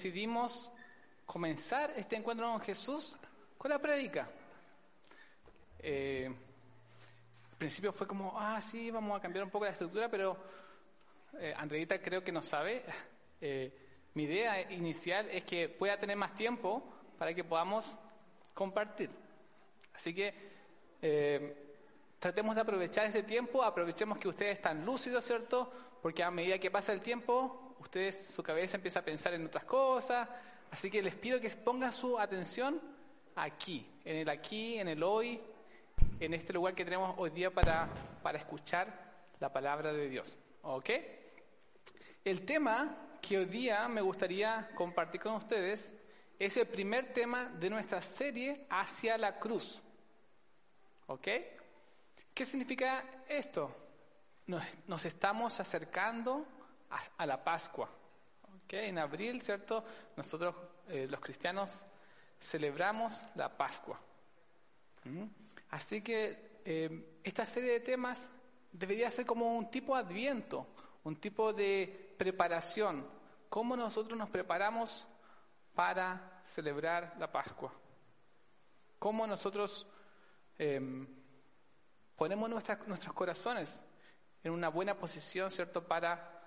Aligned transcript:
decidimos 0.00 0.72
comenzar 1.26 1.92
este 1.94 2.16
encuentro 2.16 2.50
con 2.50 2.58
Jesús 2.62 3.18
con 3.58 3.70
la 3.70 3.78
prédica. 3.78 4.30
Eh, 5.78 6.26
al 7.50 7.56
principio 7.58 7.92
fue 7.92 8.06
como, 8.06 8.32
ah, 8.34 8.58
sí, 8.62 8.90
vamos 8.90 9.18
a 9.18 9.20
cambiar 9.20 9.44
un 9.44 9.50
poco 9.50 9.66
la 9.66 9.72
estructura, 9.72 10.08
pero 10.08 10.38
eh, 11.38 11.52
Andreita 11.54 12.00
creo 12.00 12.24
que 12.24 12.32
no 12.32 12.42
sabe. 12.42 12.82
Eh, 13.42 13.72
mi 14.12 14.24
idea 14.24 14.70
inicial 14.70 15.26
es 15.30 15.44
que 15.44 15.70
pueda 15.70 15.98
tener 15.98 16.14
más 16.14 16.34
tiempo 16.34 16.84
para 17.16 17.32
que 17.32 17.42
podamos 17.42 17.98
compartir. 18.52 19.08
Así 19.94 20.12
que 20.12 20.34
eh, 21.00 21.74
tratemos 22.18 22.54
de 22.54 22.60
aprovechar 22.60 23.06
este 23.06 23.22
tiempo, 23.22 23.62
aprovechemos 23.62 24.18
que 24.18 24.28
ustedes 24.28 24.58
están 24.58 24.84
lúcidos, 24.84 25.24
¿cierto? 25.24 25.72
Porque 26.02 26.22
a 26.22 26.30
medida 26.30 26.58
que 26.58 26.70
pasa 26.70 26.92
el 26.92 27.00
tiempo, 27.00 27.69
ustedes, 27.80 28.28
su 28.28 28.42
cabeza 28.42 28.76
empieza 28.76 29.00
a 29.00 29.02
pensar 29.02 29.34
en 29.34 29.46
otras 29.46 29.64
cosas. 29.64 30.28
Así 30.70 30.90
que 30.90 31.02
les 31.02 31.14
pido 31.14 31.40
que 31.40 31.50
pongan 31.50 31.92
su 31.92 32.18
atención 32.18 32.80
aquí, 33.34 33.86
en 34.04 34.16
el 34.16 34.28
aquí, 34.28 34.78
en 34.78 34.88
el 34.88 35.02
hoy, 35.02 35.40
en 36.20 36.34
este 36.34 36.52
lugar 36.52 36.74
que 36.74 36.84
tenemos 36.84 37.14
hoy 37.18 37.30
día 37.30 37.50
para, 37.50 37.88
para 38.22 38.38
escuchar 38.38 39.10
la 39.40 39.52
palabra 39.52 39.92
de 39.92 40.08
Dios. 40.08 40.36
¿Ok? 40.62 40.90
El 42.24 42.44
tema 42.44 43.16
que 43.20 43.38
hoy 43.38 43.46
día 43.46 43.88
me 43.88 44.00
gustaría 44.00 44.70
compartir 44.74 45.20
con 45.20 45.34
ustedes 45.34 45.94
es 46.38 46.56
el 46.56 46.66
primer 46.66 47.12
tema 47.12 47.46
de 47.46 47.68
nuestra 47.68 48.00
serie 48.00 48.66
Hacia 48.70 49.18
la 49.18 49.38
Cruz. 49.38 49.82
¿Ok? 51.06 51.28
¿Qué 52.32 52.46
significa 52.46 53.04
esto? 53.28 53.74
Nos, 54.46 54.62
nos 54.86 55.04
estamos 55.04 55.58
acercando 55.60 56.46
a, 57.16 57.26
la 57.26 57.42
Pascua. 57.42 57.88
¿Ok? 58.42 58.72
En 58.74 58.98
abril, 58.98 59.40
¿cierto? 59.42 59.84
Nosotros, 60.16 60.54
eh, 60.88 61.06
los 61.08 61.20
cristianos, 61.20 61.84
celebramos 62.40 63.24
la 63.34 63.56
Pascua. 63.56 64.00
¿Mm? 65.04 65.24
Así 65.70 66.02
que 66.02 66.60
eh, 66.64 67.18
esta 67.22 67.46
serie 67.46 67.72
de 67.72 67.80
temas 67.80 68.30
debería 68.72 69.10
ser 69.10 69.26
como 69.26 69.56
un 69.56 69.70
tipo 69.70 69.94
de 69.94 70.02
adviento, 70.02 70.66
un 71.04 71.16
tipo 71.16 71.52
de 71.52 72.14
preparación. 72.18 73.06
¿Cómo 73.48 73.76
nosotros 73.76 74.18
nos 74.18 74.30
preparamos 74.30 75.06
para 75.74 76.40
celebrar 76.42 77.14
la 77.18 77.30
Pascua? 77.30 77.72
¿Cómo 78.98 79.26
nosotros 79.26 79.86
eh, 80.58 81.06
ponemos 82.16 82.50
nuestras- 82.50 82.86
nuestros 82.86 83.14
corazones 83.14 83.82
en 84.44 84.52
una 84.52 84.68
buena 84.68 84.94
posición, 84.98 85.50
¿cierto? 85.50 85.86
Para 85.86 86.39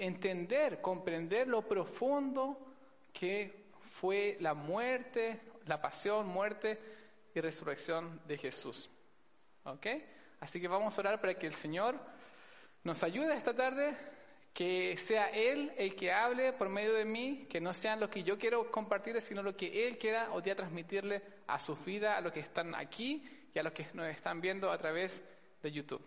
entender, 0.00 0.80
comprender 0.80 1.46
lo 1.46 1.62
profundo 1.62 2.58
que 3.12 3.64
fue 4.00 4.36
la 4.40 4.54
muerte, 4.54 5.40
la 5.66 5.80
pasión, 5.80 6.26
muerte 6.26 6.78
y 7.34 7.40
resurrección 7.40 8.20
de 8.26 8.38
Jesús. 8.38 8.90
¿Ok? 9.64 9.86
Así 10.40 10.60
que 10.60 10.68
vamos 10.68 10.96
a 10.96 11.00
orar 11.00 11.20
para 11.20 11.34
que 11.34 11.46
el 11.46 11.54
Señor 11.54 11.98
nos 12.82 13.02
ayude 13.02 13.34
esta 13.34 13.54
tarde, 13.54 13.94
que 14.54 14.96
sea 14.96 15.28
Él 15.28 15.72
el 15.76 15.94
que 15.94 16.12
hable 16.12 16.52
por 16.54 16.68
medio 16.68 16.94
de 16.94 17.04
mí, 17.04 17.46
que 17.48 17.60
no 17.60 17.74
sean 17.74 18.00
lo 18.00 18.08
que 18.08 18.22
yo 18.22 18.38
quiero 18.38 18.70
compartirle, 18.70 19.20
sino 19.20 19.42
lo 19.42 19.56
que 19.56 19.86
Él 19.86 19.98
quiera 19.98 20.32
hoy 20.32 20.42
día 20.42 20.56
transmitirle 20.56 21.22
a 21.46 21.58
su 21.58 21.76
vida, 21.76 22.16
a 22.16 22.20
los 22.20 22.32
que 22.32 22.40
están 22.40 22.74
aquí 22.74 23.22
y 23.54 23.58
a 23.58 23.62
los 23.62 23.72
que 23.72 23.86
nos 23.92 24.06
están 24.06 24.40
viendo 24.40 24.72
a 24.72 24.78
través 24.78 25.22
de 25.62 25.70
YouTube. 25.70 26.02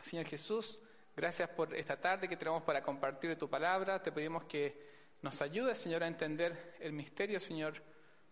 Señor 0.00 0.26
Jesús, 0.26 0.80
gracias 1.16 1.48
por 1.48 1.74
esta 1.74 1.98
tarde 1.98 2.28
que 2.28 2.36
tenemos 2.36 2.62
para 2.62 2.82
compartir 2.82 3.36
tu 3.38 3.48
palabra. 3.48 4.02
Te 4.02 4.12
pedimos 4.12 4.44
que 4.44 4.86
nos 5.22 5.40
ayudes, 5.40 5.78
Señor, 5.78 6.02
a 6.02 6.06
entender 6.06 6.76
el 6.78 6.92
misterio, 6.92 7.40
Señor. 7.40 7.82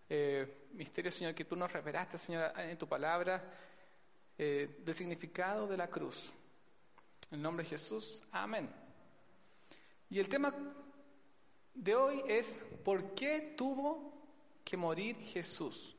eh, 0.07 0.69
misterio, 0.75 1.11
Señor, 1.11 1.35
que 1.35 1.47
tú 1.47 1.57
nos 1.57 1.73
revelaste, 1.73 2.19
Señor, 2.19 2.53
en 2.59 2.77
tu 2.77 2.87
palabra, 2.87 3.43
eh, 4.37 4.81
del 4.85 4.95
significado 4.95 5.67
de 5.67 5.79
la 5.79 5.89
cruz. 5.89 6.35
En 7.31 7.41
nombre 7.41 7.65
de 7.65 7.71
Jesús, 7.71 8.23
amén. 8.31 8.71
Y 10.11 10.19
el 10.19 10.29
tema 10.29 10.55
de 11.73 11.95
hoy 11.95 12.23
es, 12.29 12.63
¿por 12.85 13.15
qué 13.15 13.55
tuvo 13.57 14.13
que 14.63 14.77
morir 14.77 15.17
Jesús? 15.17 15.97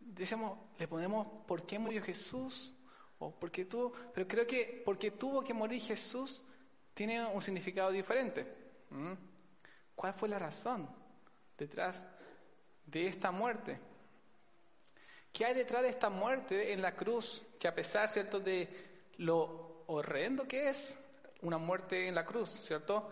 Decimos, 0.00 0.58
le 0.78 0.88
ponemos, 0.88 1.26
¿por 1.46 1.66
qué 1.66 1.78
murió 1.78 2.02
Jesús? 2.02 2.74
O 3.20 3.30
¿por 3.32 3.50
qué 3.50 3.64
tuvo? 3.64 3.92
Pero 4.14 4.28
creo 4.28 4.46
que 4.46 4.82
porque 4.84 5.12
tuvo 5.12 5.42
que 5.42 5.54
morir 5.54 5.80
Jesús 5.80 6.44
tiene 6.94 7.24
un 7.26 7.42
significado 7.42 7.90
diferente. 7.90 8.46
¿Cuál 9.94 10.14
fue 10.14 10.28
la 10.28 10.38
razón 10.38 10.88
detrás 11.56 12.06
de 12.86 13.06
esta 13.06 13.30
muerte? 13.30 13.78
¿Qué 15.32 15.44
hay 15.44 15.54
detrás 15.54 15.82
de 15.82 15.90
esta 15.90 16.10
muerte 16.10 16.72
en 16.72 16.82
la 16.82 16.94
cruz? 16.94 17.42
Que 17.58 17.68
a 17.68 17.74
pesar, 17.74 18.08
¿cierto?, 18.08 18.40
de 18.40 18.68
lo 19.18 19.84
horrendo 19.86 20.46
que 20.46 20.68
es 20.68 20.98
una 21.42 21.58
muerte 21.58 22.08
en 22.08 22.14
la 22.14 22.24
cruz, 22.24 22.48
¿cierto? 22.48 23.10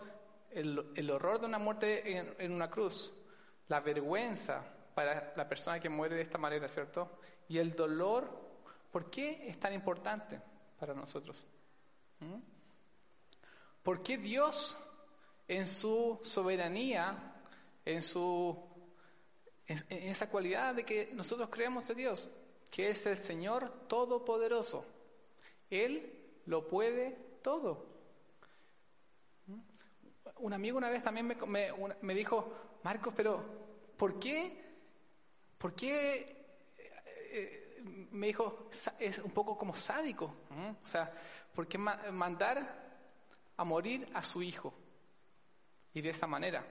El, 0.51 0.91
el 0.95 1.11
horror 1.11 1.39
de 1.39 1.45
una 1.45 1.59
muerte 1.59 2.17
en, 2.17 2.35
en 2.39 2.51
una 2.51 2.69
cruz, 2.69 3.13
la 3.67 3.79
vergüenza 3.79 4.63
para 4.93 5.33
la 5.35 5.47
persona 5.47 5.79
que 5.79 5.89
muere 5.89 6.15
de 6.15 6.21
esta 6.21 6.37
manera, 6.37 6.67
¿cierto? 6.67 7.19
Y 7.47 7.57
el 7.57 7.75
dolor, 7.75 8.46
¿por 8.97 9.11
qué 9.11 9.47
es 9.47 9.59
tan 9.59 9.75
importante 9.75 10.41
para 10.79 10.95
nosotros? 10.95 11.45
¿Mm? 12.19 12.39
¿Por 13.83 14.01
qué 14.01 14.17
Dios 14.17 14.75
en 15.47 15.67
su 15.67 16.19
soberanía, 16.23 17.35
en 17.85 18.01
su 18.01 18.57
en, 19.67 19.77
esa 20.09 20.31
cualidad 20.31 20.73
de 20.73 20.83
que 20.83 21.11
nosotros 21.13 21.47
creemos 21.51 21.87
de 21.87 21.93
Dios, 21.93 22.27
que 22.71 22.89
es 22.89 23.05
el 23.05 23.17
Señor 23.17 23.87
todopoderoso? 23.87 24.83
Él 25.69 26.39
lo 26.47 26.67
puede 26.67 27.11
todo. 27.43 27.85
¿Mm? 29.45 29.59
Un 30.37 30.53
amigo 30.53 30.75
una 30.79 30.89
vez 30.89 31.03
también 31.03 31.27
me, 31.27 31.35
me- 32.01 32.15
dijo, 32.15 32.51
Marcos, 32.81 33.13
pero 33.15 33.43
¿por 33.95 34.17
qué? 34.17 34.59
¿Por 35.59 35.75
qué? 35.75 36.35
eh, 36.79 37.63
me 37.87 38.27
dijo, 38.27 38.67
"sa- 38.71 38.95
es 38.99 39.19
un 39.19 39.31
poco 39.31 39.57
como 39.57 39.75
sádico. 39.75 40.25
O 40.83 40.87
sea, 40.87 41.11
¿por 41.53 41.67
qué 41.67 41.77
ma- 41.77 42.01
mandar 42.11 42.85
a 43.57 43.63
morir 43.63 44.07
a 44.13 44.21
su 44.23 44.41
hijo? 44.41 44.73
Y 45.93 46.01
de 46.01 46.09
esa 46.09 46.27
manera. 46.27 46.63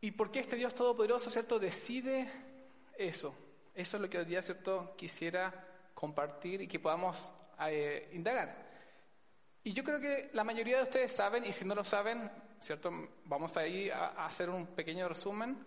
¿Y 0.00 0.12
por 0.12 0.30
qué 0.30 0.40
este 0.40 0.56
Dios 0.56 0.74
Todopoderoso, 0.74 1.30
cierto, 1.30 1.58
decide 1.58 2.30
eso? 2.96 3.34
Eso 3.74 3.96
es 3.96 4.00
lo 4.00 4.08
que 4.08 4.18
hoy 4.18 4.24
día, 4.24 4.42
cierto, 4.42 4.94
quisiera 4.96 5.52
compartir 5.94 6.62
y 6.62 6.68
que 6.68 6.78
podamos 6.78 7.32
eh, 7.68 8.10
indagar. 8.12 8.68
Y 9.64 9.72
yo 9.72 9.82
creo 9.82 10.00
que 10.00 10.30
la 10.32 10.44
mayoría 10.44 10.76
de 10.78 10.82
ustedes 10.84 11.10
saben, 11.12 11.44
y 11.44 11.52
si 11.52 11.64
no 11.64 11.74
lo 11.74 11.82
saben, 11.82 12.30
cierto, 12.60 12.90
vamos 13.24 13.56
ahí 13.56 13.90
a 13.90 14.24
hacer 14.24 14.48
un 14.50 14.68
pequeño 14.68 15.08
resumen. 15.08 15.64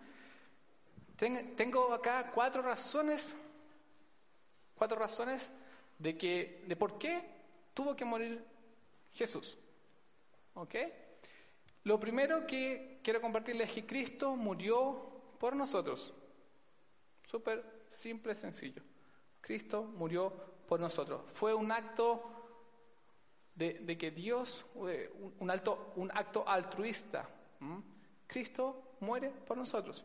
Ten- 1.22 1.54
tengo 1.54 1.92
acá 1.94 2.32
cuatro 2.34 2.62
razones, 2.62 3.38
cuatro 4.74 4.98
razones 4.98 5.52
de 5.96 6.18
que, 6.18 6.64
de 6.66 6.74
por 6.74 6.98
qué 6.98 7.22
tuvo 7.72 7.94
que 7.94 8.04
morir 8.04 8.44
Jesús. 9.12 9.56
¿Ok? 10.54 10.74
Lo 11.84 12.00
primero 12.00 12.44
que 12.44 12.98
quiero 13.04 13.20
compartirles 13.20 13.68
es 13.68 13.72
que 13.72 13.86
Cristo 13.86 14.34
murió 14.34 15.36
por 15.38 15.54
nosotros. 15.54 16.12
Súper 17.22 17.84
simple, 17.88 18.34
sencillo. 18.34 18.82
Cristo 19.40 19.84
murió 19.84 20.32
por 20.66 20.80
nosotros. 20.80 21.22
Fue 21.28 21.54
un 21.54 21.70
acto 21.70 22.20
de, 23.54 23.96
que 23.96 24.10
Dios, 24.10 24.66
eh, 24.88 25.08
un, 25.38 25.50
acto 25.52 26.44
altruista. 26.48 27.28
Cristo 28.26 28.96
muere 28.98 29.30
por 29.30 29.56
nosotros. 29.56 30.04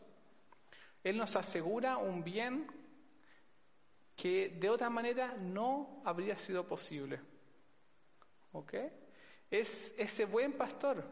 Él 1.04 1.16
nos 1.16 1.36
asegura 1.36 1.96
un 1.96 2.22
bien 2.24 2.66
que 4.16 4.48
de 4.48 4.68
otra 4.68 4.90
manera 4.90 5.34
no 5.36 6.02
habría 6.04 6.36
sido 6.36 6.66
posible. 6.66 7.20
¿Ok? 8.52 8.74
Es 9.50 9.94
ese 9.96 10.24
buen 10.24 10.54
pastor. 10.54 11.04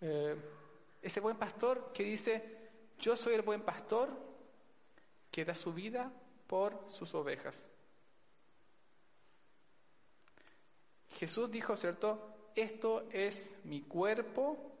Eh, 0.00 0.36
ese 1.00 1.20
buen 1.20 1.36
pastor 1.36 1.92
que 1.92 2.02
dice, 2.02 2.70
yo 2.98 3.16
soy 3.16 3.34
el 3.34 3.42
buen 3.42 3.62
pastor 3.62 4.10
que 5.30 5.44
da 5.44 5.54
su 5.54 5.72
vida 5.72 6.12
por 6.46 6.84
sus 6.88 7.14
ovejas. 7.14 7.70
Jesús 11.14 11.50
dijo, 11.50 11.76
¿cierto? 11.76 12.50
Esto 12.54 13.06
es 13.10 13.56
mi 13.64 13.82
cuerpo 13.82 14.72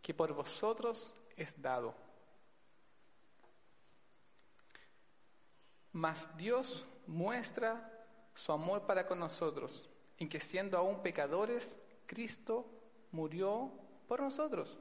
que 0.00 0.14
por 0.14 0.32
vosotros 0.32 1.12
es 1.36 1.60
dado. 1.60 1.94
Mas 5.92 6.36
Dios 6.36 6.86
muestra 7.06 7.90
su 8.34 8.52
amor 8.52 8.86
para 8.86 9.06
con 9.06 9.18
nosotros, 9.18 9.88
en 10.18 10.28
que 10.28 10.40
siendo 10.40 10.78
aún 10.78 11.02
pecadores, 11.02 11.80
Cristo 12.06 12.66
murió 13.10 13.72
por 14.06 14.20
nosotros. 14.20 14.78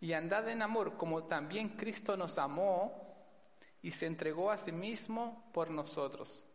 Y 0.00 0.12
andad 0.14 0.48
en 0.48 0.62
amor 0.62 0.96
como 0.96 1.24
también 1.24 1.70
Cristo 1.70 2.16
nos 2.16 2.36
amó 2.38 3.02
y 3.82 3.90
se 3.90 4.06
entregó 4.06 4.50
a 4.50 4.58
sí 4.58 4.72
mismo 4.72 5.48
por 5.52 5.70
nosotros. 5.70 6.46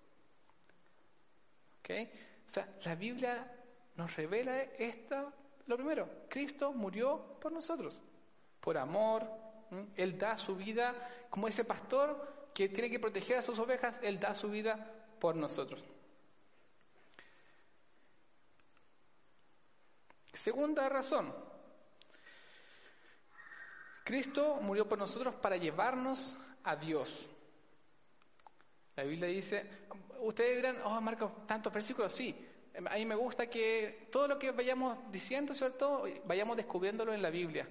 ¿Ok? 1.79 1.89
O 2.45 2.49
sea, 2.49 2.77
la 2.83 2.95
Biblia 2.95 3.49
nos 3.95 4.15
revela 4.15 4.61
esta, 4.61 5.33
lo 5.65 5.75
primero, 5.75 6.09
Cristo 6.29 6.73
murió 6.73 7.37
por 7.39 7.51
nosotros, 7.51 8.01
por 8.59 8.77
amor, 8.77 9.27
Él 9.95 10.17
da 10.17 10.37
su 10.37 10.55
vida 10.55 10.93
como 11.29 11.47
ese 11.47 11.65
pastor 11.65 12.49
que 12.53 12.69
tiene 12.69 12.89
que 12.89 12.99
proteger 12.99 13.37
a 13.37 13.41
sus 13.41 13.59
ovejas, 13.59 13.99
Él 14.03 14.19
da 14.19 14.33
su 14.33 14.49
vida 14.49 14.75
por 15.19 15.35
nosotros. 15.35 15.83
Segunda 20.33 20.87
razón, 20.87 21.33
Cristo 24.03 24.59
murió 24.61 24.87
por 24.87 24.97
nosotros 24.97 25.35
para 25.35 25.57
llevarnos 25.57 26.37
a 26.63 26.75
Dios. 26.75 27.27
La 28.95 29.03
Biblia 29.03 29.27
dice, 29.27 29.69
ustedes 30.21 30.57
dirán, 30.57 30.77
oh 30.83 31.01
Marco, 31.01 31.43
tantos 31.45 31.73
versículos, 31.73 32.13
sí, 32.13 32.47
a 32.85 32.95
mí 32.95 33.05
me 33.05 33.15
gusta 33.15 33.49
que 33.49 34.07
todo 34.11 34.27
lo 34.27 34.37
que 34.37 34.51
vayamos 34.51 35.11
diciendo, 35.11 35.53
¿cierto? 35.53 36.03
Vayamos 36.25 36.55
descubriéndolo 36.55 37.13
en 37.13 37.21
la 37.21 37.29
Biblia. 37.29 37.67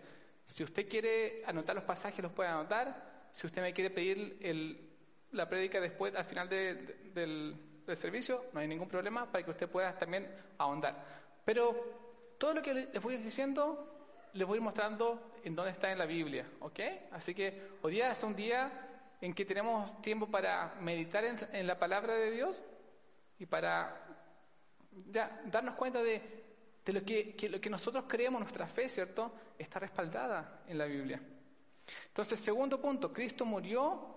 Si 0.47 0.63
usted 0.63 0.89
quiere 0.89 1.43
anotar 1.45 1.75
los 1.75 1.85
pasajes, 1.85 2.23
los 2.23 2.33
puede 2.33 2.49
anotar. 2.49 3.29
Si 3.33 3.47
usted 3.47 3.61
me 3.61 3.75
quiere 3.75 3.91
pedir 3.91 4.39
el, 4.41 4.89
la 5.33 5.49
prédica 5.49 5.81
después, 5.81 6.15
al 6.15 6.25
final 6.25 6.49
del, 6.49 7.63
servicio, 7.95 8.47
no 8.53 8.61
hay 8.61 8.69
ningún 8.69 8.89
problema 8.89 9.31
para 9.31 9.45
que 9.45 9.51
usted 9.51 9.69
pueda 9.69 9.97
también 9.99 10.29
ahondar. 10.59 11.05
Pero 11.45 12.35
todo 12.39 12.55
lo 12.55 12.63
que 12.63 12.75
les 12.75 13.03
voy 13.03 13.15
a 13.15 13.19
ir 13.19 13.25
diciendo, 13.25 14.29
les 14.33 14.47
voy 14.47 14.57
a 14.57 14.59
ir 14.59 14.63
mostrando 14.63 15.35
en 15.45 15.55
dónde 15.55 15.73
está 15.73 15.91
en 15.93 15.99
la 15.99 16.07
Biblia, 16.07 16.47
¿ok? 16.61 16.81
Así 17.13 17.35
que 17.35 17.77
hoy 17.83 17.95
día 17.95 18.11
es 18.11 18.23
un 18.23 18.35
día 18.35 18.71
en 19.21 19.35
que 19.35 19.45
tenemos 19.45 20.01
tiempo 20.03 20.29
para 20.29 20.75
meditar 20.81 21.25
en, 21.25 21.39
en 21.53 21.67
la 21.67 21.77
palabra 21.79 22.15
de 22.15 22.31
Dios 22.31 22.63
y 23.39 23.47
para 23.47 24.05
ya 25.11 25.41
darnos 25.45 25.75
cuenta 25.75 26.03
de, 26.03 26.46
de 26.87 26.93
lo, 26.93 27.05
que, 27.05 27.35
que, 27.35 27.69
nosotros 27.69 28.05
creemos, 28.07 28.41
nuestra 28.41 28.67
fe, 28.69 28.89
¿cierto? 28.89 29.33
Está 29.59 29.81
respaldada 29.81 30.63
en 30.69 30.79
la 30.79 30.85
Biblia. 30.85 31.21
Entonces, 32.07 32.39
segundo 32.39 32.81
punto, 32.81 33.13
Cristo 33.13 33.45
murió 33.45 34.17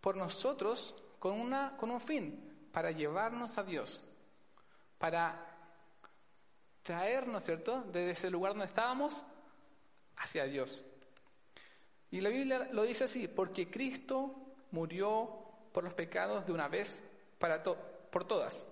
por 0.00 0.16
nosotros 0.16 0.94
con, 1.18 1.38
una, 1.38 1.76
con 1.76 1.90
un 1.90 2.00
fin, 2.00 2.68
para 2.72 2.90
llevarnos 2.90 3.58
a 3.58 3.62
Dios, 3.62 4.02
para 4.98 5.44
traernos, 6.82 7.44
¿cierto?, 7.44 7.82
desde 7.82 8.10
ese 8.12 8.30
lugar 8.30 8.52
donde 8.52 8.66
estábamos 8.66 9.22
hacia 10.16 10.44
Dios. 10.44 10.82
Y 12.10 12.22
la 12.22 12.30
Biblia 12.30 12.70
lo 12.72 12.84
dice 12.84 13.04
así, 13.04 13.28
porque 13.28 13.70
Cristo 13.70 14.34
murió 14.70 15.44
por 15.72 15.84
los 15.84 15.92
pecados 15.92 16.46
de 16.46 16.52
una 16.52 16.68
vez 16.68 17.04
para 17.38 17.62
por 17.62 18.26
todas 18.26 18.64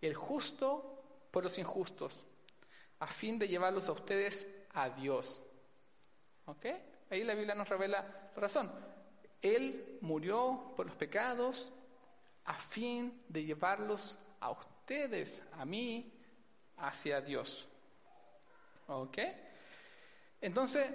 el 0.00 0.14
justo 0.14 0.93
por 1.34 1.42
los 1.42 1.58
injustos, 1.58 2.24
a 3.00 3.08
fin 3.08 3.40
de 3.40 3.48
llevarlos 3.48 3.88
a 3.88 3.92
ustedes 3.92 4.46
a 4.72 4.88
Dios. 4.88 5.42
¿Ok? 6.46 6.66
Ahí 7.10 7.24
la 7.24 7.34
Biblia 7.34 7.56
nos 7.56 7.68
revela 7.68 8.30
la 8.36 8.40
razón. 8.40 8.70
Él 9.42 9.98
murió 10.02 10.72
por 10.76 10.86
los 10.86 10.94
pecados 10.94 11.72
a 12.44 12.54
fin 12.54 13.24
de 13.28 13.42
llevarlos 13.42 14.16
a 14.38 14.52
ustedes, 14.52 15.42
a 15.54 15.64
mí, 15.64 16.12
hacia 16.76 17.20
Dios. 17.20 17.66
¿Ok? 18.86 19.18
Entonces, 20.40 20.88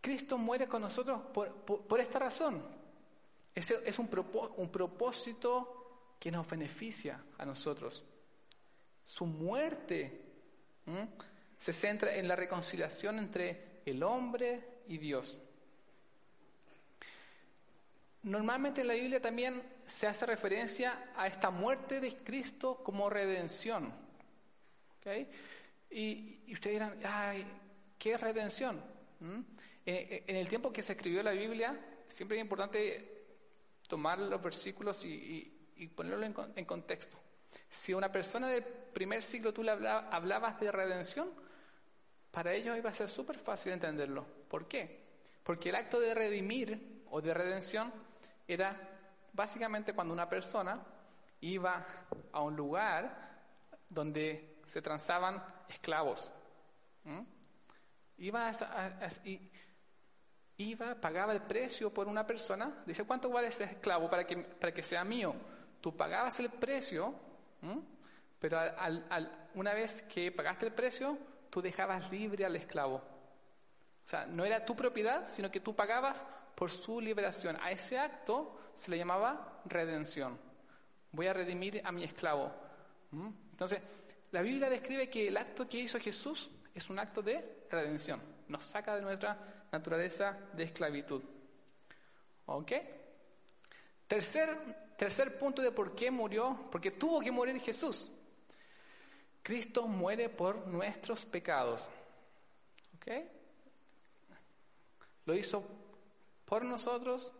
Cristo 0.00 0.38
muere 0.38 0.66
con 0.66 0.80
nosotros 0.80 1.20
por, 1.34 2.00
esta 2.00 2.18
razón. 2.18 2.64
Ese 3.54 3.78
es 3.84 3.98
un, 3.98 4.08
un 4.56 4.70
propósito 4.70 6.14
que 6.18 6.30
nos 6.30 6.48
beneficia 6.48 7.22
a 7.36 7.44
nosotros. 7.44 8.06
Su 9.04 9.26
muerte 9.26 10.20
se 11.56 11.72
centra 11.72 12.14
en 12.14 12.28
la 12.28 12.36
reconciliación 12.36 13.18
entre 13.18 13.80
el 13.84 14.02
hombre 14.02 14.82
y 14.88 14.98
Dios. 14.98 15.38
Normalmente 18.22 18.82
en 18.82 18.88
la 18.88 18.94
Biblia 18.94 19.20
también 19.20 19.62
se 19.86 20.06
hace 20.06 20.26
referencia 20.26 21.12
a 21.16 21.26
esta 21.26 21.50
muerte 21.50 22.00
de 22.00 22.16
Cristo 22.18 22.82
como 22.82 23.10
redención. 23.10 23.92
Y, 25.90 26.52
ustedes 26.52 26.76
dirán, 26.76 26.98
ay, 27.04 27.44
¿qué 27.98 28.12
es 28.12 28.20
redención? 28.20 28.80
En, 29.84 30.36
el 30.36 30.48
tiempo 30.48 30.72
que 30.72 30.82
se 30.82 30.92
escribió 30.92 31.22
la 31.22 31.32
Biblia, 31.32 31.78
siempre 32.06 32.38
es 32.38 32.42
importante 32.42 33.24
tomar 33.88 34.18
los 34.18 34.40
versículos 34.40 35.04
y, 35.04 35.52
y 35.82 35.88
ponerlo 35.88 36.24
en, 36.54 36.64
contexto. 36.64 37.18
Si 37.68 37.92
una 37.92 38.10
persona 38.10 38.48
primer 38.92 39.22
siglo 39.22 39.52
tú 39.52 39.62
le 39.62 39.72
hablabas 39.72 40.60
de 40.60 40.70
redención, 40.70 41.30
para 42.30 42.52
ellos 42.52 42.76
iba 42.76 42.90
a 42.90 42.94
ser 42.94 43.08
súper 43.08 43.38
fácil 43.38 43.72
entenderlo. 43.72 44.24
¿Por 44.48 44.66
qué? 44.66 45.02
Porque 45.42 45.68
el 45.68 45.76
acto 45.76 46.00
de 46.00 46.14
redimir 46.14 47.02
o 47.10 47.20
de 47.20 47.34
redención 47.34 47.92
era 48.46 48.76
básicamente 49.32 49.92
cuando 49.92 50.14
una 50.14 50.28
persona 50.28 50.80
iba 51.40 51.84
a 52.32 52.40
un 52.40 52.56
lugar 52.56 53.44
donde 53.88 54.60
se 54.66 54.80
transaban 54.80 55.42
esclavos. 55.68 56.30
Iba, 58.18 58.48
a, 58.48 59.08
iba, 60.56 60.94
pagaba 61.00 61.32
el 61.32 61.42
precio 61.42 61.92
por 61.92 62.06
una 62.06 62.26
persona. 62.26 62.82
Dice, 62.86 63.04
¿cuánto 63.04 63.28
vale 63.30 63.48
ese 63.48 63.64
esclavo 63.64 64.08
para 64.08 64.24
que, 64.24 64.36
para 64.36 64.72
que 64.72 64.82
sea 64.82 65.04
mío? 65.04 65.34
tú 65.82 65.94
pagabas 65.94 66.38
el 66.40 66.48
precio, 66.48 67.12
pero 68.42 68.58
una 69.54 69.72
vez 69.72 70.02
que 70.02 70.32
pagaste 70.32 70.66
el 70.66 70.72
precio, 70.72 71.16
tú 71.48 71.62
dejabas 71.62 72.10
libre 72.10 72.44
al 72.44 72.56
esclavo. 72.56 72.96
O 72.96 74.08
sea, 74.08 74.26
no 74.26 74.44
era 74.44 74.66
tu 74.66 74.74
propiedad, 74.74 75.28
sino 75.28 75.48
que 75.48 75.60
tú 75.60 75.76
pagabas 75.76 76.26
por 76.56 76.68
su 76.68 77.00
liberación. 77.00 77.56
A 77.62 77.70
ese 77.70 78.00
acto 78.00 78.58
se 78.74 78.90
le 78.90 78.98
llamaba 78.98 79.62
redención. 79.66 80.36
Voy 81.12 81.28
a 81.28 81.32
redimir 81.32 81.80
a 81.84 81.92
mi 81.92 82.02
esclavo. 82.02 82.52
Entonces, 83.52 83.80
la 84.32 84.42
Biblia 84.42 84.68
describe 84.68 85.08
que 85.08 85.28
el 85.28 85.36
acto 85.36 85.68
que 85.68 85.78
hizo 85.78 86.00
Jesús 86.00 86.50
es 86.74 86.90
un 86.90 86.98
acto 86.98 87.22
de 87.22 87.66
redención. 87.70 88.20
Nos 88.48 88.64
saca 88.64 88.96
de 88.96 89.02
nuestra 89.02 89.38
naturaleza 89.70 90.36
de 90.52 90.64
esclavitud. 90.64 91.22
¿Ok? 92.46 92.72
Tercer 94.08 94.82
Tercer 95.02 95.36
punto 95.36 95.62
de 95.62 95.72
por 95.72 95.96
qué 95.96 96.12
murió, 96.12 96.68
porque 96.70 96.92
tuvo 96.92 97.20
que 97.20 97.32
morir 97.32 97.58
Jesús. 97.58 98.08
Cristo 99.42 99.86
muere 99.86 100.28
por 100.28 100.66
nuestros 100.66 101.24
pecados. 101.24 101.90
¿Ok? 102.96 103.10
Lo 105.24 105.34
hizo 105.34 105.64
por 106.44 106.64
nosotros, 106.64 107.32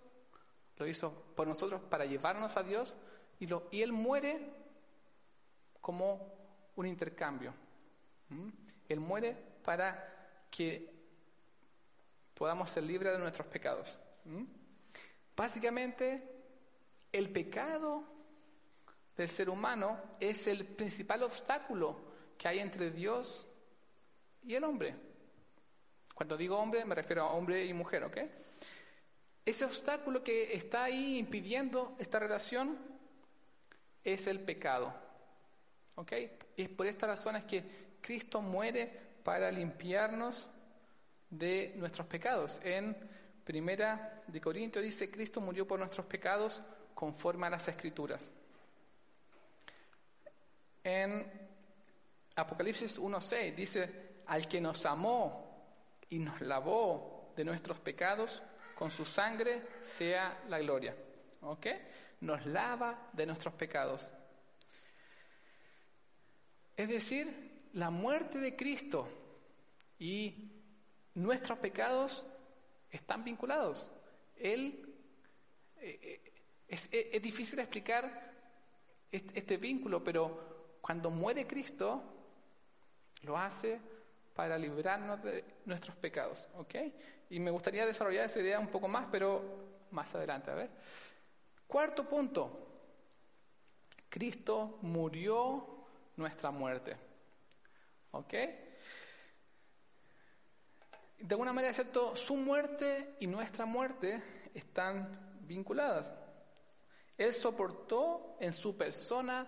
lo 0.77 0.87
hizo 0.87 1.13
por 1.37 1.47
nosotros 1.47 1.81
para 1.83 2.05
llevarnos 2.05 2.57
a 2.57 2.63
Dios 2.63 2.97
y, 3.39 3.49
Él 3.81 3.93
muere 3.93 4.51
como 5.81 6.33
un 6.77 6.87
intercambio. 6.87 7.55
¿Mm? 8.29 8.49
Él 8.89 9.01
muere 9.01 9.37
para 9.65 10.47
que 10.51 10.91
podamos 12.35 12.71
ser 12.71 12.85
libres 12.85 13.13
de 13.13 13.19
nuestros 13.19 13.47
pecados. 13.47 13.99
¿Mm? 14.25 14.45
Básicamente, 15.37 16.23
el 17.13 17.31
pecado 17.31 18.05
del 19.16 19.28
ser 19.28 19.50
humano 19.50 19.99
es 20.19 20.47
el 20.47 20.64
principal 20.64 21.23
obstáculo 21.23 22.12
que 22.38 22.49
hay 22.49 22.59
entre 22.59 22.90
Dios 22.90 23.47
y 24.45 24.54
el 24.54 24.64
hombre. 24.64 24.95
Cuando 26.14 26.37
digo 26.37 26.59
hombre 26.59 26.85
me 26.85 26.95
refiero 26.95 27.23
a 27.23 27.33
hombre 27.33 27.64
y 27.64 27.73
mujer, 27.73 28.04
¿ok? 28.04 28.19
Ese 29.45 29.64
obstáculo 29.64 30.23
que 30.23 30.54
está 30.54 30.85
ahí 30.85 31.19
impidiendo 31.19 31.97
esta 31.99 32.19
relación 32.19 32.78
es 34.04 34.26
el 34.26 34.40
pecado. 34.40 34.95
¿Ok? 35.97 36.12
Y 36.57 36.62
es 36.62 36.69
por 36.69 36.87
esta 36.87 37.07
razón 37.07 37.37
es 37.37 37.45
que 37.45 37.64
Cristo 38.00 38.40
muere 38.40 38.87
para 39.23 39.50
limpiarnos 39.50 40.49
de 41.28 41.75
nuestros 41.76 42.07
pecados. 42.07 42.61
En 42.62 42.97
Primera 43.45 44.23
de 44.28 44.40
Corintios 44.40 44.85
dice, 44.85 45.11
Cristo 45.11 45.40
murió 45.40 45.66
por 45.66 45.78
nuestros 45.78 46.07
pecados 46.07 46.62
conforme 46.95 47.47
a 47.47 47.50
las 47.50 47.66
Escrituras. 47.66 48.31
En 50.85 51.31
Apocalipsis 52.37 52.99
1.6 52.99 53.55
dice, 53.55 54.12
al 54.27 54.49
que 54.49 54.61
nos 54.61 54.85
amó 54.87 55.77
y 56.09 56.19
nos 56.19 56.41
lavó 56.41 57.33
de 57.37 57.45
nuestros 57.45 57.79
pecados, 57.81 58.43
con 58.75 58.91
su 58.91 59.05
sangre 59.05 59.62
sea 59.81 60.43
la 60.49 60.59
gloria. 60.59 60.97
¿Ok? 61.43 61.67
Nos 62.21 62.45
lava 62.47 63.11
de 63.12 63.27
nuestros 63.27 63.55
pecados. 63.55 64.09
Es 66.77 66.89
decir, 66.89 67.69
la 67.75 67.91
muerte 67.91 68.39
de 68.39 68.57
Cristo 68.57 69.09
y 69.99 70.51
nuestros 71.15 71.59
pecados 71.59 72.27
están 72.91 73.25
vinculados. 73.25 73.89
Él, 74.37 74.95
eh, 75.77 75.99
eh, 76.03 76.33
es, 76.69 77.23
difícil 77.23 77.59
explicar 77.59 78.33
este 79.11 79.57
vínculo, 79.59 80.03
pero 80.03 80.52
cuando 80.83 81.11
muere 81.11 81.47
Cristo, 81.47 82.03
lo 83.23 83.39
hace 83.39 83.81
para 84.35 84.59
librarnos 84.59 85.23
de 85.23 85.45
nuestros 85.65 85.97
pecados, 85.97 86.49
¿ok? 86.57 86.75
Y 87.31 87.39
me 87.39 87.53
gustaría 87.53 87.87
desarrollar 87.87 88.27
esa 88.27 88.41
idea 88.41 88.59
un 88.59 88.67
poco 88.67 88.89
más, 88.89 89.07
pero 89.11 89.43
más 89.93 90.12
adelante, 90.17 90.51
a 90.51 90.55
ver. 90.55 90.71
Cuarto 91.69 92.09
punto, 92.09 92.69
Cristo 94.09 94.81
murió 94.83 95.87
nuestra 96.17 96.51
muerte, 96.51 96.97
¿ok? 98.11 98.33
De 101.19 101.35
alguna 101.35 101.53
manera, 101.53 101.73
¿cierto? 101.73 102.17
Su 102.17 102.35
muerte 102.35 103.15
y 103.21 103.29
nuestra 103.29 103.67
muerte 103.67 104.21
están 104.53 105.39
vinculadas. 105.43 106.12
Él 107.17 107.33
soportó 107.35 108.37
en 108.41 108.53
su 108.53 108.77
persona 108.77 109.47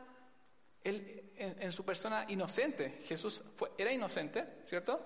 él, 0.85 1.24
en, 1.37 1.73
su 1.73 1.85
persona 1.85 2.27
inocente, 2.29 3.01
Jesús 3.05 3.43
era 3.77 3.93
inocente, 3.93 4.59
¿cierto? 4.63 5.05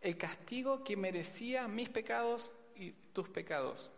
El 0.00 0.16
castigo 0.16 0.82
que 0.84 0.96
merecía 0.96 1.66
mis 1.68 1.88
pecados 1.88 2.52
y 2.74 2.90
tus 2.90 3.28
pecados. 3.28 3.90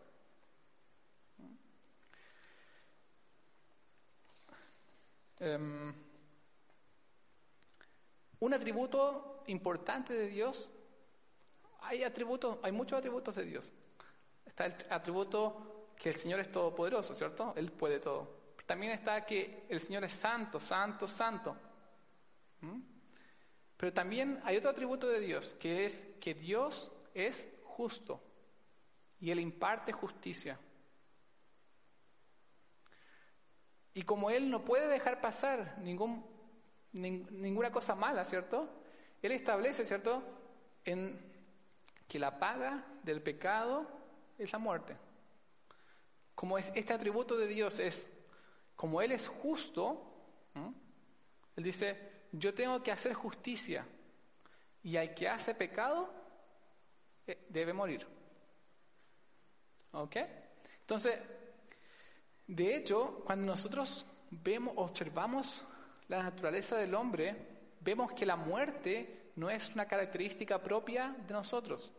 Um, 5.40 5.92
un 8.40 8.54
atributo 8.54 9.42
importante 9.46 10.14
de 10.14 10.28
Dios, 10.28 10.70
hay 11.80 12.04
atributos, 12.04 12.58
hay 12.62 12.72
muchos 12.72 12.98
atributos 12.98 13.34
de 13.34 13.44
Dios. 13.44 13.72
Está 14.44 14.66
el 14.66 14.74
atributo 14.90 15.92
que 15.96 16.10
el 16.10 16.16
Señor 16.16 16.40
es 16.40 16.50
todopoderoso, 16.50 17.14
¿cierto? 17.14 17.52
Él 17.56 17.72
puede 17.72 17.98
todo. 17.98 18.35
También 18.66 18.92
está 18.92 19.24
que 19.24 19.64
el 19.68 19.80
Señor 19.80 20.04
es 20.04 20.12
santo, 20.12 20.58
santo, 20.58 21.06
santo. 21.06 21.56
¿Mm? 22.60 22.80
Pero 23.76 23.92
también 23.92 24.40
hay 24.44 24.56
otro 24.56 24.70
atributo 24.70 25.06
de 25.06 25.20
Dios, 25.20 25.54
que 25.60 25.84
es 25.84 26.06
que 26.20 26.34
Dios 26.34 26.90
es 27.14 27.48
justo 27.62 28.20
y 29.20 29.30
Él 29.30 29.38
imparte 29.38 29.92
justicia. 29.92 30.58
Y 33.94 34.02
como 34.02 34.30
Él 34.30 34.50
no 34.50 34.64
puede 34.64 34.88
dejar 34.88 35.20
pasar 35.20 35.78
ningún, 35.78 36.26
ninguna 36.92 37.70
cosa 37.70 37.94
mala, 37.94 38.24
¿cierto? 38.24 38.68
Él 39.22 39.32
establece, 39.32 39.84
¿cierto?, 39.84 40.22
en 40.84 41.18
que 42.08 42.18
la 42.18 42.38
paga 42.38 42.84
del 43.02 43.22
pecado 43.22 43.86
es 44.38 44.52
la 44.52 44.58
muerte. 44.58 44.96
Como 46.34 46.58
es, 46.58 46.70
este 46.74 46.92
atributo 46.92 47.36
de 47.36 47.46
Dios 47.46 47.78
es 47.78 48.10
como 48.76 49.00
Él 49.00 49.12
es 49.12 49.28
justo, 49.28 50.12
Él 51.56 51.64
dice, 51.64 52.26
yo 52.32 52.54
tengo 52.54 52.82
que 52.82 52.92
hacer 52.92 53.14
justicia 53.14 53.86
y 54.82 54.96
al 54.96 55.14
que 55.14 55.28
hace 55.28 55.54
pecado 55.54 56.12
eh, 57.26 57.46
debe 57.48 57.72
morir. 57.72 58.06
¿Ok? 59.92 60.16
Entonces, 60.80 61.18
de 62.46 62.76
hecho, 62.76 63.22
cuando 63.24 63.46
nosotros 63.46 64.06
vemos, 64.30 64.74
observamos 64.76 65.64
la 66.08 66.22
naturaleza 66.22 66.76
del 66.76 66.94
hombre, 66.94 67.34
vemos 67.80 68.12
que 68.12 68.26
la 68.26 68.36
muerte 68.36 69.32
no 69.36 69.50
es 69.50 69.70
una 69.70 69.86
característica 69.86 70.62
propia 70.62 71.16
de 71.26 71.32
nosotros. 71.32 71.92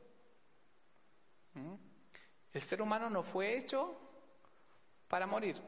El 2.54 2.62
ser 2.62 2.82
humano 2.82 3.10
no 3.10 3.24
fue 3.24 3.58
hecho 3.58 4.00
para 5.08 5.26
morir. 5.26 5.62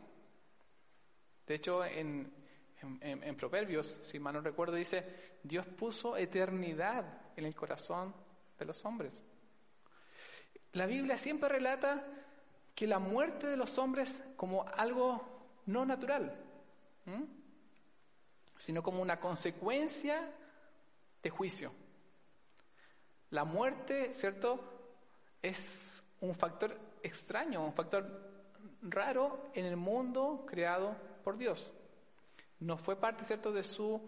De 1.50 1.56
hecho, 1.56 1.84
en, 1.84 2.32
Proverbios, 3.36 4.01
si 4.03 4.20
mal 4.20 4.36
no 4.36 4.41
recuerdo, 4.41 4.75
dice, 4.75 5.39
Dios 5.41 5.65
puso 5.65 6.15
eternidad 6.15 7.03
en 7.36 7.44
el 7.44 7.56
corazón 7.56 8.13
de 8.60 8.65
los 8.65 8.86
hombres. 8.86 9.24
La 10.74 10.86
Biblia 10.86 11.18
siempre 11.18 11.50
relata 11.50 12.06
que 12.75 12.86
la 12.86 13.00
muerte 13.00 13.48
de 13.48 13.58
los 13.58 13.79
hombres 13.79 14.24
como 14.38 14.68
algo 14.68 15.63
no 15.65 15.88
natural, 15.88 16.39
sino 18.56 18.84
como 18.84 19.01
una 19.01 19.20
consecuencia 19.20 20.32
de 21.24 21.29
juicio. 21.32 21.72
La 23.32 23.44
muerte, 23.44 24.13
¿cierto? 24.13 25.00
Es 25.41 26.03
un 26.22 26.36
factor 26.36 26.79
extraño, 27.01 27.65
un 27.65 27.74
factor 27.74 28.53
raro 28.84 29.50
en 29.56 29.65
el 29.65 29.77
mundo 29.77 30.46
creado 30.48 31.09
por 31.29 31.38
Dios. 31.38 31.71
No 32.62 32.75
fue 32.75 32.95
parte, 32.95 33.24
¿cierto?, 33.24 33.51
de 33.51 33.63
su 33.63 34.01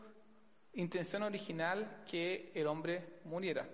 intención 0.73 1.21
original 1.21 2.01
que 2.09 2.51
el 2.55 2.65
hombre 2.65 3.19
muriera. 3.25 3.69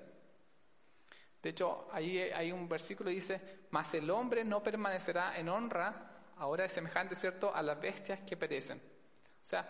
De 1.42 1.52
hecho, 1.52 1.88
ahí 1.94 2.18
hay 2.20 2.52
un 2.52 2.68
versículo 2.68 3.10
que 3.10 3.16
dice, 3.16 3.60
mas 3.72 3.94
el 3.94 4.10
hombre 4.10 4.44
no 4.44 4.62
permanecerá 4.62 5.40
en 5.40 5.48
honra, 5.48 6.26
ahora 6.36 6.66
es 6.66 6.74
semejante, 6.74 7.16
¿cierto?, 7.16 7.56
a 7.56 7.62
las 7.62 7.80
bestias 7.80 8.20
que 8.28 8.36
perecen. 8.36 8.80
O 8.80 9.48
sea, 9.48 9.66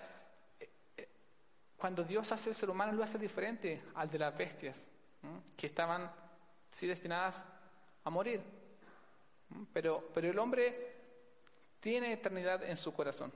eh, 0.60 0.72
eh, 0.98 1.10
cuando 1.77 2.03
Dios 2.03 2.31
hace 2.31 2.50
el 2.50 2.55
ser 2.55 2.72
humano 2.72 2.93
lo 2.93 3.03
hace 3.03 3.19
diferente 3.19 3.84
al 3.93 4.10
de 4.10 4.17
las 4.17 4.36
bestias, 4.36 4.89
que 5.55 5.67
estaban 5.67 6.12
sí 6.67 6.88
destinadas 6.88 7.46
a 8.03 8.10
morir. 8.10 8.41
Pero, 9.72 10.10
pero 10.15 10.31
el 10.31 10.39
hombre 10.39 10.97
tiene 11.88 12.12
eternidad 12.12 12.62
en 12.63 12.75
su 12.75 12.91
corazón. 12.91 13.32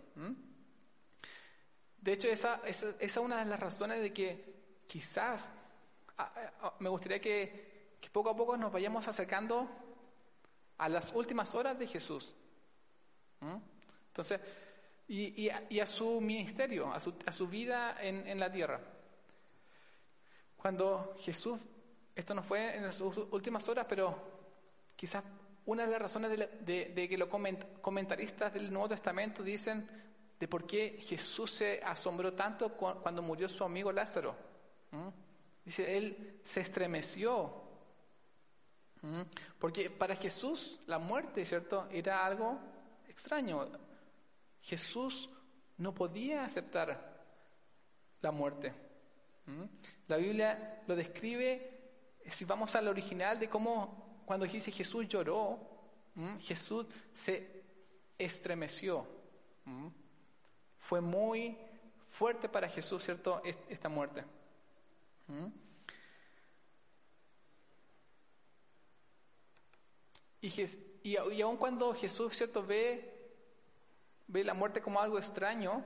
De 2.01 2.11
hecho, 2.11 2.27
esa, 2.27 2.61
es 2.65 3.15
una 3.15 3.39
de 3.39 3.45
las 3.45 3.57
razones 3.57 4.01
de 4.01 4.11
que 4.11 4.83
quizás 4.87 5.53
me 6.79 6.89
gustaría 6.89 7.21
que, 7.21 7.95
poco 8.11 8.31
a 8.31 8.35
poco 8.35 8.57
nos 8.57 8.69
vayamos 8.69 9.07
acercando 9.07 9.69
a 10.79 10.89
las 10.89 11.13
últimas 11.13 11.55
horas 11.55 11.79
de 11.79 11.87
Jesús. 11.87 12.35
Entonces, 14.07 14.41
y, 15.07 15.47
a, 15.47 15.87
su 15.87 16.19
ministerio, 16.19 16.91
a 16.93 16.99
su, 16.99 17.47
vida 17.47 18.03
en, 18.03 18.27
en, 18.27 18.37
la 18.37 18.51
tierra. 18.51 18.81
Cuando 20.57 21.15
Jesús, 21.21 21.61
esto 22.13 22.33
no 22.33 22.43
fue 22.43 22.75
en 22.75 22.91
sus 22.91 23.15
últimas 23.31 23.65
horas, 23.69 23.85
pero 23.87 24.13
quizás 24.97 25.23
una 25.71 25.85
de 25.85 25.91
las 25.91 26.01
razones 26.01 26.37
de, 26.65 27.07
que 27.09 27.17
los 27.17 27.29
comentaristas 27.81 28.53
del 28.53 28.71
Nuevo 28.71 28.89
Testamento 28.89 29.41
dicen 29.41 29.87
de 30.37 30.47
por 30.47 30.67
qué 30.67 30.99
Jesús 31.01 31.49
se 31.51 31.79
asombró 31.81 32.33
tanto 32.33 32.73
cuando 32.75 33.21
murió 33.21 33.47
su 33.47 33.63
amigo 33.63 33.89
Lázaro. 33.89 34.35
Dice, 35.63 35.97
él 35.97 36.41
se 36.43 36.59
estremeció. 36.59 37.61
Porque 39.57 39.89
para 39.89 40.15
Jesús 40.15 40.79
la 40.87 40.99
muerte, 40.99 41.45
¿cierto? 41.45 41.87
Era 41.89 42.25
algo 42.25 42.59
extraño. 43.07 43.69
Jesús 44.61 45.29
no 45.77 45.93
podía 45.93 46.43
aceptar 46.43 47.23
la 48.19 48.31
muerte. 48.31 48.73
La 50.09 50.17
Biblia 50.17 50.83
lo 50.85 50.97
describe, 50.97 52.19
si 52.29 52.43
vamos 52.43 52.75
al 52.75 52.89
original, 52.89 53.39
de 53.39 53.49
cómo 53.49 54.10
cuando 54.31 54.45
dice 54.45 54.71
Jesús 54.71 55.09
lloró. 55.09 55.59
Jesús 56.39 56.85
se 57.11 57.65
estremeció. 58.17 59.05
Fue 60.77 61.01
muy 61.01 61.57
fuerte 62.05 62.47
para 62.47 62.69
Jesús, 62.69 63.03
¿cierto? 63.03 63.41
Esta 63.43 63.89
muerte. 63.89 64.23
Y, 70.39 70.47
y, 70.47 71.17
y, 71.33 71.41
aun 71.41 71.57
cuando 71.57 71.93
Jesús, 71.93 72.33
¿cierto?, 72.33 72.65
ve, 72.65 73.33
ve 74.27 74.45
la 74.45 74.53
muerte 74.53 74.81
como 74.81 75.01
algo 75.01 75.17
extraño. 75.17 75.83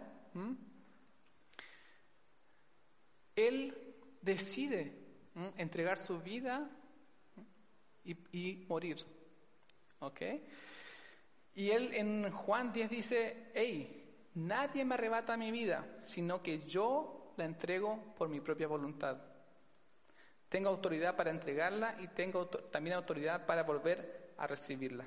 Él 3.35 3.95
decide 4.21 4.93
entregar 5.57 5.97
su 5.97 6.19
vida 6.19 6.69
y, 8.05 8.37
y 8.37 8.65
morir. 8.67 8.97
¿Ok? 9.99 10.21
Y 11.55 11.71
él 11.71 11.93
en 11.93 12.31
Juan 12.31 12.71
10 12.71 12.89
dice, 12.89 13.51
hey, 13.53 14.29
nadie 14.35 14.83
me 14.83 14.95
arrebata 14.95 15.37
mi 15.37 15.51
vida, 15.51 15.97
sino 15.99 16.41
que 16.41 16.59
yo 16.59 17.33
la 17.37 17.45
entrego 17.45 18.13
por 18.17 18.29
mi 18.29 18.41
propia 18.41 18.67
voluntad. 18.67 19.17
Tengo 20.49 20.69
autoridad 20.69 21.15
para 21.15 21.31
entregarla 21.31 21.95
y 21.99 22.07
tengo 22.09 22.47
también 22.47 22.95
autoridad 22.95 23.45
para 23.45 23.63
volver 23.63 24.33
a 24.37 24.47
recibirla. 24.47 25.05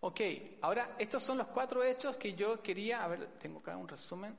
Ok, 0.00 0.20
ahora 0.62 0.96
estos 0.98 1.22
son 1.22 1.38
los 1.38 1.46
cuatro 1.48 1.82
hechos 1.82 2.16
que 2.16 2.34
yo 2.34 2.60
quería, 2.62 3.04
a 3.04 3.08
ver, 3.08 3.38
tengo 3.38 3.60
acá 3.60 3.76
un 3.76 3.86
resumen, 3.86 4.36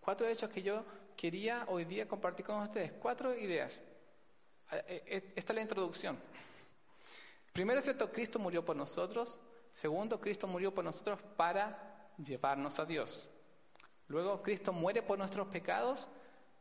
cuatro 0.00 0.26
hechos 0.26 0.50
que 0.50 0.62
yo 0.62 0.84
quería 1.16 1.66
hoy 1.68 1.84
día 1.84 2.08
compartir 2.08 2.46
con 2.46 2.62
ustedes, 2.62 2.92
cuatro 2.92 3.34
ideas. 3.36 3.80
Eh, 4.72 5.02
eh, 5.06 5.32
Esta 5.36 5.52
es 5.52 5.56
la 5.56 5.62
introducción. 5.62 6.18
Primero, 7.52 7.80
cierto, 7.80 8.10
Cristo 8.12 8.38
murió 8.38 8.64
por 8.64 8.76
nosotros. 8.76 9.38
Segundo, 9.72 10.20
Cristo 10.20 10.46
murió 10.46 10.74
por 10.74 10.84
nosotros 10.84 11.20
para 11.36 12.08
llevarnos 12.18 12.78
a 12.78 12.84
Dios. 12.84 13.28
Luego, 14.08 14.40
Cristo 14.42 14.72
muere 14.72 15.02
por 15.02 15.18
nuestros 15.18 15.48
pecados 15.48 16.08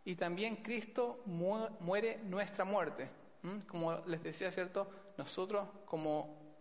y 0.04 0.16
también 0.16 0.58
Cristo 0.58 1.22
mu- 1.26 1.70
muere 1.80 2.18
nuestra 2.24 2.66
muerte. 2.66 3.10
¿Mm? 3.44 3.60
Como 3.62 3.96
les 4.08 4.24
decía, 4.24 4.52
¿cierto? 4.52 4.90
Nosotros 5.18 5.68
como, 5.86 6.56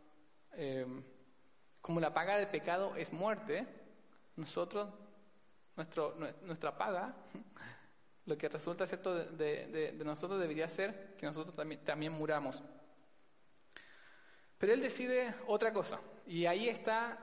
eh, 0.52 0.86
como 1.80 2.00
la 2.00 2.12
paga 2.12 2.36
del 2.36 2.48
pecado 2.48 2.94
es 2.96 3.12
muerte, 3.12 3.66
nosotros, 4.36 4.88
nuestra 6.42 6.76
paga, 6.76 7.14
lo 8.26 8.36
que 8.38 8.48
resulta, 8.48 8.86
¿cierto? 8.86 9.14
De, 9.14 9.66
de- 9.66 9.92
de- 9.92 10.04
nosotros 10.04 10.40
debería 10.40 10.68
ser 10.68 11.14
que 11.18 11.26
nosotros 11.26 11.54
también, 11.54 11.84
también 11.84 12.12
muramos. 12.12 12.62
Pero 14.58 14.72
él 14.72 14.80
decide 14.80 15.34
otra 15.46 15.72
cosa. 15.72 16.00
Y 16.26 16.46
ahí 16.46 16.68
está 16.68 17.18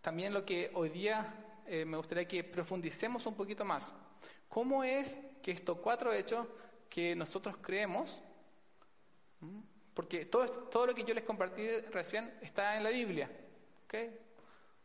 también 0.00 0.32
lo 0.32 0.44
que 0.44 0.70
hoy 0.74 0.88
día 0.88 1.34
eh, 1.66 1.84
me 1.84 1.96
gustaría 1.96 2.26
que 2.26 2.44
profundicemos 2.44 3.26
un 3.26 3.34
poquito 3.34 3.64
más. 3.64 3.92
¿Cómo 4.48 4.84
es 4.84 5.20
que 5.42 5.50
estos 5.52 5.78
cuatro 5.78 6.12
hechos 6.12 6.46
que 6.88 7.14
nosotros 7.16 7.56
creemos, 7.60 8.22
porque 9.94 10.26
todo, 10.26 10.46
todo 10.68 10.86
lo 10.86 10.94
que 10.94 11.04
yo 11.04 11.14
les 11.14 11.24
compartí 11.24 11.66
recién 11.92 12.32
está 12.42 12.76
en 12.76 12.84
la 12.84 12.90
Biblia, 12.90 13.30
¿ok? 13.84 13.94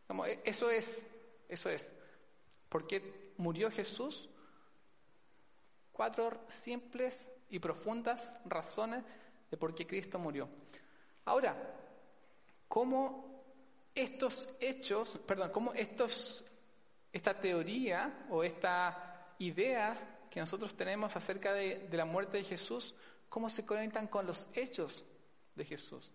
Como, 0.07 0.25
eh, 0.25 0.39
eso 0.43 0.69
es, 0.69 1.07
eso 1.49 1.69
es. 1.69 1.93
¿Por 2.69 2.87
qué 2.87 3.33
murió 3.37 3.69
Jesús? 3.69 4.29
Cuatro 6.01 6.45
simples 6.47 7.31
y 7.51 7.59
profundas 7.59 8.35
razones 8.45 9.03
de 9.51 9.55
por 9.55 9.75
qué 9.75 9.85
Cristo 9.85 10.17
murió. 10.17 10.49
Ahora, 11.25 11.55
cómo 12.67 13.43
estos 13.93 14.49
hechos, 14.59 15.19
perdón, 15.27 15.51
cómo 15.51 15.73
estos, 15.73 16.43
esta 17.13 17.39
teoría 17.39 18.25
o 18.31 18.43
estas 18.43 18.95
ideas 19.37 20.07
que 20.31 20.39
nosotros 20.39 20.75
tenemos 20.75 21.15
acerca 21.15 21.53
de, 21.53 21.87
de 21.87 21.97
la 21.97 22.05
muerte 22.05 22.37
de 22.37 22.45
Jesús, 22.45 22.95
cómo 23.29 23.47
se 23.47 23.63
conectan 23.63 24.07
con 24.07 24.25
los 24.25 24.49
hechos 24.55 25.05
de 25.53 25.65
Jesús. 25.65 26.11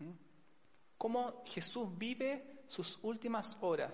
¿Mm? 0.00 0.10
Cómo 0.96 1.44
Jesús 1.46 1.86
vive 1.96 2.64
sus 2.66 2.98
últimas 3.02 3.56
horas 3.60 3.92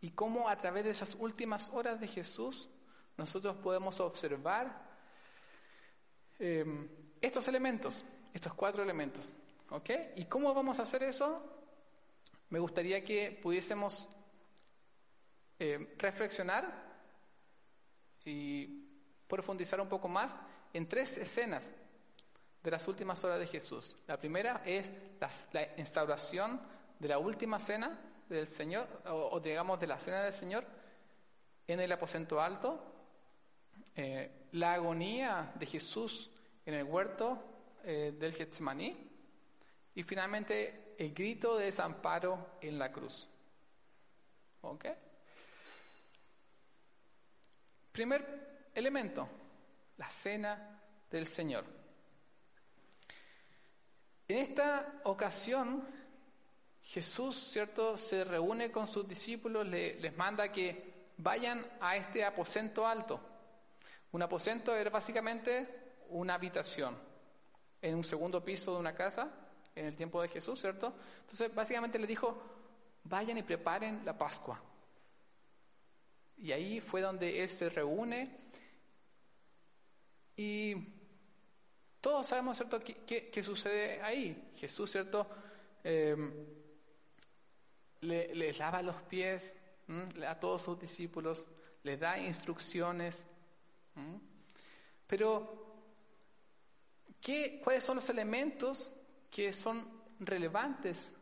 y 0.00 0.10
cómo 0.10 0.48
a 0.48 0.58
través 0.58 0.82
de 0.82 0.90
esas 0.90 1.14
últimas 1.14 1.70
horas 1.70 2.00
de 2.00 2.08
Jesús 2.08 2.70
nosotros 3.16 3.56
podemos 3.56 3.98
observar 4.00 4.86
eh, 6.38 6.64
estos 7.20 7.48
elementos, 7.48 8.04
estos 8.32 8.54
cuatro 8.54 8.82
elementos. 8.82 9.30
¿Ok? 9.70 9.90
¿Y 10.16 10.26
cómo 10.26 10.54
vamos 10.54 10.78
a 10.78 10.82
hacer 10.82 11.02
eso? 11.02 11.42
Me 12.50 12.58
gustaría 12.58 13.04
que 13.04 13.38
pudiésemos 13.42 14.08
eh, 15.58 15.94
reflexionar 15.98 16.84
y 18.24 18.86
profundizar 19.26 19.80
un 19.80 19.88
poco 19.88 20.08
más 20.08 20.36
en 20.72 20.86
tres 20.88 21.18
escenas 21.18 21.74
de 22.62 22.70
las 22.70 22.86
últimas 22.86 23.22
horas 23.24 23.40
de 23.40 23.46
Jesús. 23.46 23.96
La 24.06 24.18
primera 24.18 24.62
es 24.64 24.92
la, 25.52 25.68
instauración 25.76 26.60
de 26.98 27.08
la 27.08 27.18
última 27.18 27.58
cena 27.58 27.98
del 28.28 28.46
Señor, 28.46 28.86
o 29.06 29.40
digamos 29.40 29.80
de 29.80 29.86
la 29.86 29.98
cena 29.98 30.22
del 30.22 30.32
Señor, 30.32 30.64
en 31.66 31.80
el 31.80 31.90
aposento 31.90 32.40
alto, 32.40 32.95
eh, 33.96 34.48
la 34.52 34.74
agonía 34.74 35.52
de 35.54 35.66
Jesús 35.66 36.30
en 36.64 36.74
el 36.74 36.84
huerto 36.84 37.42
eh, 37.84 38.14
del 38.18 38.32
Getsemaní 38.34 39.10
y 39.94 40.02
finalmente 40.02 40.94
el 40.98 41.12
grito 41.14 41.56
de 41.56 41.66
desamparo 41.66 42.58
en 42.60 42.78
la 42.78 42.92
cruz. 42.92 43.28
¿Ok? 44.62 44.84
Primer 47.92 48.68
elemento, 48.74 49.28
la 49.96 50.08
cena 50.10 50.80
del 51.10 51.26
Señor. 51.26 51.64
En 54.28 54.38
esta 54.38 55.00
ocasión, 55.04 55.86
Jesús, 56.82 57.36
¿cierto?, 57.36 57.96
se 57.96 58.24
reúne 58.24 58.70
con 58.70 58.86
sus 58.86 59.06
discípulos, 59.08 59.66
le- 59.66 59.98
les 60.00 60.14
manda 60.16 60.50
que 60.52 61.12
vayan 61.18 61.64
a 61.80 61.96
este 61.96 62.24
aposento 62.24 62.86
alto. 62.86 63.20
Un 64.12 64.22
aposento 64.22 64.74
era 64.74 64.90
básicamente 64.90 65.94
una 66.10 66.34
habitación 66.34 66.96
en 67.82 67.94
un 67.94 68.04
segundo 68.04 68.42
piso 68.42 68.72
de 68.72 68.80
una 68.80 68.94
casa 68.94 69.30
en 69.74 69.86
el 69.86 69.96
tiempo 69.96 70.22
de 70.22 70.28
Jesús, 70.28 70.60
¿cierto? 70.60 70.94
Entonces, 71.20 71.54
básicamente 71.54 71.98
le 71.98 72.06
dijo, 72.06 72.40
vayan 73.04 73.38
y 73.38 73.42
preparen 73.42 74.04
la 74.04 74.16
Pascua. 74.16 74.60
Y 76.38 76.52
ahí 76.52 76.80
fue 76.80 77.00
donde 77.00 77.42
él 77.42 77.48
se 77.48 77.68
reúne 77.68 78.46
y 80.36 80.74
todos 82.00 82.26
sabemos, 82.26 82.56
¿cierto?, 82.56 82.78
qué, 82.80 83.42
sucede 83.42 84.02
ahí. 84.02 84.52
Jesús, 84.56 84.90
¿cierto?, 84.90 85.28
Eh, 85.88 86.16
le, 88.00 88.52
lava 88.54 88.82
los 88.82 89.02
pies 89.02 89.54
a 90.26 90.38
todos 90.38 90.62
sus 90.62 90.78
discípulos, 90.78 91.48
les 91.82 91.98
da 91.98 92.18
instrucciones. 92.18 93.28
Pero, 95.06 95.66
¿qué, 97.20 97.60
¿cuáles 97.62 97.84
son 97.84 97.96
los 97.96 98.08
elementos 98.08 98.90
que 99.30 99.52
son 99.52 100.02
relevantes 100.20 101.14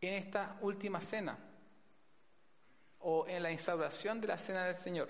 en 0.00 0.14
esta 0.14 0.58
última 0.60 1.00
cena? 1.00 1.38
O 3.00 3.26
en 3.26 3.42
la 3.42 3.50
instauración 3.50 4.20
de 4.20 4.26
la 4.26 4.38
cena 4.38 4.64
del 4.64 4.74
Señor. 4.74 5.08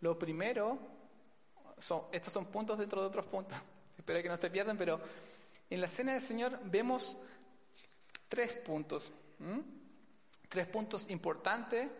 Lo 0.00 0.18
primero, 0.18 0.78
son, 1.78 2.04
estos 2.12 2.32
son 2.32 2.46
puntos 2.46 2.78
dentro 2.78 3.00
de 3.00 3.08
otros 3.08 3.26
puntos, 3.26 3.58
espero 3.98 4.22
que 4.22 4.28
no 4.28 4.36
se 4.36 4.50
pierdan, 4.50 4.76
pero 4.78 5.00
en 5.68 5.80
la 5.80 5.88
cena 5.88 6.12
del 6.12 6.22
Señor 6.22 6.60
vemos 6.64 7.16
tres 8.28 8.54
puntos, 8.54 9.12
tres 10.48 10.66
puntos 10.68 11.08
importantes 11.08 11.90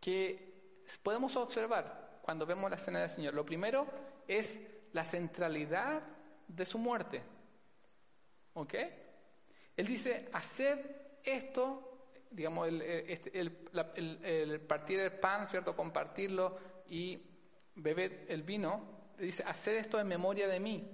que 0.00 0.82
podemos 1.02 1.36
observar 1.36 2.07
cuando 2.28 2.44
vemos 2.44 2.70
la 2.70 2.76
cena 2.76 3.00
del 3.00 3.08
Señor. 3.08 3.32
Lo 3.32 3.46
primero 3.46 3.86
es 4.26 4.60
la 4.92 5.02
centralidad 5.02 6.02
de 6.46 6.66
su 6.66 6.76
muerte. 6.76 7.22
¿Ok? 8.52 8.74
Él 9.74 9.86
dice, 9.86 10.28
haced 10.34 10.78
esto, 11.24 12.10
digamos, 12.30 12.68
el, 12.68 12.82
el- 12.82 13.08
este- 13.10 13.40
el 13.40 14.60
partir 14.60 15.00
el 15.00 15.12
pan, 15.12 15.48
¿cierto? 15.48 15.74
Compartirlo 15.74 16.58
y 16.90 17.18
beber 17.76 18.26
el 18.28 18.42
vino. 18.42 19.14
Dice, 19.18 19.42
haced 19.44 19.76
esto 19.76 19.98
en 19.98 20.08
memoria 20.08 20.48
de 20.48 20.60
mí. 20.60 20.86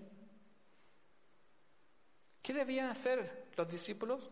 ¿Qué 2.42 2.52
debían 2.52 2.90
hacer 2.90 3.48
los 3.56 3.68
discípulos? 3.68 4.30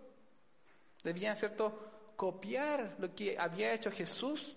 Debían, 1.02 1.36
¿cierto?, 1.36 2.14
copiar 2.14 2.94
lo 3.00 3.12
que 3.12 3.36
había 3.36 3.72
hecho 3.72 3.90
Jesús, 3.90 4.56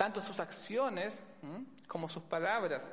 tanto 0.00 0.22
sus 0.22 0.40
acciones 0.40 1.26
como 1.86 2.08
sus 2.08 2.22
palabras. 2.22 2.90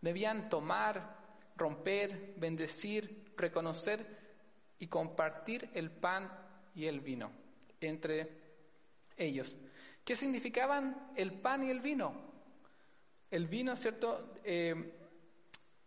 Debían 0.00 0.48
tomar, 0.48 1.18
romper, 1.54 2.32
bendecir, 2.38 3.30
reconocer 3.36 4.06
y 4.78 4.86
compartir 4.86 5.68
el 5.74 5.90
pan 5.90 6.32
y 6.74 6.86
el 6.86 7.00
vino 7.00 7.30
entre 7.78 8.40
ellos. 9.18 9.54
¿Qué 10.02 10.16
significaban 10.16 11.12
el 11.14 11.34
pan 11.34 11.62
y 11.62 11.68
el 11.68 11.80
vino? 11.80 12.14
El 13.30 13.46
vino, 13.46 13.76
¿cierto? 13.76 14.32
Eh, 14.42 14.94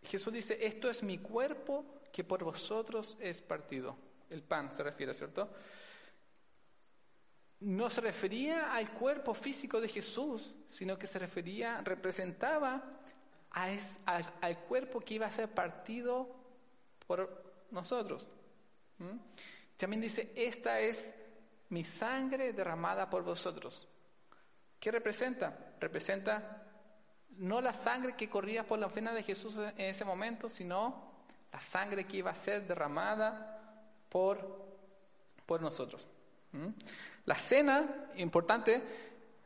Jesús 0.04 0.32
dice, 0.32 0.64
esto 0.64 0.88
es 0.88 1.02
mi 1.02 1.18
cuerpo 1.18 2.04
que 2.12 2.24
por 2.24 2.44
vosotros 2.44 3.18
es 3.20 3.42
partido. 3.42 3.98
El 4.30 4.44
pan 4.44 4.72
se 4.76 4.84
refiere, 4.84 5.16
¿cierto? 5.16 5.50
No 7.62 7.90
se 7.90 8.02
refería 8.02 8.74
al 8.74 8.92
cuerpo 8.92 9.34
físico 9.34 9.80
de 9.80 9.88
Jesús, 9.88 10.56
sino 10.68 10.98
que 10.98 11.08
se 11.08 11.20
refería, 11.20 11.82
representaba 11.82 13.00
al, 13.52 14.60
cuerpo 14.68 15.00
que 15.00 15.16
iba 15.16 15.28
a 15.28 15.32
ser 15.32 15.50
partido 15.50 16.28
por 17.06 17.68
nosotros. 17.72 18.28
¿Mm? 18.98 19.18
También 19.78 20.02
dice, 20.02 20.32
esta 20.36 20.80
es 20.80 21.14
mi 21.70 21.84
sangre 21.84 22.54
derramada 22.54 23.10
por 23.10 23.24
vosotros. 23.24 23.88
¿Qué 24.80 24.92
representa? 24.92 25.76
Representa 25.80 26.64
no 27.38 27.62
la 27.62 27.74
sangre 27.74 28.16
que 28.16 28.30
corría 28.30 28.66
por 28.66 28.80
la 28.80 28.88
ofrenda 28.88 29.14
de 29.14 29.24
Jesús 29.24 29.58
en 29.58 29.80
ese 29.80 30.06
momento, 30.06 30.50
sino 30.50 31.14
la 31.52 31.60
sangre 31.60 32.06
que 32.06 32.18
iba 32.18 32.32
a 32.32 32.36
ser 32.36 32.68
derramada 32.68 33.60
por, 34.10 34.78
por 35.46 35.62
nosotros. 35.62 36.08
¿Mm? 36.52 36.68
La 37.26 37.36
cena, 37.36 38.10
importante, 38.16 38.82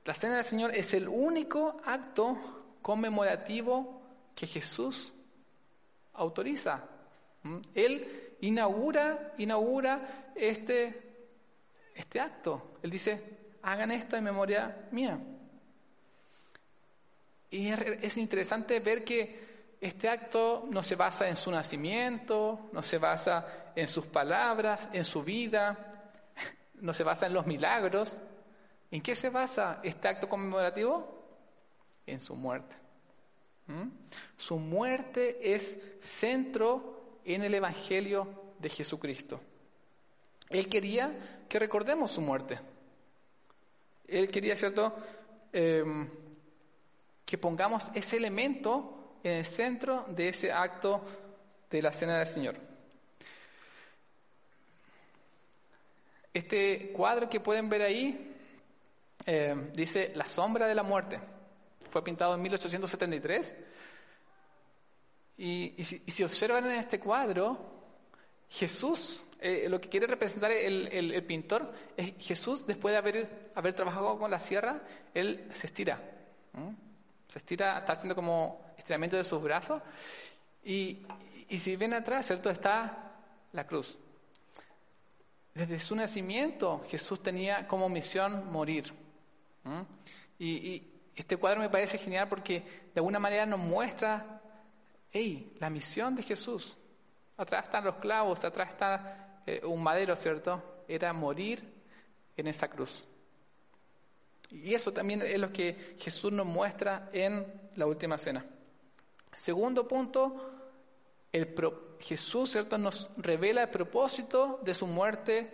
la 0.03 0.13
cena 0.13 0.35
del 0.35 0.43
Señor 0.43 0.75
es 0.75 0.93
el 0.93 1.07
único 1.07 1.79
acto 1.83 2.77
conmemorativo 2.81 4.01
que 4.33 4.47
Jesús 4.47 5.13
autoriza. 6.13 6.83
¿Mm? 7.43 7.59
Él 7.73 8.35
inaugura, 8.41 9.33
inaugura 9.37 10.31
este, 10.35 11.15
este 11.93 12.19
acto. 12.19 12.71
Él 12.81 12.89
dice, 12.89 13.21
hagan 13.63 13.91
esto 13.91 14.15
en 14.15 14.23
memoria 14.23 14.87
mía. 14.91 15.19
Y 17.49 17.67
es, 17.67 17.79
es 18.01 18.17
interesante 18.17 18.79
ver 18.79 19.03
que 19.03 19.47
este 19.79 20.09
acto 20.09 20.67
no 20.71 20.81
se 20.81 20.95
basa 20.95 21.27
en 21.27 21.35
su 21.35 21.51
nacimiento, 21.51 22.69
no 22.71 22.81
se 22.81 22.97
basa 22.97 23.71
en 23.75 23.87
sus 23.87 24.05
palabras, 24.07 24.89
en 24.91 25.05
su 25.05 25.21
vida, 25.21 25.86
no 26.77 26.93
se 26.93 27.03
basa 27.03 27.27
en 27.27 27.33
los 27.33 27.45
milagros. 27.45 28.21
¿En 28.91 29.01
qué 29.01 29.15
se 29.15 29.29
basa 29.29 29.79
este 29.83 30.07
acto 30.07 30.29
conmemorativo? 30.29 31.25
En 32.05 32.19
su 32.21 32.35
muerte. 32.35 32.75
¿Mm? 33.67 33.89
Su 34.37 34.57
muerte 34.57 35.53
es 35.53 35.79
centro 35.99 37.19
en 37.25 37.43
el 37.43 37.53
Evangelio 37.53 38.53
de 38.59 38.69
Jesucristo. 38.69 39.41
Él 40.49 40.69
quería 40.69 41.43
que 41.49 41.59
recordemos 41.59 42.11
su 42.11 42.21
muerte. 42.21 42.59
Él 44.07 44.29
quería, 44.29 44.55
¿cierto?, 44.55 44.95
Em, 45.59 46.07
que 47.25 47.37
pongamos 47.37 47.89
ese 47.93 48.17
elemento 48.17 49.17
en 49.23 49.39
el 49.39 49.45
centro 49.45 50.05
de 50.09 50.29
ese 50.29 50.51
acto 50.51 51.01
de 51.69 51.81
la 51.81 51.91
cena 51.91 52.19
del 52.19 52.27
Señor. 52.27 52.55
Este 56.37 56.91
cuadro 56.91 57.27
que 57.27 57.39
pueden 57.39 57.67
ver 57.67 57.81
ahí 57.81 58.35
eh, 59.25 59.71
dice 59.73 60.11
La 60.15 60.25
sombra 60.25 60.67
de 60.67 60.75
la 60.75 60.83
muerte. 60.83 61.19
Fue 61.89 62.03
pintado 62.03 62.35
en 62.35 62.41
1873. 62.43 63.55
Y, 65.37 65.73
y 65.77 65.83
si, 65.83 66.03
y 66.05 66.11
si 66.11 66.23
observan 66.23 66.65
en 66.65 66.73
este 66.73 66.99
cuadro, 66.99 67.57
Jesús, 68.49 69.25
eh, 69.39 69.67
lo 69.69 69.79
que 69.79 69.89
quiere 69.89 70.07
representar 70.07 70.51
el, 70.51 70.87
el- 70.91 71.11
el 71.13 71.23
pintor 71.25 71.71
es 71.95 72.13
Jesús, 72.19 72.65
después 72.65 72.91
de 72.93 72.97
haber, 72.97 73.51
haber 73.55 73.73
trabajado 73.73 74.17
con 74.19 74.29
la 74.31 74.39
sierra, 74.39 74.81
él 75.13 75.47
se 75.53 75.67
estira. 75.67 75.99
¿m? 76.53 76.75
Se 77.27 77.39
estira, 77.39 77.79
está 77.79 77.93
haciendo 77.93 78.15
como 78.15 78.73
estiramiento 78.77 79.17
de 79.17 79.23
sus 79.23 79.41
brazos. 79.41 79.81
Y, 80.63 80.99
y 81.49 81.57
si 81.57 81.75
ven 81.75 81.93
atrás, 81.93 82.25
¿cierto? 82.27 82.49
Está 82.49 83.11
la 83.53 83.65
cruz. 83.67 83.97
Desde 85.57 85.79
su 85.79 85.95
nacimiento 85.95 86.85
Jesús 86.87 87.23
tenía 87.23 87.67
como 87.67 87.89
misión 87.89 88.51
morir. 88.51 88.93
Y, 90.37 90.45
y 90.45 90.93
este 91.15 91.35
cuadro 91.37 91.61
me 91.61 91.69
parece 91.71 91.97
genial 91.97 92.29
porque 92.29 92.59
de 92.93 92.99
alguna 92.99 93.17
manera 93.17 93.43
nos 93.47 93.59
muestra, 93.59 94.39
hey, 95.09 95.55
la 95.57 95.71
misión 95.71 96.15
de 96.15 96.21
Jesús. 96.21 96.77
Atrás 97.37 97.63
están 97.65 97.85
los 97.85 97.95
clavos, 97.95 98.45
atrás 98.45 98.69
está 98.69 99.41
eh, 99.47 99.61
un 99.65 99.81
madero, 99.81 100.15
¿cierto? 100.15 100.83
Era 100.87 101.11
morir 101.11 101.67
en 102.35 102.45
esa 102.45 102.67
cruz. 102.67 103.03
Y 104.51 104.75
eso 104.75 104.93
también 104.93 105.23
es 105.23 105.39
lo 105.39 105.51
que 105.51 105.95
Jesús 105.97 106.31
nos 106.31 106.45
muestra 106.45 107.09
en 107.11 107.71
la 107.77 107.87
última 107.87 108.19
cena. 108.19 108.45
Segundo 109.35 109.87
punto, 109.87 110.56
el 111.37 111.53
Jesús, 111.99 112.51
¿cierto?, 112.51 112.77
nos 112.77 113.09
revela 113.17 113.63
el 113.63 113.69
propósito 113.69 114.59
de 114.63 114.73
su 114.73 114.87
muerte 114.87 115.51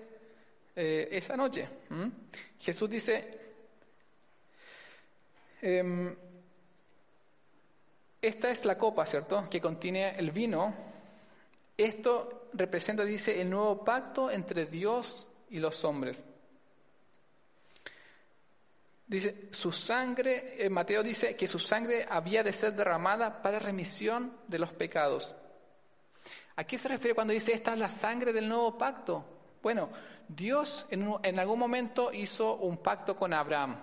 eh, 0.75 1.09
esa 1.11 1.35
noche. 1.35 1.67
Jesús 2.59 2.89
dice, 2.89 3.39
em, 5.61 6.15
esta 8.21 8.49
es 8.49 8.65
la 8.65 8.77
copa, 8.77 9.05
¿cierto?, 9.05 9.47
que 9.49 9.61
contiene 9.61 10.17
el 10.17 10.31
vino. 10.31 10.73
Esto 11.77 12.47
representa, 12.53 13.03
dice, 13.03 13.41
el 13.41 13.49
nuevo 13.49 13.83
pacto 13.83 14.31
entre 14.31 14.65
Dios 14.65 15.27
y 15.49 15.59
los 15.59 15.83
hombres. 15.83 16.23
Dice, 19.05 19.49
su 19.51 19.71
sangre, 19.71 20.55
eh, 20.57 20.69
Mateo 20.69 21.03
dice 21.03 21.35
que 21.35 21.47
su 21.47 21.59
sangre 21.59 22.05
había 22.09 22.41
de 22.41 22.53
ser 22.53 22.73
derramada 22.73 23.41
para 23.41 23.59
remisión 23.59 24.37
de 24.47 24.59
los 24.59 24.71
pecados. 24.71 25.35
¿A 26.55 26.63
qué 26.63 26.77
se 26.77 26.87
refiere 26.87 27.15
cuando 27.15 27.33
dice 27.33 27.53
esta 27.53 27.73
es 27.73 27.79
la 27.79 27.89
sangre 27.89 28.31
del 28.31 28.47
nuevo 28.47 28.77
pacto? 28.77 29.25
Bueno, 29.61 29.89
Dios 30.27 30.85
en, 30.89 31.39
algún 31.39 31.57
momento 31.57 32.13
hizo 32.13 32.57
un 32.57 32.77
pacto 32.77 33.15
con 33.15 33.33
Abraham. 33.33 33.75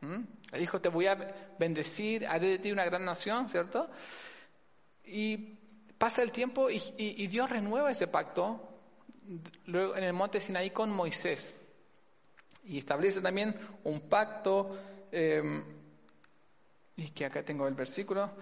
Le 0.00 0.58
dijo, 0.58 0.80
te 0.80 0.88
voy 0.88 1.06
a 1.06 1.16
bendecir, 1.58 2.26
haré 2.26 2.48
de 2.48 2.58
ti 2.58 2.70
una 2.70 2.84
gran 2.84 3.04
nación, 3.04 3.48
¿cierto? 3.48 3.88
Y 5.04 5.36
pasa 5.96 6.22
el 6.22 6.30
tiempo 6.30 6.68
y, 6.70 7.26
Dios 7.28 7.48
renueva 7.48 7.90
ese 7.90 8.06
pacto 8.06 8.64
luego 9.66 9.96
en 9.96 10.04
el 10.04 10.12
monte 10.12 10.40
Sinaí 10.40 10.70
con 10.70 10.90
Moisés. 10.90 11.56
Y 12.64 12.78
establece 12.78 13.22
también 13.22 13.56
un 13.84 14.00
pacto, 14.02 14.76
eh, 15.10 15.62
y 16.96 17.08
que 17.10 17.24
acá 17.24 17.42
tengo 17.42 17.66
el 17.66 17.74
versículo. 17.74 18.32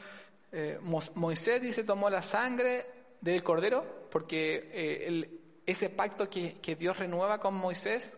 eh, 0.51 0.81
Moisés 1.15 1.63
dice, 1.63 1.85
tomó 1.85 2.11
la 2.11 2.23
sangre 2.23 2.96
del 3.21 3.43
cordero, 3.43 4.09
porque 4.11 4.71
eh, 4.73 5.41
ese 5.67 5.91
pacto 5.91 6.29
que, 6.31 6.77
Dios 6.79 6.99
renueva 6.99 7.39
con 7.39 7.55
Moisés 7.55 8.17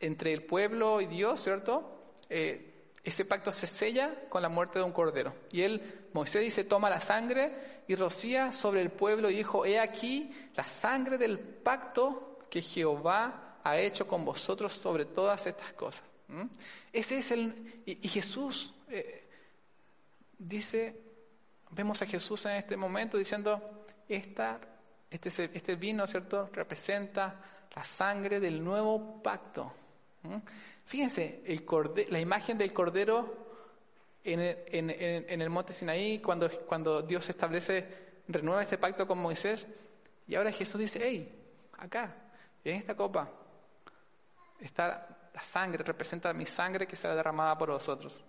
entre 0.00 0.32
el 0.32 0.42
pueblo 0.44 1.00
y 1.00 1.06
Dios, 1.06 1.42
¿cierto? 1.42 2.14
Eh, 2.28 2.68
ese 3.04 3.24
pacto 3.24 3.52
se 3.52 3.66
sella 3.66 4.28
con 4.28 4.42
la 4.42 4.48
muerte 4.48 4.78
de 4.78 4.84
un 4.84 4.92
cordero. 4.92 5.34
Y 5.52 5.62
él, 5.62 6.08
Moisés 6.12 6.42
dice, 6.42 6.64
toma 6.64 6.90
la 6.90 7.00
sangre 7.00 7.82
y 7.86 7.94
rocía 7.94 8.52
sobre 8.52 8.82
el 8.82 8.90
pueblo 8.90 9.30
y 9.30 9.36
dijo, 9.36 9.64
he 9.64 9.78
aquí 9.78 10.30
la 10.54 10.64
sangre 10.64 11.16
del 11.16 11.38
pacto 11.38 12.38
que 12.50 12.60
Jehová 12.60 13.60
ha 13.62 13.78
hecho 13.78 14.06
con 14.06 14.24
vosotros 14.24 14.72
sobre 14.72 15.06
todas 15.06 15.46
estas 15.46 15.72
cosas. 15.72 16.04
¿Mm? 16.28 16.44
Ese 16.92 17.18
es 17.18 17.30
el... 17.30 17.82
Y, 17.86 18.06
y 18.06 18.08
Jesús 18.08 18.74
eh, 18.88 19.28
dice, 20.38 21.00
vemos 21.70 22.00
a 22.02 22.06
Jesús 22.06 22.44
en 22.46 22.52
este 22.52 22.76
momento 22.76 23.16
diciendo, 23.16 23.77
esta, 24.08 24.60
este, 25.10 25.50
este 25.52 25.74
vino, 25.76 26.06
¿cierto?, 26.06 26.48
representa 26.52 27.40
la 27.74 27.84
sangre 27.84 28.40
del 28.40 28.62
nuevo 28.62 29.22
pacto. 29.22 29.72
Fíjense, 30.84 31.42
la 32.10 32.20
imagen 32.20 32.58
del 32.58 32.72
cordero 32.72 33.46
en 34.24 35.40
el, 35.40 35.50
monte 35.50 35.72
Sinaí, 35.72 36.20
cuando, 36.20 36.50
cuando 36.66 37.02
Dios 37.02 37.28
establece, 37.28 38.08
renueva 38.28 38.62
este 38.62 38.78
pacto 38.78 39.06
con 39.06 39.18
Moisés, 39.18 39.66
y 40.26 40.34
ahora 40.34 40.52
Jesús 40.52 40.80
dice, 40.80 41.00
hey, 41.02 41.32
acá, 41.78 42.14
en 42.64 42.76
esta 42.76 42.94
copa, 42.94 43.30
está 44.60 45.30
la 45.32 45.42
sangre, 45.42 45.84
representa 45.84 46.32
mi 46.32 46.44
sangre 46.44 46.86
que 46.86 46.96
será 46.96 47.14
derramada 47.14 47.56
por 47.56 47.70
vosotros. 47.70 48.22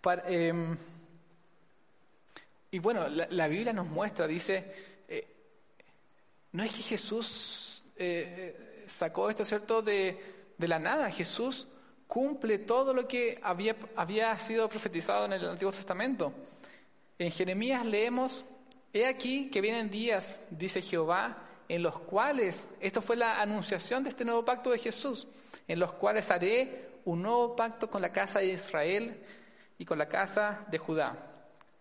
Para- 0.00 0.28
em, 0.28 0.76
y 2.74 2.80
bueno, 2.80 3.06
la, 3.06 3.46
Biblia 3.46 3.72
nos 3.72 3.86
muestra, 3.86 4.26
dice, 4.26 5.04
eh, 5.06 5.24
no 6.50 6.64
es 6.64 6.72
que 6.72 6.82
Jesús 6.82 7.84
eh, 7.94 8.56
eh, 8.82 8.84
sacó 8.88 9.30
esto, 9.30 9.44
¿cierto?, 9.44 9.80
de, 9.80 10.50
de 10.58 10.66
la 10.66 10.80
nada. 10.80 11.08
Jesús 11.08 11.68
cumple 12.08 12.58
todo 12.58 12.92
lo 12.92 13.06
que 13.06 13.38
había, 13.40 13.76
había 13.94 14.36
sido 14.40 14.68
profetizado 14.68 15.26
en 15.26 15.34
el 15.34 15.50
Antiguo 15.50 15.70
Testamento. 15.70 16.34
En 17.16 17.30
Jeremías 17.30 17.86
leemos, 17.86 18.44
he 18.92 19.06
aquí 19.06 19.50
que 19.50 19.60
vienen 19.60 19.88
días, 19.88 20.44
dice 20.50 20.82
Jehová, 20.82 21.46
en 21.68 21.80
los 21.80 22.00
cuales, 22.00 22.70
esto 22.80 23.00
fue 23.00 23.14
la 23.14 23.40
anunciación 23.40 24.02
de 24.02 24.08
este 24.08 24.24
nuevo 24.24 24.44
pacto 24.44 24.70
de 24.70 24.78
Jesús, 24.78 25.28
en 25.68 25.78
los 25.78 25.92
cuales 25.92 26.28
haré 26.32 26.98
un 27.04 27.22
nuevo 27.22 27.54
pacto 27.54 27.88
con 27.88 28.02
la 28.02 28.10
casa 28.10 28.40
de 28.40 28.48
Israel 28.48 29.22
y 29.78 29.84
con 29.84 29.96
la 29.96 30.08
casa 30.08 30.66
de 30.68 30.78
Judá. 30.78 31.30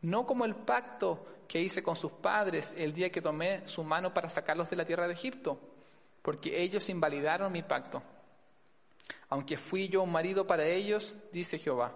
No 0.03 0.25
como 0.25 0.45
el 0.45 0.55
pacto 0.55 1.43
que 1.47 1.61
hice 1.61 1.83
con 1.83 1.95
sus 1.95 2.11
padres 2.11 2.75
el 2.77 2.93
día 2.93 3.09
que 3.09 3.21
tomé 3.21 3.67
su 3.67 3.83
mano 3.83 4.13
para 4.13 4.29
sacarlos 4.29 4.69
de 4.69 4.75
la 4.75 4.85
tierra 4.85 5.07
de 5.07 5.13
Egipto, 5.13 5.59
porque 6.21 6.61
ellos 6.61 6.89
invalidaron 6.89 7.51
mi 7.51 7.63
pacto. 7.63 8.01
Aunque 9.29 9.57
fui 9.57 9.89
yo 9.89 10.03
un 10.03 10.11
marido 10.11 10.47
para 10.47 10.65
ellos, 10.65 11.17
dice 11.31 11.57
Jehová. 11.57 11.93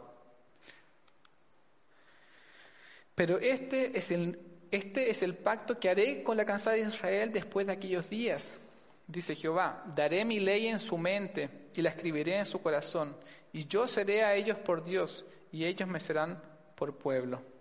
Pero 3.15 3.39
este 3.39 3.97
es 3.97 4.11
el, 4.11 4.39
este 4.69 5.09
es 5.09 5.23
el 5.23 5.35
pacto 5.35 5.79
que 5.79 5.89
haré 5.89 6.23
con 6.23 6.37
la 6.37 6.45
casa 6.45 6.71
de 6.71 6.81
Israel 6.81 7.31
después 7.31 7.65
de 7.65 7.73
aquellos 7.73 8.09
días, 8.09 8.59
dice 9.07 9.35
Jehová. 9.35 9.83
Daré 9.95 10.23
mi 10.23 10.39
ley 10.39 10.67
en 10.67 10.79
su 10.79 10.97
mente 10.97 11.69
y 11.73 11.81
la 11.81 11.89
escribiré 11.89 12.37
en 12.37 12.45
su 12.45 12.61
corazón, 12.61 13.17
y 13.51 13.65
yo 13.65 13.87
seré 13.87 14.23
a 14.23 14.33
ellos 14.35 14.59
por 14.59 14.83
Dios, 14.83 15.25
y 15.51 15.65
ellos 15.65 15.89
me 15.89 15.99
serán 15.99 16.41
por 16.75 16.95
pueblo. 16.97 17.56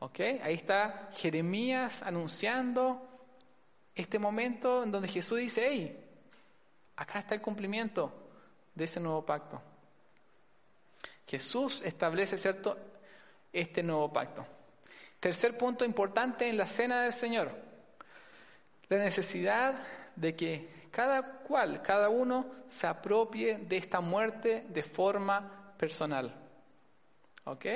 ¿Ok? 0.00 0.20
Ahí 0.42 0.54
está 0.54 1.10
Jeremías 1.12 2.02
anunciando 2.02 3.06
este 3.94 4.18
momento 4.18 4.82
en 4.82 4.90
donde 4.90 5.08
Jesús 5.08 5.38
dice, 5.38 5.68
hey, 5.70 6.04
acá 6.96 7.20
está 7.20 7.34
el 7.34 7.42
cumplimiento 7.42 8.12
de 8.74 8.84
ese 8.84 8.98
nuevo 8.98 9.24
pacto. 9.24 9.60
Jesús 11.26 11.82
establece, 11.82 12.36
¿cierto?, 12.36 12.76
este 13.52 13.82
nuevo 13.82 14.12
pacto. 14.12 14.46
Tercer 15.18 15.56
punto 15.56 15.84
importante 15.84 16.48
en 16.48 16.56
la 16.56 16.66
cena 16.66 17.02
del 17.02 17.12
Señor, 17.12 17.50
la 18.88 18.98
necesidad 18.98 19.74
de 20.16 20.34
que 20.34 20.88
cada 20.90 21.22
cual, 21.40 21.82
cada 21.82 22.08
uno 22.08 22.46
se 22.66 22.86
apropie 22.86 23.58
de 23.58 23.76
esta 23.76 24.00
muerte 24.00 24.64
de 24.68 24.82
forma 24.82 25.74
personal. 25.76 26.34
¿Ok? 27.44 27.66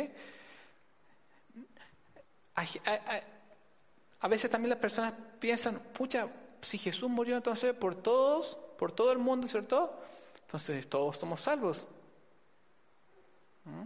A 2.55 4.29
veces 4.29 4.51
también 4.51 4.71
las 4.71 4.79
personas 4.79 5.13
piensan, 5.39 5.79
pucha, 5.93 6.29
si 6.61 6.79
Jesús 6.79 7.11
murió 7.11 7.37
entonces 7.37 7.75
por 7.75 7.97
todos, 7.97 8.59
por 8.79 8.93
todo 8.93 9.13
el 9.13 9.19
mundo, 9.19 9.47
¿cierto? 9.47 10.01
Entonces 10.41 10.89
todos 10.89 11.17
somos 11.17 11.41
salvos. 11.41 11.87
¿Mm? 13.65 13.83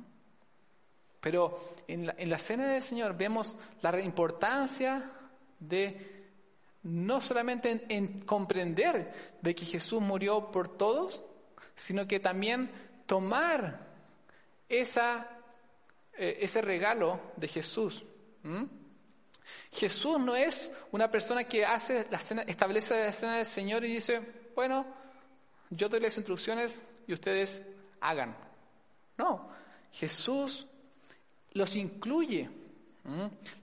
Pero 1.20 1.74
en 1.88 2.06
la, 2.06 2.14
en 2.16 2.38
cena 2.38 2.68
del 2.68 2.82
Señor 2.82 3.16
vemos 3.16 3.56
la 3.80 4.00
importancia 4.00 5.10
de 5.58 6.18
no 6.84 7.20
solamente 7.20 7.86
en, 7.88 8.20
comprender 8.20 9.36
de 9.42 9.54
que 9.54 9.64
Jesús 9.64 10.00
murió 10.00 10.50
por 10.52 10.68
todos, 10.68 11.24
sino 11.74 12.06
que 12.06 12.20
también 12.20 12.70
tomar 13.06 13.88
eh, 14.68 14.86
ese 16.40 16.62
regalo 16.62 17.20
de 17.36 17.48
Jesús. 17.48 18.04
Jesús 19.72 20.18
no 20.18 20.34
es 20.34 20.72
una 20.92 21.10
persona 21.10 21.44
que 21.44 21.64
hace 21.64 22.06
la 22.10 22.20
cena, 22.20 22.42
establece 22.42 23.04
la 23.04 23.12
cena 23.12 23.36
del 23.36 23.46
Señor 23.46 23.84
y 23.84 23.94
dice, 23.94 24.20
bueno, 24.54 24.86
yo 25.70 25.88
doy 25.88 26.00
las 26.00 26.16
instrucciones 26.16 26.82
y 27.06 27.12
ustedes 27.12 27.64
hagan. 28.00 28.36
No, 29.16 29.50
Jesús 29.92 30.66
los 31.52 31.74
incluye, 31.76 32.48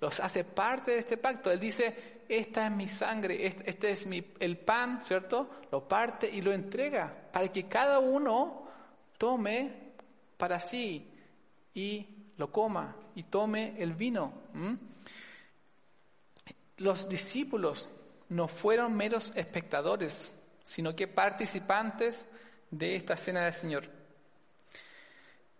los 0.01 0.19
hace 0.19 0.43
parte 0.43 0.91
de 0.91 0.97
este 0.99 1.17
pacto. 1.17 1.51
Él 1.51 1.59
dice, 1.59 2.23
esta 2.27 2.67
es 2.67 2.71
mi 2.71 2.87
sangre, 2.87 3.45
este, 3.45 3.89
es 3.89 4.07
mi, 4.07 4.23
el 4.39 4.57
pan, 4.57 5.01
¿cierto? 5.01 5.49
Lo 5.71 5.87
parte 5.87 6.29
y 6.29 6.41
lo 6.41 6.51
entrega 6.51 7.29
para 7.31 7.47
que 7.47 7.67
cada 7.67 7.99
uno 7.99 8.67
tome 9.17 9.93
para 10.37 10.59
sí 10.59 11.07
y 11.73 12.07
lo 12.37 12.51
coma 12.51 12.95
y 13.15 13.23
tome 13.23 13.81
el 13.81 13.93
vino. 13.93 14.33
Los 16.77 17.07
discípulos 17.07 17.87
no 18.29 18.47
fueron 18.47 18.95
meros 18.95 19.31
espectadores, 19.35 20.33
sino 20.63 20.95
que 20.95 21.07
participantes 21.07 22.27
de 22.69 22.95
esta 22.95 23.15
cena 23.15 23.45
del 23.45 23.53
Señor. 23.53 23.85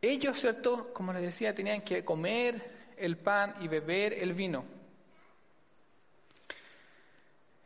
Ellos, 0.02 0.40
¿cierto? 0.40 0.94
Como 0.94 1.14
les 1.14 1.22
decía, 1.22 1.56
tenían 1.56 1.82
que 1.82 2.04
comer 2.04 2.94
el 2.98 3.18
pan 3.18 3.56
y 3.62 3.68
beber 3.68 4.14
el 4.14 4.34
vino. 4.34 4.66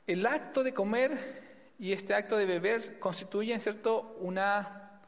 El 0.05 0.25
acto 0.25 0.63
de 0.63 0.73
comer 0.73 1.73
y 1.79 1.91
este 1.91 2.13
acto 2.13 2.35
de 2.37 2.45
beber 2.45 2.99
constituyen, 2.99 3.59
¿cierto?, 3.59 4.17
una, 4.19 5.01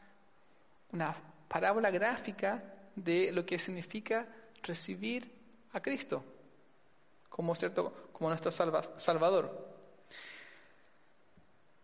una 0.91 1.15
parábola 1.47 1.89
gráfica 1.89 2.63
de 3.03 3.31
lo 3.31 3.45
que 3.45 3.57
significa 3.59 4.27
recibir 4.63 5.31
a 5.73 5.81
Cristo 5.81 6.23
como, 7.29 7.55
¿cierto? 7.55 8.09
como 8.11 8.29
nuestro 8.29 8.51
Salvador. 8.51 9.67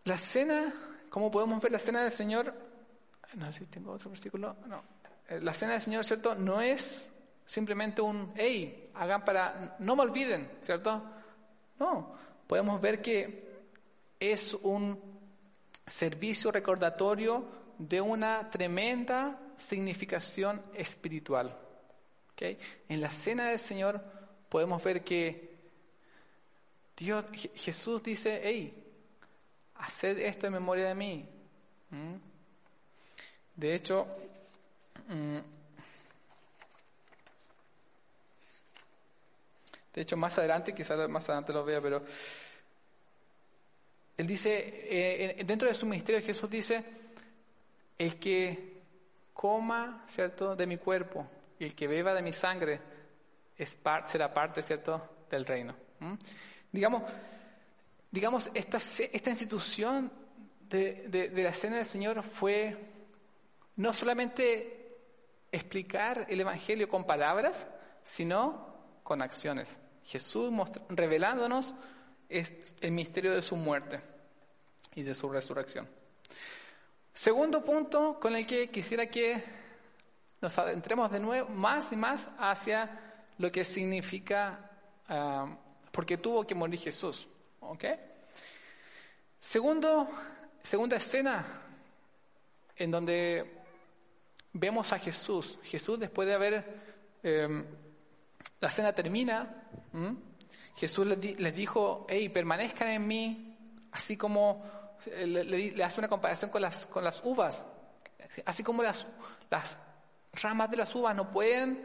La 0.04 0.16
cena, 0.16 0.72
¿cómo 1.10 1.30
podemos 1.30 1.60
ver 1.60 1.72
la 1.72 1.78
cena 1.78 2.02
del 2.02 2.12
Señor? 2.12 2.54
No 3.34 3.52
sé 3.52 3.60
si 3.60 3.66
tengo 3.66 3.92
otro 3.92 4.10
versículo. 4.10 4.56
No. 4.66 4.82
Eh, 5.28 5.40
la 5.40 5.52
cena 5.52 5.72
del 5.72 5.80
Señor, 5.80 6.04
¿cierto? 6.04 6.34
No 6.34 6.60
es 6.60 7.12
simplemente 7.44 8.00
un, 8.00 8.32
hey, 8.36 8.90
hagan 8.94 9.24
para, 9.24 9.76
no 9.80 9.96
me 9.96 10.02
olviden, 10.02 10.50
¿cierto? 10.60 11.02
No, 11.78 12.14
podemos 12.46 12.80
ver 12.80 13.02
que 13.02 13.48
es 14.20 14.54
un 14.54 15.00
servicio 15.86 16.52
recordatorio 16.52 17.44
de 17.78 18.00
una 18.00 18.50
tremenda 18.50 19.40
significación 19.58 20.62
espiritual. 20.74 21.56
En 22.40 23.00
la 23.00 23.10
cena 23.10 23.48
del 23.48 23.58
Señor 23.58 24.00
podemos 24.48 24.82
ver 24.82 25.02
que 25.02 25.56
Dios, 26.96 27.24
Jesús 27.54 28.02
dice, 28.02 28.40
hey, 28.42 28.72
haced 29.76 30.18
esto 30.18 30.46
en 30.46 30.52
memoria 30.52 30.88
de 30.88 30.94
mí. 30.94 31.28
De 33.56 33.74
hecho, 33.74 34.06
mm, 35.08 35.38
de 39.94 40.00
hecho 40.00 40.16
más 40.16 40.38
adelante, 40.38 40.74
quizás 40.74 41.08
más 41.08 41.24
adelante 41.28 41.52
lo 41.52 41.64
vea, 41.64 41.80
pero 41.80 42.04
él 44.16 44.26
dice, 44.26 44.86
eh, 44.90 45.44
dentro 45.44 45.66
de 45.66 45.74
su 45.74 45.86
ministerio 45.86 46.24
Jesús 46.24 46.48
dice, 46.48 46.84
el 47.98 48.16
que 48.18 48.67
coma, 49.38 50.02
¿cierto?, 50.08 50.56
de 50.56 50.66
mi 50.66 50.78
cuerpo 50.78 51.24
y 51.60 51.66
el 51.66 51.74
que 51.76 51.86
beba 51.86 52.12
de 52.12 52.22
mi 52.22 52.32
sangre 52.32 52.80
es 53.56 53.78
será 54.06 54.34
parte, 54.34 54.60
¿cierto?, 54.62 55.26
del 55.30 55.46
reino. 55.46 55.76
Digamos, 56.72 57.04
digamos 58.10 58.50
esta, 58.52 58.78
esta 58.78 59.30
institución 59.30 60.10
de, 60.68 61.06
de, 61.08 61.42
la 61.44 61.52
cena 61.52 61.76
del 61.76 61.84
Señor 61.84 62.20
fue 62.24 62.76
no 63.76 63.92
solamente 63.92 64.96
explicar 65.52 66.26
el 66.28 66.40
Evangelio 66.40 66.88
con 66.88 67.04
palabras, 67.04 67.68
sino 68.02 68.98
con 69.04 69.22
acciones. 69.22 69.78
Jesús 70.02 70.52
revelándonos 70.88 71.76
el 72.28 72.90
misterio 72.90 73.36
de 73.36 73.42
su 73.42 73.54
muerte 73.54 74.00
y 74.96 75.04
de 75.04 75.14
su 75.14 75.28
resurrección. 75.30 75.88
Segundo 77.18 77.64
punto 77.64 78.20
con 78.20 78.36
el 78.36 78.46
que 78.46 78.70
quisiera 78.70 79.06
que 79.06 79.42
nos 80.40 80.56
adentremos 80.56 81.10
de 81.10 81.18
nuevo 81.18 81.48
más 81.48 81.90
y 81.90 81.96
más 81.96 82.30
hacia 82.38 83.24
lo 83.38 83.50
que 83.50 83.64
significa, 83.64 84.70
uh, 85.10 85.52
porque 85.90 86.18
tuvo 86.18 86.46
que 86.46 86.54
morir 86.54 86.78
Jesús. 86.78 87.26
¿Ok? 87.58 87.84
Segundo, 89.36 90.08
segunda 90.60 90.94
escena 90.94 91.44
en 92.76 92.88
donde 92.88 93.64
vemos 94.52 94.92
a 94.92 94.98
Jesús. 95.00 95.58
Jesús 95.64 95.98
después 95.98 96.28
de 96.28 96.34
haber, 96.34 96.64
em, 97.24 97.66
la 98.60 98.70
cena 98.70 98.92
termina, 98.92 99.64
Jesús 100.76 101.04
les, 101.04 101.54
dijo, 101.56 102.06
hey, 102.08 102.28
permanezcan 102.28 102.90
en 102.90 103.08
mí, 103.08 103.58
así 103.90 104.16
como 104.16 104.62
le, 105.06 105.84
hace 105.84 106.00
una 106.00 106.08
comparación 106.08 106.50
con 106.50 106.62
las, 106.62 106.86
con 106.86 107.04
las 107.04 107.22
uvas, 107.24 107.66
así 108.44 108.62
como 108.62 108.82
las, 108.82 109.06
las 109.50 109.78
ramas 110.32 110.70
de 110.70 110.76
las 110.76 110.94
uvas 110.94 111.14
no 111.14 111.30
pueden 111.30 111.82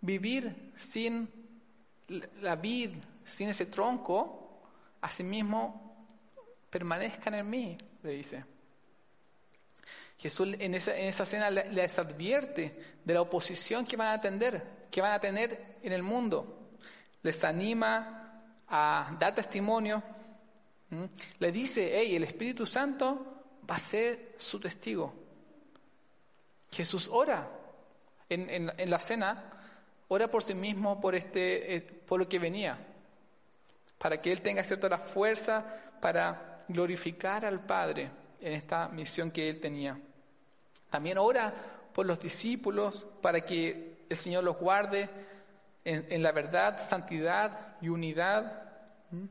vivir 0.00 0.72
sin 0.76 1.30
la 2.40 2.56
vid, 2.56 2.90
sin 3.24 3.48
ese 3.48 3.66
tronco, 3.66 4.62
asimismo 5.00 6.06
permanezcan 6.68 7.34
en 7.34 7.50
mí, 7.50 7.78
le 8.02 8.10
dice. 8.10 8.44
Jesús 10.18 10.54
en 10.58 10.74
esa, 10.74 10.96
en 10.96 11.08
esa 11.08 11.26
cena 11.26 11.50
les 11.50 11.98
advierte 11.98 12.96
de 13.04 13.14
la 13.14 13.22
oposición 13.22 13.84
que 13.84 13.96
van 13.96 14.08
a 14.08 14.12
atender, 14.14 14.86
que 14.90 15.00
van 15.00 15.12
a 15.12 15.18
tener 15.18 15.78
en 15.82 15.92
el 15.92 16.02
mundo. 16.02 16.70
Les 17.22 17.42
anima 17.42 18.44
a 18.68 19.16
dar 19.18 19.34
testimonio. 19.34 20.02
Le 21.38 21.52
dice, 21.52 21.90
hey, 21.94 22.16
el 22.16 22.24
Espíritu 22.24 22.66
Santo 22.66 23.44
va 23.68 23.76
a 23.76 23.78
ser 23.78 24.34
su 24.36 24.60
testigo. 24.60 25.12
Jesús 26.70 27.08
ora 27.10 27.48
en, 28.28 28.90
la 28.90 28.98
cena 28.98 29.52
ora 30.08 30.28
por 30.28 30.42
sí 30.42 30.54
mismo, 30.54 31.00
por, 31.00 31.14
este, 31.14 31.74
eh, 31.74 31.80
por 31.80 32.20
lo 32.20 32.28
que 32.28 32.38
venía. 32.38 32.78
para 33.98 34.20
que 34.20 34.32
Él 34.32 34.42
tenga 34.42 34.64
cierta 34.64 34.88
la 34.88 34.98
fuerza 34.98 35.64
para 36.00 36.64
glorificar 36.68 37.44
al 37.44 37.64
Padre 37.64 38.10
en 38.40 38.52
esta 38.52 38.88
misión 38.88 39.30
que 39.30 39.48
Él 39.48 39.60
tenía. 39.60 39.98
También 40.90 41.18
ora 41.18 41.54
por 41.92 42.04
los 42.04 42.18
discípulos 42.18 43.06
para 43.20 43.42
que 43.42 44.04
el 44.08 44.16
Señor 44.16 44.44
los 44.44 44.56
guarde 44.56 45.08
en, 45.84 46.06
en 46.10 46.22
la 46.22 46.32
verdad, 46.32 46.80
santidad 46.80 47.76
y 47.80 47.88
unidad. 47.88 48.72
¿Mm? 49.10 49.24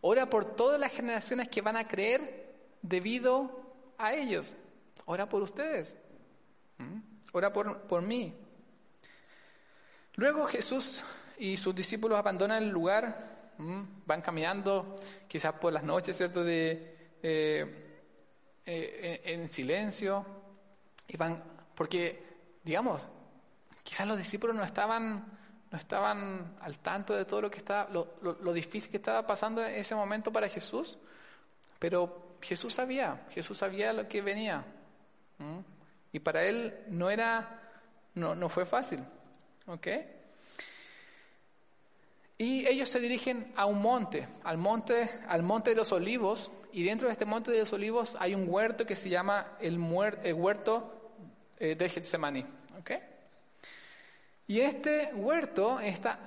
Ora 0.00 0.30
por 0.30 0.56
todas 0.56 0.80
las 0.80 0.92
generaciones 0.92 1.48
que 1.48 1.60
van 1.60 1.76
a 1.76 1.86
creer 1.86 2.54
debido 2.82 3.60
a 3.98 4.14
ellos. 4.14 4.54
Ora 5.04 5.28
por 5.28 5.42
ustedes. 5.42 5.96
¿Mm? 6.78 7.00
Ora 7.32 7.52
por, 7.52 7.82
por 7.82 8.02
mí. 8.02 8.34
Luego 10.14 10.46
Jesús 10.46 11.02
y 11.38 11.56
sus 11.56 11.74
discípulos 11.74 12.18
abandonan 12.18 12.62
el 12.62 12.70
lugar, 12.70 13.52
¿m? 13.58 13.86
van 14.06 14.20
caminando 14.20 14.96
quizás 15.28 15.54
por 15.54 15.72
las 15.72 15.82
noches, 15.82 16.16
¿cierto? 16.16 16.44
De, 16.44 17.14
eh, 17.22 17.90
eh, 18.66 19.20
en, 19.24 19.40
en 19.40 19.48
silencio, 19.48 20.26
y 21.08 21.16
porque, 21.74 22.22
digamos, 22.62 23.06
quizás 23.82 24.06
los 24.06 24.18
discípulos 24.18 24.54
no 24.54 24.62
estaban, 24.62 25.39
no 25.70 25.78
estaban 25.78 26.56
al 26.60 26.78
tanto 26.78 27.14
de 27.14 27.24
todo 27.24 27.42
lo 27.42 27.50
que 27.50 27.58
estaba, 27.58 27.88
lo, 27.92 28.14
lo- 28.22 28.52
difícil 28.52 28.90
que 28.90 28.96
estaba 28.96 29.26
pasando 29.26 29.64
en 29.64 29.74
ese 29.76 29.94
momento 29.94 30.32
para 30.32 30.48
Jesús, 30.48 30.98
pero 31.78 32.36
Jesús 32.42 32.74
sabía, 32.74 33.26
Jesús 33.30 33.58
sabía 33.58 33.92
lo 33.92 34.08
que 34.08 34.20
venía, 34.22 34.64
y 36.12 36.18
para 36.18 36.42
él 36.44 36.74
no 36.88 37.08
era, 37.10 37.60
no, 38.14 38.34
no 38.34 38.48
fue 38.48 38.66
fácil, 38.66 39.00
¿ok? 39.66 39.86
Y 42.38 42.66
ellos 42.66 42.88
se 42.88 43.00
dirigen 43.00 43.52
a 43.54 43.66
un 43.66 43.80
monte, 43.82 44.26
al 44.44 44.56
monte, 44.56 45.08
al 45.28 45.42
monte 45.42 45.70
de 45.70 45.76
los 45.76 45.92
olivos, 45.92 46.50
y 46.72 46.82
dentro 46.84 47.06
de 47.08 47.12
este 47.12 47.26
monte 47.26 47.50
de 47.50 47.58
los 47.60 47.72
olivos 47.72 48.16
hay 48.18 48.34
un 48.34 48.46
huerto 48.48 48.86
que 48.86 48.96
se 48.96 49.08
llama 49.10 49.56
el, 49.60 49.78
muer- 49.78 50.20
el 50.22 50.34
huerto 50.34 51.12
eh, 51.58 51.74
de 51.74 51.88
Getsemaní. 51.88 52.44
¿ok? 52.78 52.90
Y 54.50 54.60
este 54.62 55.14
huerto 55.14 55.78
está, 55.78 56.18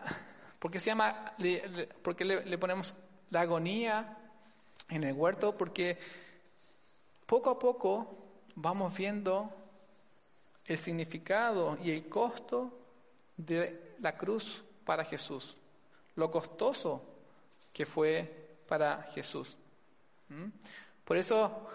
¿por 0.57 0.71
qué 0.71 0.79
se 0.79 0.85
llama, 0.85 1.33
le, 1.39 1.67
le- 1.67 1.87
por 1.87 2.15
qué 2.15 2.23
le, 2.23 2.45
le 2.45 2.57
ponemos 2.57 2.93
la 3.31 3.41
agonía 3.41 4.17
en 4.87 5.03
el 5.03 5.11
huerto? 5.13 5.57
Porque 5.57 5.99
poco 7.25 7.49
a 7.49 7.59
poco 7.59 8.15
vamos 8.55 8.95
viendo 8.95 9.51
el 10.63 10.77
significado 10.77 11.77
y 11.83 11.91
el 11.91 12.07
costo 12.07 12.71
de 13.35 13.97
la 13.99 14.15
cruz 14.15 14.63
para 14.85 15.03
Jesús, 15.03 15.57
lo 16.15 16.31
costoso 16.31 17.03
que 17.73 17.85
fue 17.85 18.55
para 18.69 19.03
Jesús. 19.13 19.57
¿Mm? 20.29 20.45
Por 21.03 21.17
eso, 21.17 21.67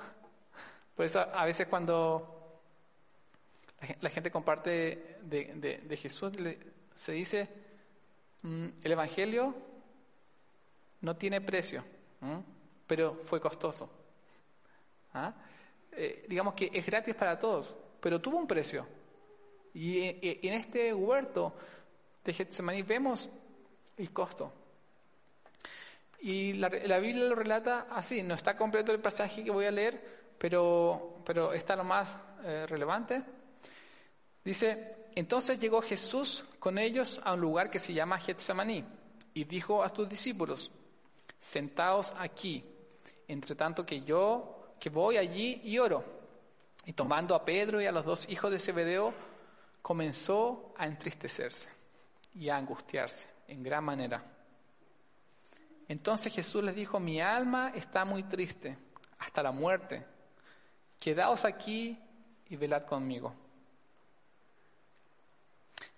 por 0.97 1.05
eso 1.05 1.21
a 1.21 1.45
veces 1.45 1.67
cuando 1.67 2.38
la 3.81 3.87
gen- 3.87 3.99
la 4.01 4.11
gente 4.11 4.31
comparte 4.31 5.19
de, 5.23 5.97
Jesús, 6.01 6.33
se 6.95 7.13
dice, 7.13 7.49
mm, 8.43 8.67
el 8.83 8.93
Evangelio 8.93 9.55
no 11.01 11.17
tiene 11.17 11.41
precio, 11.41 11.85
pero 12.87 13.15
fue 13.15 13.41
costoso. 13.41 13.91
¿Ah? 15.15 15.35
Eh, 15.93 16.27
digamos 16.29 16.55
que 16.55 16.71
es 16.73 16.85
gratis 16.87 17.15
para 17.15 17.39
todos, 17.39 17.77
pero 18.01 18.21
tuvo 18.21 18.39
un 18.39 18.47
precio. 18.47 18.87
Y 19.75 19.99
eh, 19.99 20.19
eh, 20.23 20.41
en 20.43 20.55
este 20.55 20.93
huerto 20.95 21.55
de 22.25 22.33
Getsemaní 22.33 22.83
vemos 22.83 23.31
el 23.97 24.13
costo. 24.13 24.53
Y 26.21 26.55
la, 26.55 26.69
Biblia 26.69 27.25
lo 27.25 27.35
relata 27.37 27.87
así, 27.91 28.23
no 28.23 28.35
está 28.35 28.57
completo 28.57 28.91
el 28.93 29.01
pasaje 29.01 29.45
que 29.45 29.51
voy 29.51 29.67
a 29.67 29.71
leer, 29.71 30.35
pero, 30.37 31.23
está 31.55 31.77
lo 31.77 31.85
más 31.85 32.17
relevante. 32.69 33.23
Dice, 34.49 35.11
entonces 35.15 35.59
llegó 35.59 35.83
Jesús 35.83 36.43
con 36.59 36.79
ellos 36.79 37.21
a 37.23 37.35
un 37.35 37.41
lugar 37.43 37.69
que 37.69 37.79
se 37.79 37.93
llama 37.93 38.19
Getsemaní 38.19 38.83
y 39.35 39.45
dijo 39.45 39.83
a 39.83 39.91
sus 39.91 40.09
discípulos, 40.09 40.71
sentaos 41.39 42.15
aquí, 42.19 42.65
entre 43.27 43.55
tanto 43.55 43.85
que 43.85 44.01
yo, 44.01 44.73
que 44.81 44.89
voy 44.89 45.19
allí 45.19 45.61
y 45.65 45.79
oro. 45.79 46.03
Y 46.87 46.95
tomando 46.95 47.35
a 47.35 47.45
Pedro 47.45 47.79
y 47.83 47.85
a 47.85 47.93
los 47.93 48.07
dos 48.07 48.27
hijos 48.31 48.51
de 48.51 48.59
Zebedeo, 48.59 49.13
comenzó 49.83 50.73
a 50.79 50.87
entristecerse 50.87 51.69
y 52.35 52.49
a 52.49 52.57
angustiarse 52.57 53.29
en 53.49 53.63
gran 53.63 53.85
manera. 53.85 54.25
Entonces 55.89 56.33
Jesús 56.33 56.65
les 56.65 56.75
dijo, 56.75 56.99
mi 56.99 57.21
alma 57.21 57.73
está 57.75 58.07
muy 58.07 58.23
triste 58.23 58.79
hasta 59.19 59.43
la 59.43 59.53
muerte. 59.53 60.07
Quedaos 60.99 61.45
aquí 61.45 61.99
y 62.49 62.57
velad 62.57 62.87
conmigo. 62.87 63.35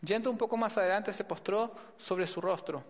Yendo 0.03 0.31
un 0.31 0.39
poco 0.39 0.57
más 0.57 0.77
adelante, 0.79 1.13
se 1.13 1.25
postró 1.25 1.75
sobre 1.97 2.27
su 2.27 2.41
rostro 2.41 2.85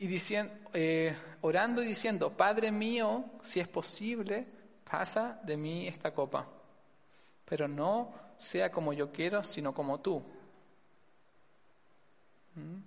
y 0.00 0.06
diciendo, 0.06 0.52
eh, 0.72 1.14
orando 1.42 1.82
y 1.82 1.88
diciendo, 1.88 2.30
Padre 2.34 2.72
mío, 2.72 3.24
si 3.42 3.60
es 3.60 3.68
posible, 3.68 4.46
pasa 4.90 5.38
de 5.44 5.58
mí 5.58 5.86
esta 5.86 6.12
copa, 6.14 6.48
pero 7.44 7.68
no 7.68 8.10
sea 8.38 8.72
como 8.72 8.94
yo 8.94 9.12
quiero, 9.12 9.44
sino 9.44 9.74
como 9.74 10.00
tú. 10.00 10.22
¿Mm? 12.54 12.78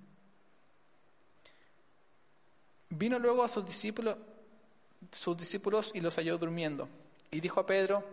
Vino 2.90 3.20
luego 3.20 3.44
a 3.44 3.48
sus 3.48 3.64
discípulos, 3.64 4.18
sus 5.12 5.38
discípulos 5.38 5.92
y 5.94 6.02
los 6.02 6.16
halló 6.16 6.40
durmiendo. 6.40 6.90
Y 7.30 7.40
dijo 7.42 7.60
a 7.60 7.66
Pedro, 7.68 8.04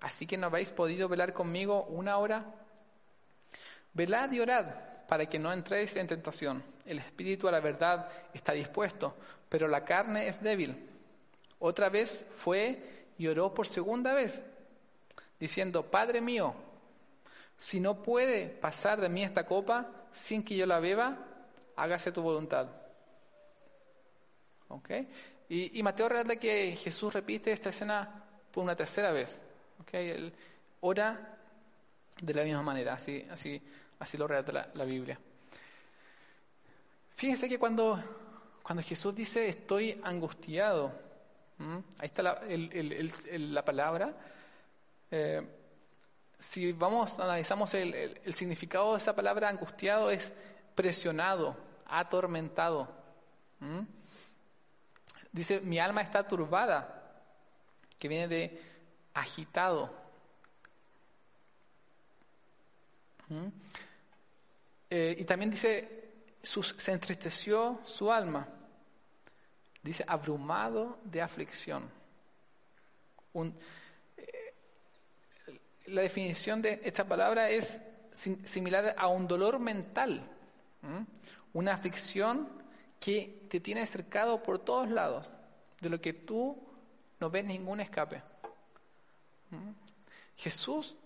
¿así 0.00 0.26
que 0.26 0.36
no 0.36 0.48
habéis 0.48 0.72
podido 0.72 1.08
velar 1.08 1.32
conmigo 1.32 1.84
una 1.84 2.18
hora? 2.18 2.59
Velad 3.92 4.30
y 4.32 4.40
orad 4.40 4.66
para 5.08 5.26
que 5.26 5.38
no 5.38 5.52
entréis 5.52 5.96
en 5.96 6.06
tentación. 6.06 6.62
El 6.86 6.98
espíritu 6.98 7.48
a 7.48 7.52
la 7.52 7.60
verdad 7.60 8.08
está 8.32 8.52
dispuesto, 8.52 9.16
pero 9.48 9.66
la 9.68 9.84
carne 9.84 10.28
es 10.28 10.42
débil. 10.42 10.88
Otra 11.58 11.88
vez 11.88 12.26
fue 12.34 13.08
y 13.18 13.26
oró 13.26 13.52
por 13.52 13.66
segunda 13.66 14.14
vez, 14.14 14.46
diciendo, 15.38 15.90
Padre 15.90 16.20
mío, 16.20 16.54
si 17.56 17.78
no 17.78 18.02
puede 18.02 18.48
pasar 18.48 19.00
de 19.00 19.10
mí 19.10 19.22
esta 19.22 19.44
copa 19.44 20.06
sin 20.10 20.42
que 20.42 20.56
yo 20.56 20.64
la 20.64 20.80
beba, 20.80 21.18
hágase 21.76 22.12
tu 22.12 22.22
voluntad. 22.22 22.68
¿Ok? 24.68 24.90
Y, 25.48 25.82
Mateo 25.82 26.08
relata 26.08 26.36
que 26.36 26.76
Jesús 26.76 27.12
repite 27.12 27.52
esta 27.52 27.70
escena 27.70 28.24
por 28.50 28.64
una 28.64 28.76
tercera 28.76 29.10
vez. 29.10 29.42
¿Ok? 29.80 29.94
Él 29.94 30.32
ora 30.80 31.36
de 32.20 32.34
la 32.34 32.44
misma 32.44 32.62
manera, 32.62 32.94
así, 32.94 33.26
así, 33.30 33.60
así 34.00 34.18
lo 34.18 34.26
relata 34.26 34.70
la, 34.74 34.84
Biblia. 34.84 35.18
Fíjense 37.14 37.48
que 37.48 37.58
cuando, 37.58 38.02
cuando 38.62 38.82
Jesús 38.82 39.14
dice 39.14 39.48
estoy 39.48 40.00
angustiado, 40.02 40.92
ahí 41.98 42.06
está 42.06 42.22
la, 42.22 42.40
la 42.44 43.64
palabra. 43.64 44.16
Eh, 45.10 45.56
si 46.38 46.72
vamos, 46.72 47.20
analizamos 47.20 47.74
el, 47.74 48.18
significado 48.32 48.92
de 48.92 48.98
esa 48.98 49.14
palabra 49.14 49.48
angustiado 49.48 50.10
es 50.10 50.32
presionado, 50.74 51.54
atormentado. 51.86 52.88
Dice, 55.30 55.60
mi 55.60 55.78
alma 55.78 56.00
está 56.00 56.26
turbada, 56.26 57.22
que 57.98 58.08
viene 58.08 58.26
de 58.26 58.62
agitado. 59.12 60.00
Eh, 64.90 65.16
y 65.18 65.24
también 65.24 65.50
dice, 65.50 66.10
se 66.42 66.92
entristeció 66.92 67.80
su 67.84 68.10
alma. 68.10 68.46
Dice, 69.82 70.04
abrumado 70.06 70.98
de 71.04 71.22
aflicción. 71.22 71.88
Eh, 74.16 75.60
la 75.86 76.02
definición 76.02 76.60
de 76.60 76.80
esta 76.84 77.04
palabra 77.06 77.48
es 77.50 77.80
sim- 78.12 78.44
similar 78.44 78.94
a 78.98 79.08
un 79.08 79.26
dolor 79.26 79.58
mental, 79.58 80.28
una 81.52 81.74
aflicción 81.74 82.48
que 82.98 83.46
te 83.48 83.60
tiene 83.60 83.86
cercado 83.86 84.42
por 84.42 84.58
todos 84.58 84.88
lados, 84.90 85.30
de 85.80 85.88
lo 85.88 86.00
que 86.00 86.12
tú 86.12 86.56
no 87.20 87.30
ves 87.30 87.44
ningún 87.44 87.80
escape. 87.80 88.22
Jesús 90.36 90.96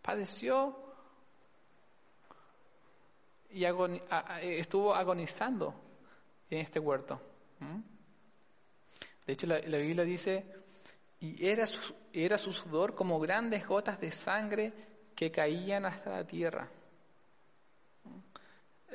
padeció 0.00 0.91
y 3.52 3.64
estuvo 3.64 4.94
agonizando 4.94 5.74
en 6.50 6.58
este 6.60 6.78
huerto. 6.78 7.20
De 9.26 9.32
hecho, 9.32 9.46
la, 9.46 9.58
la 9.60 9.78
Biblia 9.78 10.04
dice, 10.04 10.44
y 11.20 11.46
era 11.46 11.66
su, 11.66 11.94
era 12.12 12.36
su 12.38 12.52
sudor 12.52 12.94
como 12.94 13.20
grandes 13.20 13.66
gotas 13.66 14.00
de 14.00 14.10
sangre 14.10 14.72
que 15.14 15.30
caían 15.30 15.84
hasta 15.86 16.10
la 16.10 16.26
tierra. 16.26 16.68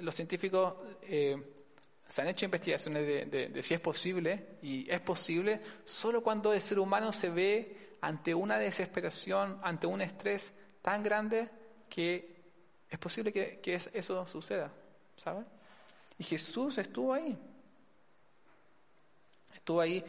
Los 0.01 0.13
científicos 0.15 0.75
eh, 1.03 1.35
se 2.07 2.21
han 2.21 2.27
hecho 2.27 2.45
investigaciones 2.45 3.07
de- 3.07 3.47
de 3.49 3.63
si 3.63 3.73
es 3.73 3.79
posible, 3.79 4.57
y 4.61 4.89
es 4.89 5.01
posible 5.01 5.61
solo 5.85 6.21
cuando 6.21 6.53
el 6.53 6.61
ser 6.61 6.79
humano 6.79 7.11
se 7.11 7.29
ve 7.29 7.95
ante 8.01 8.33
una 8.35 8.57
desesperación, 8.59 9.59
ante 9.63 9.87
un 9.87 10.01
estrés 10.01 10.53
tan 10.81 11.01
grande 11.01 11.49
que 11.89 12.36
es 12.89 12.99
posible 12.99 13.31
que, 13.33 13.59
que 13.59 13.75
es- 13.75 13.89
eso 13.93 14.25
suceda, 14.27 14.71
¿sabe? 15.17 15.43
Y 16.17 16.23
Jesús 16.23 16.77
estuvo 16.77 17.13
ahí, 17.13 17.37
estuvo 19.53 19.81
ahí 19.81 20.03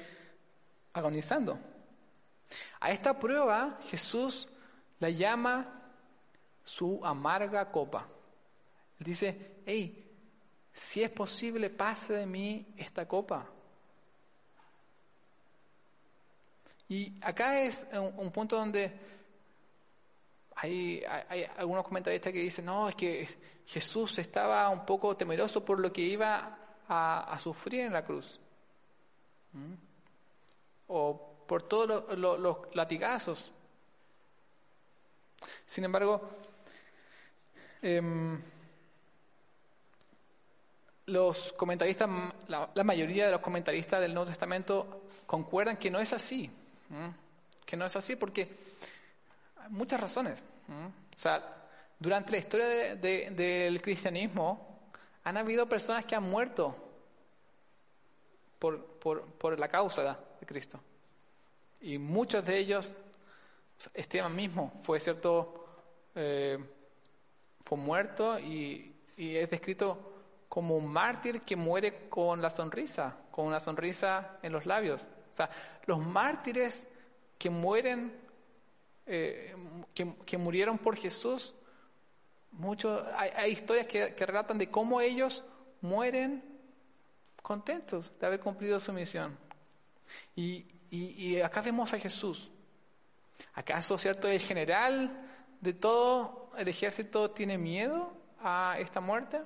agonizando. 0.92 1.58
A 2.80 2.90
esta 2.90 3.18
prueba 3.18 3.78
Jesús 3.88 4.48
la 5.00 5.10
llama 5.10 5.82
su 6.64 7.00
amarga 7.04 7.70
copa. 7.70 8.06
Él 8.98 9.04
dice, 9.06 9.56
hey, 9.66 10.04
si 10.72 11.02
es 11.02 11.10
posible, 11.10 11.70
pase 11.70 12.12
de 12.14 12.26
mí 12.26 12.66
esta 12.76 13.06
copa. 13.06 13.46
Y 16.88 17.12
acá 17.20 17.60
es 17.60 17.86
un 17.92 18.30
punto 18.32 18.56
donde 18.56 19.17
hay, 20.60 21.04
algunos 21.56 21.84
comentaristas 21.84 22.32
que 22.32 22.40
dicen, 22.40 22.64
no, 22.64 22.88
es 22.88 22.94
que 22.94 23.28
Jesús 23.66 24.18
estaba 24.18 24.68
un 24.70 24.84
poco 24.84 25.16
temeroso 25.16 25.64
por 25.64 25.78
lo 25.78 25.92
que 25.92 26.00
iba 26.02 26.58
a, 26.88 27.38
sufrir 27.42 27.80
en 27.82 27.92
la 27.92 28.04
cruz. 28.04 28.38
O 30.88 31.44
por 31.46 31.62
todos 31.68 31.86
lo- 31.88 32.16
lo- 32.16 32.38
los 32.38 32.56
latigazos. 32.74 33.52
Sin 35.66 35.84
embargo, 35.84 36.30
em, 37.82 38.40
los 41.06 41.52
comentaristas, 41.54 42.08
la, 42.48 42.84
mayoría 42.84 43.26
de 43.26 43.32
los 43.32 43.40
comentaristas 43.40 44.00
del 44.00 44.12
Nuevo 44.12 44.28
Testamento 44.28 45.02
concuerdan 45.26 45.76
que 45.76 45.90
no 45.90 46.00
es 46.00 46.12
así. 46.12 46.50
Que 47.64 47.76
no 47.76 47.86
es 47.86 47.96
así 47.96 48.16
porque 48.16 48.48
muchas 49.70 50.00
razones. 50.00 50.44
O 51.14 51.18
sea, 51.18 51.42
durante 51.98 52.32
la 52.32 52.38
historia 52.38 52.66
de- 52.66 52.96
de- 52.96 53.30
del 53.30 53.80
cristianismo 53.82 54.90
han 55.24 55.36
habido 55.36 55.68
personas 55.68 56.04
que 56.04 56.14
han 56.14 56.22
muerto 56.28 56.74
por, 58.58 58.84
por, 58.98 59.24
por 59.32 59.58
la 59.58 59.68
causa 59.68 60.18
de 60.40 60.46
Cristo. 60.46 60.80
Y 61.80 61.98
muchos 61.98 62.44
de 62.44 62.58
ellos, 62.58 62.96
Esteban 63.94 64.34
mismo 64.34 64.72
fue 64.82 64.98
cierto, 65.00 65.66
eh, 66.14 66.58
fue 67.60 67.78
muerto 67.78 68.38
y, 68.38 68.94
y 69.16 69.36
es 69.36 69.48
descrito 69.50 70.14
como 70.48 70.76
un 70.76 70.86
mártir 70.88 71.42
que 71.42 71.54
muere 71.56 72.08
con 72.08 72.40
la 72.42 72.50
sonrisa, 72.50 73.16
con 73.30 73.46
una 73.46 73.60
sonrisa 73.60 74.38
en 74.42 74.52
los 74.52 74.66
labios. 74.66 75.08
O 75.30 75.34
sea, 75.34 75.48
los 75.86 75.98
mártires 76.00 76.88
que 77.38 77.50
mueren, 77.50 78.18
eh, 79.08 79.54
que, 79.94 80.14
que 80.24 80.38
murieron 80.38 80.78
por 80.78 80.96
Jesús, 80.96 81.54
muchos, 82.52 83.04
hay, 83.16 83.30
hay 83.34 83.52
historias 83.52 83.86
que, 83.86 84.14
que 84.14 84.26
relatan 84.26 84.58
de 84.58 84.70
cómo 84.70 85.00
ellos 85.00 85.44
mueren 85.80 86.42
contentos 87.42 88.12
de 88.18 88.26
haber 88.26 88.40
cumplido 88.40 88.78
su 88.78 88.92
misión. 88.92 89.36
Y, 90.36 91.40
acá 91.40 91.60
vemos 91.60 91.92
a 91.92 91.98
Jesús. 91.98 92.50
¿Acaso, 93.54 93.98
cierto, 93.98 94.28
el 94.28 94.40
general 94.40 95.26
de 95.60 95.72
todo 95.72 96.50
el 96.56 96.68
ejército 96.68 97.30
tiene 97.30 97.58
miedo 97.58 98.12
a 98.40 98.76
esta 98.78 99.00
muerte? 99.00 99.40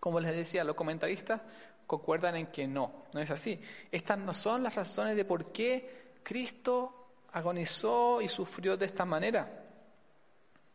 Como 0.00 0.20
les 0.20 0.34
decía, 0.34 0.64
los 0.64 0.76
comentaristas 0.76 1.40
concuerdan 1.86 2.36
en 2.36 2.46
que 2.48 2.66
no, 2.66 3.04
no 3.12 3.20
es 3.20 3.30
así. 3.30 3.60
Estas 3.90 4.18
no 4.18 4.32
son 4.32 4.62
las 4.62 4.74
razones 4.74 5.16
de 5.16 5.24
por 5.24 5.52
qué 5.52 6.14
Cristo 6.22 7.03
agonizó 7.34 8.22
y 8.22 8.28
sufrió 8.28 8.76
de 8.76 8.86
esta 8.86 9.04
manera. 9.04 9.50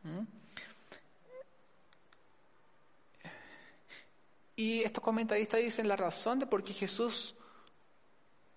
¿Mm? 0.04 0.24
Y 4.58 4.84
estos 4.84 5.02
comentaristas 5.02 5.62
dicen 5.62 5.88
la 5.88 5.96
razón 5.96 6.38
de 6.40 6.48
por 6.48 6.62
qué 6.62 6.74
Jesús 6.74 7.34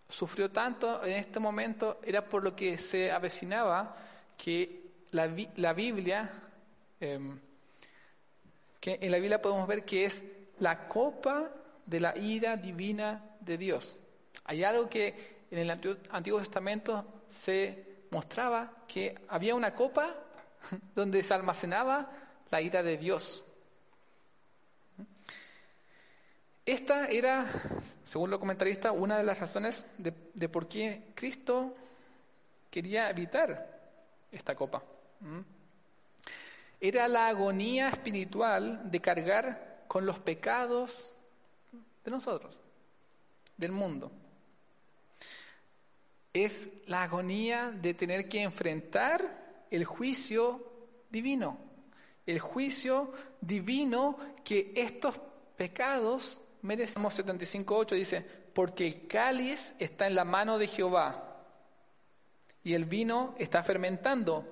sufrió 0.08 0.50
tanto 0.50 1.04
en 1.04 1.12
este 1.12 1.38
momento 1.38 2.00
era 2.02 2.28
por 2.28 2.42
lo 2.42 2.56
que 2.56 2.76
se 2.76 3.10
avecinaba 3.12 3.96
que 4.36 4.82
la, 5.12 5.30
la 5.56 5.72
Biblia, 5.72 6.28
em, 6.98 7.38
que 8.80 8.98
en 9.00 9.10
la 9.12 9.18
Biblia 9.18 9.40
podemos 9.40 9.68
ver 9.68 9.84
que 9.84 10.06
es 10.06 10.24
la 10.58 10.88
copa 10.88 11.52
de 11.86 12.00
la 12.00 12.18
ira 12.18 12.56
divina 12.56 13.36
de 13.38 13.56
Dios. 13.56 13.96
Hay 14.44 14.64
algo 14.64 14.88
que 14.88 15.44
en 15.52 15.58
el 15.58 15.70
Antiguo 15.70 16.40
Testamento 16.40 17.22
se 17.28 17.91
mostraba 18.12 18.84
que 18.86 19.18
había 19.28 19.54
una 19.54 19.74
copa 19.74 20.14
donde 20.94 21.22
se 21.22 21.34
almacenaba 21.34 22.10
la 22.50 22.60
ira 22.60 22.82
de 22.82 22.98
Dios. 22.98 23.44
Esta 26.64 27.06
era, 27.06 27.46
según 28.04 28.30
los 28.30 28.38
comentaristas, 28.38 28.92
una 28.94 29.16
de 29.16 29.24
las 29.24 29.40
razones 29.40 29.86
de, 29.98 30.14
de 30.32 30.48
por 30.48 30.68
qué 30.68 31.10
Cristo 31.14 31.74
quería 32.70 33.10
evitar 33.10 33.80
esta 34.30 34.54
copa. 34.54 34.82
¿Mm? 35.20 35.40
Era 36.80 37.08
la 37.08 37.28
agonía 37.28 37.88
espiritual 37.88 38.90
de 38.90 39.00
cargar 39.00 39.84
con 39.88 40.06
los 40.06 40.20
pecados 40.20 41.14
de 42.04 42.10
nosotros, 42.10 42.60
del 43.56 43.72
mundo. 43.72 44.12
Es 46.32 46.70
la 46.86 47.02
agonía 47.02 47.70
de 47.70 47.94
tener 47.94 48.28
que 48.28 48.42
enfrentar 48.42 49.66
el 49.70 49.84
juicio 49.84 50.72
divino, 51.10 51.58
el 52.26 52.38
juicio 52.40 53.12
divino 53.40 54.16
que 54.44 54.72
estos 54.74 55.18
pecados 55.56 56.40
merecemos. 56.62 57.18
75.8 57.18 57.94
dice, 57.94 58.20
porque 58.54 58.86
el 58.86 59.06
cáliz 59.06 59.74
está 59.78 60.06
en 60.06 60.14
la 60.14 60.24
mano 60.24 60.58
de 60.58 60.68
Jehová 60.68 61.32
y 62.64 62.74
el 62.74 62.84
vino 62.84 63.32
está 63.38 63.62
fermentando, 63.62 64.46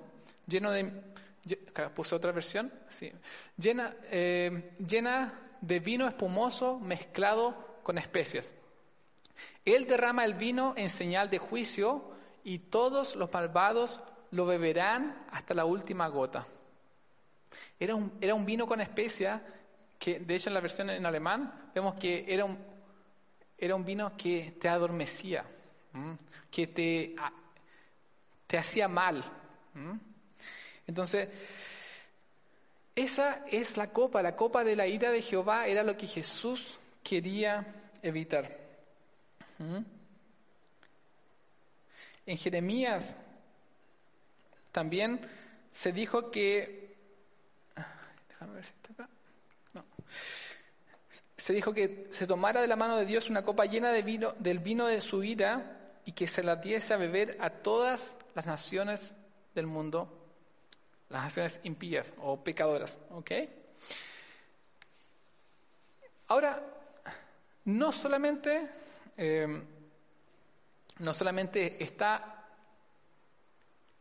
lleno 0.47 0.71
de... 0.71 0.91
puse 1.95 2.15
otra 2.15 2.31
versión, 2.31 2.71
sí, 2.89 3.11
llena, 3.57 3.95
eh, 4.09 4.73
llena 4.85 5.57
de 5.61 5.79
vino 5.79 6.07
espumoso 6.07 6.79
mezclado 6.79 7.79
con 7.83 7.97
especias. 7.97 8.53
Él 9.65 9.85
derrama 9.85 10.25
el 10.25 10.33
vino 10.33 10.73
en 10.77 10.89
señal 10.89 11.29
de 11.29 11.37
juicio 11.37 12.11
y 12.43 12.59
todos 12.59 13.15
los 13.15 13.31
malvados 13.31 14.01
lo 14.31 14.45
beberán 14.45 15.25
hasta 15.31 15.53
la 15.53 15.65
última 15.65 16.07
gota. 16.07 16.47
Era 17.79 17.95
un, 17.95 18.13
era 18.21 18.33
un 18.33 18.45
vino 18.45 18.65
con 18.65 18.81
especia 18.81 19.43
que, 19.99 20.19
de 20.19 20.35
hecho, 20.35 20.49
en 20.49 20.53
la 20.55 20.61
versión 20.61 20.89
en 20.89 21.05
alemán 21.05 21.69
vemos 21.75 21.95
que 21.99 22.25
era 22.27 22.45
un, 22.45 22.57
era 23.57 23.75
un 23.75 23.85
vino 23.85 24.15
que 24.17 24.55
te 24.59 24.67
adormecía, 24.67 25.45
que 26.49 26.67
te, 26.67 27.15
te 28.47 28.57
hacía 28.57 28.87
mal. 28.87 29.23
Entonces, 30.87 31.29
esa 32.95 33.45
es 33.47 33.77
la 33.77 33.91
copa, 33.91 34.23
la 34.23 34.35
copa 34.35 34.63
de 34.63 34.75
la 34.75 34.87
ira 34.87 35.11
de 35.11 35.21
Jehová 35.21 35.67
era 35.67 35.83
lo 35.83 35.95
que 35.95 36.07
Jesús 36.07 36.79
quería 37.03 37.91
evitar. 38.01 38.60
¿M? 39.61 39.85
En 42.25 42.37
Jeremías 42.37 43.17
también 44.71 45.21
se 45.71 45.91
dijo 45.91 46.31
que. 46.31 46.95
No. 49.73 49.83
Se 51.37 51.53
dijo 51.53 51.73
que 51.73 52.07
se 52.09 52.27
tomara 52.27 52.61
de 52.61 52.67
la 52.67 52.75
mano 52.75 52.97
de 52.97 53.05
Dios 53.05 53.29
una 53.29 53.43
copa 53.43 53.65
llena 53.65 53.91
del 53.91 54.59
vino 54.59 54.87
de 54.87 55.01
su 55.01 55.23
ira 55.23 55.77
y 56.05 56.11
que 56.13 56.27
se 56.27 56.43
la 56.43 56.55
diese 56.55 56.93
a 56.93 56.97
beber 56.97 57.37
a 57.39 57.49
todas 57.49 58.17
las 58.35 58.45
naciones 58.45 59.15
del 59.55 59.67
mundo, 59.67 60.09
las 61.09 61.23
naciones 61.23 61.59
impías 61.63 62.13
o 62.19 62.43
pecadoras. 62.43 62.99
¿Ok? 63.11 63.31
Ahora, 66.27 66.63
no 67.65 67.91
solamente, 67.91 68.69
eh, 69.17 69.63
no 70.99 71.13
solamente 71.13 71.83
está 71.83 72.45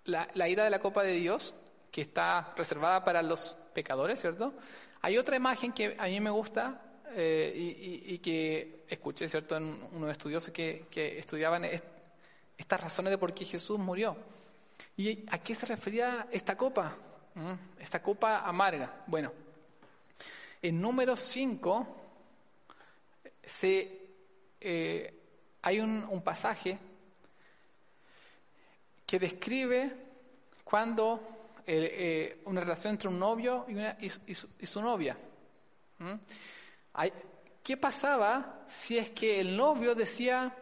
la, 0.05 0.29
la 0.35 0.49
ira 0.49 0.65
de 0.65 0.71
la 0.71 0.79
copa 0.81 1.03
de 1.03 1.13
Dios, 1.13 1.55
que 1.91 2.03
está 2.03 2.51
reservada 2.57 3.05
para 3.05 3.23
los 3.23 3.57
pecadores, 3.75 4.21
¿cierto? 4.21 4.55
Hay 5.03 5.19
otra 5.19 5.37
imagen 5.37 5.73
que 5.73 5.97
a 5.99 6.07
mí 6.07 6.21
me 6.21 6.31
gusta 6.31 6.81
eh, 7.15 7.53
y, 8.07 8.19
que 8.19 8.85
escuché, 8.89 9.29
¿cierto?, 9.29 9.57
en 9.57 9.83
unos 9.93 10.11
estudiosos 10.13 10.53
que, 10.53 10.87
que 10.91 11.19
estudiaban 11.19 11.65
est- 11.65 11.85
estas 12.57 12.81
razones 12.81 13.11
de 13.11 13.19
por 13.19 13.33
qué 13.35 13.45
Jesús 13.45 13.79
murió. 13.79 14.17
¿Y 14.97 15.25
a 15.31 15.39
qué 15.39 15.55
se 15.55 15.67
refería 15.67 16.29
esta 16.31 16.57
copa? 16.57 16.97
¿Mm? 17.35 17.53
Esta 17.81 18.03
copa 18.03 18.41
amarga. 18.41 19.03
Bueno, 19.07 19.33
en 20.63 20.81
número 20.81 21.17
5 21.17 21.97
se, 23.43 24.00
eh, 24.61 25.15
hay 25.63 25.81
un, 25.81 26.23
pasaje 26.23 26.79
que 29.07 29.19
describe 29.19 29.93
cuando 30.65 31.21
eh, 31.67 31.89
eh, 31.93 32.43
una 32.45 32.61
relación 32.61 32.93
entre 32.93 33.09
un 33.09 33.19
novio 33.19 33.67
y, 33.69 34.65
su- 34.67 34.81
novia. 34.81 35.17
¿Qué 37.63 37.77
pasaba 37.77 38.65
si 38.67 38.99
es 38.99 39.11
que 39.11 39.41
el 39.41 39.57
novio 39.57 39.95
decía, 39.95 40.55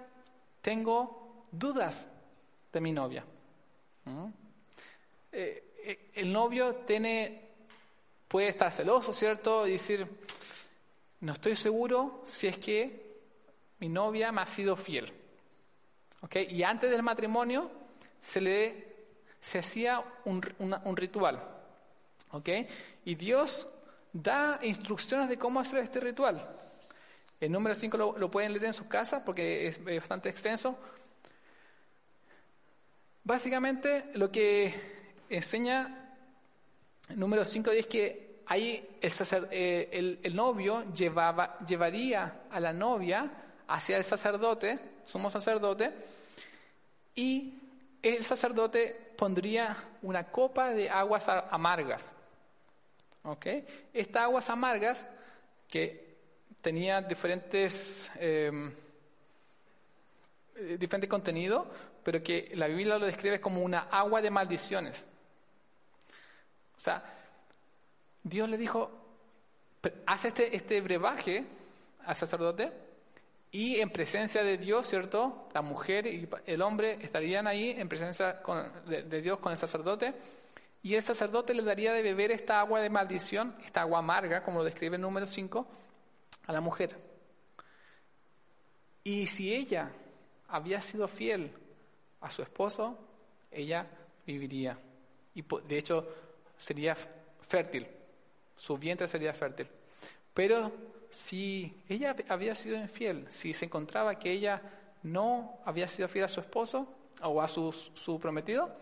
tengo 0.60 1.46
dudas 1.50 2.08
de 2.72 2.80
mi 2.80 2.92
novia? 2.92 3.24
El 5.30 6.32
novio 6.32 6.74
tiene, 6.86 7.42
puede 8.26 8.48
estar 8.48 8.72
celoso, 8.72 9.12
¿cierto? 9.12 9.66
Y 9.66 9.72
decir, 9.72 10.06
no 11.20 11.32
estoy 11.32 11.56
seguro 11.56 12.22
si 12.24 12.46
es 12.46 12.58
que 12.58 13.07
mi 13.80 13.88
novia 13.88 14.32
me 14.32 14.42
ha 14.42 14.46
sido 14.46 14.76
fiel. 14.76 15.12
¿Ok? 16.22 16.36
Y 16.50 16.62
antes 16.62 16.90
del 16.90 17.02
matrimonio 17.02 17.70
se 18.20 18.40
le 18.40 18.88
se 19.40 19.60
hacía 19.60 20.02
un, 20.24 20.42
un 20.58 20.96
ritual. 20.96 21.40
Y 23.04 23.14
Dios 23.14 23.68
da 24.12 24.58
instrucciones 24.62 25.28
de 25.28 25.38
cómo 25.38 25.60
hacer 25.60 25.78
este 25.80 26.00
ritual. 26.00 26.50
El 27.40 27.52
número 27.52 27.74
5 27.74 27.96
lo, 28.18 28.30
pueden 28.30 28.52
leer 28.52 28.64
en 28.66 28.72
sus 28.72 28.86
casas 28.88 29.22
porque 29.24 29.68
es 29.68 29.82
bastante 29.84 30.28
extenso. 30.28 30.76
Básicamente 33.24 34.10
lo 34.14 34.30
que 34.30 34.74
enseña 35.28 36.16
el 37.08 37.18
número 37.18 37.44
5 37.44 37.70
es 37.70 37.86
que 37.86 38.42
ahí 38.46 38.96
el, 39.00 39.10
sacer- 39.10 39.48
eh, 39.50 39.88
el, 39.92 40.18
el 40.22 40.34
novio 40.34 40.92
llevaba, 40.92 41.58
llevaría 41.66 42.42
a 42.50 42.60
la 42.60 42.72
novia 42.72 43.30
hacia 43.68 43.96
el 43.96 44.04
sacerdote, 44.04 44.78
sumo 45.04 45.30
sacerdote, 45.30 45.92
y 47.14 47.54
el 48.02 48.24
sacerdote 48.24 49.12
pondría 49.16 49.76
una 50.02 50.24
copa 50.30 50.70
de 50.70 50.88
aguas 50.88 51.28
amargas. 51.28 52.14
¿Ok? 53.24 53.46
Estas 53.92 54.22
aguas 54.22 54.48
amargas 54.48 55.06
que 55.68 56.16
tenía 56.62 57.00
diferentes, 57.02 58.10
eh, 58.16 58.50
eh, 60.56 60.76
diferente 60.78 61.08
contenido, 61.08 61.70
pero 62.02 62.20
que 62.20 62.52
la 62.54 62.68
Biblia 62.68 62.96
lo 62.98 63.06
describe 63.06 63.40
como 63.40 63.60
una 63.60 63.80
agua 63.90 64.22
de 64.22 64.30
maldiciones. 64.30 65.06
O 66.76 66.80
sea, 66.80 67.02
Dios 68.22 68.48
le 68.48 68.56
dijo, 68.56 68.90
"Pre- 69.80 69.94
haz 70.06 70.24
este, 70.24 70.56
este 70.56 70.80
brebaje 70.80 71.44
al 72.06 72.14
sacerdote 72.16 72.72
y 73.50 73.80
en 73.80 73.90
presencia 73.90 74.42
de 74.42 74.58
Dios, 74.58 74.86
¿cierto? 74.86 75.48
La 75.54 75.62
mujer 75.62 76.06
y 76.06 76.28
el 76.46 76.62
hombre 76.62 76.98
estarían 77.00 77.46
ahí 77.46 77.70
en 77.70 77.88
presencia 77.88 78.42
de, 78.86 79.02
de 79.04 79.22
Dios 79.22 79.38
con 79.38 79.52
el 79.52 79.58
sacerdote 79.58 80.14
y 80.82 80.94
el 80.94 81.02
sacerdote 81.02 81.54
le 81.54 81.62
daría 81.62 81.92
de 81.92 82.02
beber 82.02 82.30
esta 82.30 82.60
agua 82.60 82.80
de 82.80 82.90
maldición, 82.90 83.56
esta 83.64 83.82
agua 83.82 83.98
amarga, 83.98 84.42
como 84.42 84.58
lo 84.58 84.64
describe 84.64 84.96
el 84.96 85.02
número 85.02 85.26
5, 85.26 85.66
a 86.46 86.52
la 86.52 86.60
mujer. 86.60 86.96
Y 89.02 89.26
si 89.26 89.52
ella 89.52 89.90
había 90.48 90.80
sido 90.80 91.08
fiel 91.08 91.52
a 92.20 92.30
su 92.30 92.42
esposo, 92.42 92.96
ella 93.50 93.86
viviría. 94.26 94.78
Y 95.34 95.42
de 95.42 95.78
hecho 95.78 96.06
sería 96.56 96.94
fértil, 96.94 97.86
su 98.56 98.76
vientre 98.76 99.08
sería 99.08 99.32
fértil. 99.32 99.68
Pero 100.32 100.72
si 101.10 101.82
ella 101.88 102.14
había 102.28 102.54
sido 102.54 102.76
infiel, 102.76 103.26
si 103.30 103.54
se 103.54 103.64
encontraba 103.64 104.18
que 104.18 104.32
ella 104.32 104.62
no 105.02 105.60
había 105.64 105.88
sido 105.88 106.08
fiel 106.08 106.24
a 106.24 106.28
su 106.28 106.40
esposo 106.40 106.94
o 107.22 107.40
a 107.40 107.48
su, 107.48 108.18
prometido, 108.20 108.74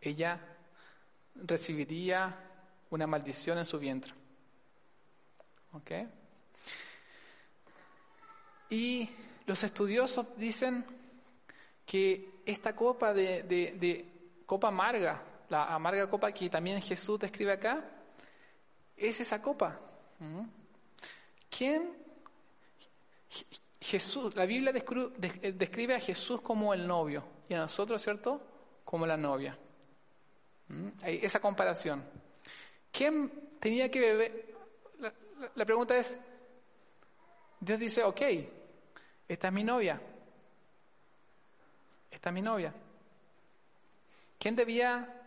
ella 0.00 0.40
recibiría 1.34 2.36
una 2.90 3.06
maldición 3.06 3.58
en 3.58 3.64
su 3.64 3.78
vientre. 3.78 4.12
¿Ok? 5.72 5.90
Y 8.70 9.08
los 9.46 9.62
estudiosos 9.62 10.26
dicen 10.36 10.84
que 11.84 12.40
esta 12.44 12.74
copa 12.74 13.14
de, 13.14 14.42
copa 14.44 14.68
amarga, 14.68 15.22
la 15.48 15.74
amarga 15.74 16.08
copa 16.08 16.32
que 16.32 16.48
también 16.48 16.80
Jesús 16.82 17.20
describe 17.20 17.52
acá, 17.52 17.84
es 18.96 19.20
esa 19.20 19.40
copa. 19.40 19.78
¿Quién? 21.56 21.96
Je- 23.30 23.46
Jesús, 23.80 24.34
la 24.34 24.46
Biblia 24.46 24.72
eh, 24.74 25.52
describe 25.52 25.94
a 25.94 26.00
Jesús 26.00 26.40
como 26.40 26.74
el 26.74 26.86
novio 26.86 27.24
y 27.48 27.54
a 27.54 27.58
nosotros, 27.58 28.02
¿cierto? 28.02 28.40
Como 28.84 29.06
la 29.06 29.16
novia. 29.16 29.56
¿Mm? 30.68 30.88
Hay 31.02 31.20
esa 31.22 31.40
comparación. 31.40 32.04
¿Quién 32.90 33.30
tenía 33.60 33.90
que 33.90 34.00
beber? 34.00 34.56
La 35.54 35.64
pregunta 35.64 35.96
es, 35.96 36.18
Dios 37.60 37.78
dice, 37.78 38.02
ok, 38.02 38.20
esta 39.28 39.48
es 39.48 39.52
mi 39.54 39.62
novia. 39.64 40.00
Esta 42.10 42.30
es 42.30 42.34
mi 42.34 42.42
novia. 42.42 42.72
¿Quién 44.38 44.56
debía 44.56 45.22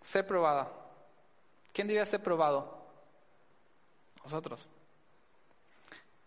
ser 0.00 0.26
probada? 0.26 0.70
¿Quién 1.72 1.88
debía 1.88 2.06
ser 2.06 2.22
probado? 2.22 2.86
Nosotros. 4.22 4.68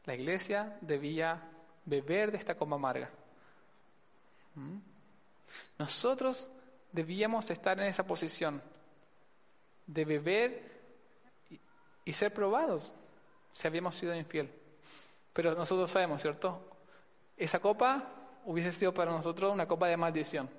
La 0.07 0.15
iglesia 0.15 0.77
debía 0.79 1.43
beber 1.83 2.31
de 2.31 2.37
esta 2.37 2.55
copa 2.55 2.75
amarga. 2.75 3.09
¿Mm? 4.55 4.77
Nosotros 5.77 6.49
debíamos 6.93 7.51
estar 7.51 7.77
en 7.77 7.87
esa 7.87 8.07
posición 8.07 8.61
de 9.85 10.05
beber 10.05 10.71
y, 12.05 12.13
ser 12.13 12.33
probados 12.33 12.93
si 13.51 13.67
habíamos 13.67 13.95
sido 13.95 14.15
infiel. 14.15 14.49
Pero 15.33 15.53
nosotros 15.53 15.91
sabemos, 15.91 16.21
¿cierto? 16.21 16.69
Esa 17.35 17.59
copa 17.59 18.39
hubiese 18.45 18.71
sido 18.71 18.93
para 18.93 19.11
nosotros 19.11 19.51
una 19.51 19.67
copa 19.67 19.87
de 19.87 19.97
maldición. 19.97 20.49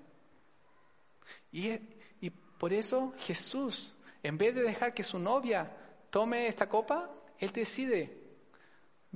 Y 1.50 2.30
por 2.58 2.74
eso 2.74 3.14
Jesús, 3.16 3.94
en 4.22 4.36
vez 4.36 4.54
de 4.54 4.62
dejar 4.62 4.92
que 4.92 5.02
su 5.02 5.18
novia 5.18 5.74
tome 6.10 6.48
esta 6.48 6.68
copa, 6.68 7.10
Él 7.38 7.50
decide 7.50 8.27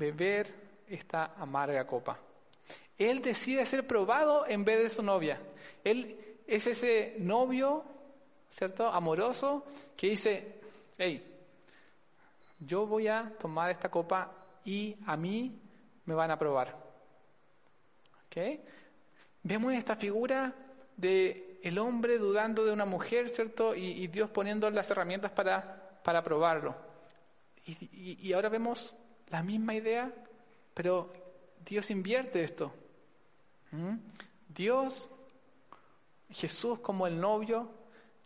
beber 0.03 0.53
esta 0.89 1.35
amarga 1.39 1.87
copa. 1.87 2.19
Él 2.99 3.23
decide 3.23 3.65
ser 3.67 3.87
probado 3.87 4.47
en 4.49 4.65
vez 4.65 4.83
de 4.83 4.91
su 4.91 5.03
novia. 5.03 5.41
Él 5.85 6.19
es 6.47 6.67
ese 6.67 7.17
novio, 7.19 7.85
¿cierto? 8.49 8.89
Amoroso 8.89 9.65
que 9.97 10.09
dice, 10.09 10.61
hey, 10.99 11.25
yo 12.59 12.85
voy 12.87 13.07
a 13.07 13.33
tomar 13.39 13.71
esta 13.71 13.89
copa 13.89 14.33
y 14.65 14.97
a 15.07 15.17
mí 15.17 15.57
me 16.05 16.15
van 16.15 16.33
a 16.33 16.39
probar. 16.39 16.77
¿Ok? 18.27 18.61
Vemos 19.45 19.73
esta 19.75 19.95
figura 19.95 20.53
de 20.97 21.61
hombre 21.81 22.19
dudando 22.19 22.65
de 22.65 22.73
una 22.73 22.85
mujer, 22.85 23.29
¿cierto? 23.29 23.75
Y, 23.75 24.09
Dios 24.09 24.31
poniendo 24.31 24.69
las 24.71 24.91
herramientas 24.91 25.31
para, 25.31 26.01
para 26.03 26.23
probarlo. 26.23 26.75
Y 27.65 28.33
ahora 28.33 28.49
vemos 28.49 28.95
la 29.33 29.43
misma 29.43 29.75
idea, 29.75 30.13
pero 30.75 31.11
Dios 31.65 31.91
invierte 31.91 32.45
esto. 32.45 32.73
¿Mm? 33.71 33.97
Dios, 34.47 35.11
Jesús 36.31 36.81
como 36.81 37.07
el 37.07 37.19
novio 37.19 37.71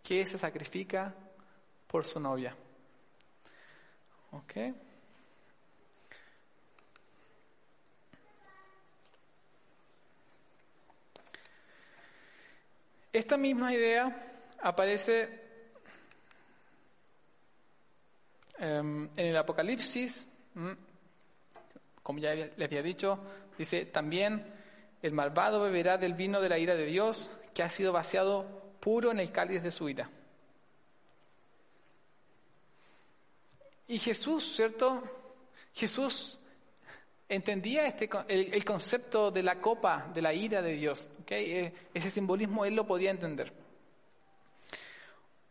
que 0.03 0.27
se 0.27 0.37
sacrifica 0.37 1.15
por 1.87 2.05
su 2.05 2.19
novia. 2.19 2.57
¿Ok? 4.33 4.53
Esta 13.13 13.37
misma 13.37 13.73
idea 13.73 14.45
aparece 14.61 15.41
em, 18.59 19.05
en 19.17 19.27
el 19.27 19.37
Apocalipsis. 19.37 20.27
Como 22.07 22.21
ya 22.21 22.37
le 22.37 22.65
había 22.65 22.85
dicho, 22.85 23.19
dice, 23.59 23.85
también 23.85 24.47
el 25.03 25.11
malvado 25.11 25.61
beberá 25.61 25.99
del 25.99 26.15
vino 26.15 26.41
de 26.41 26.49
la 26.49 26.57
ira 26.57 26.77
de 26.77 26.87
Dios, 26.87 27.33
que 27.53 27.65
ha 27.65 27.69
sido 27.69 27.93
vaciado 27.93 28.47
puro 28.79 29.11
en 29.11 29.19
el 29.19 29.33
cáliz 29.33 29.61
de 29.61 29.73
su 29.73 29.89
ira. 29.89 30.09
Y 33.89 33.99
Jesús, 33.99 34.55
¿cierto? 34.55 35.03
Jesús 35.75 36.39
entendía 37.29 37.89
este, 37.89 38.09
el, 38.29 38.65
concepto 38.65 39.33
de 39.33 39.43
la 39.43 39.61
copa, 39.61 40.09
de 40.15 40.23
la 40.23 40.33
ira 40.33 40.63
de 40.63 40.75
Dios. 40.75 41.09
¿ok? 41.23 41.33
Eh, 41.33 41.75
Ese 41.93 42.09
simbolismo 42.09 42.65
él 42.65 42.77
lo 42.77 42.87
podía 42.87 43.11
entender. 43.11 43.53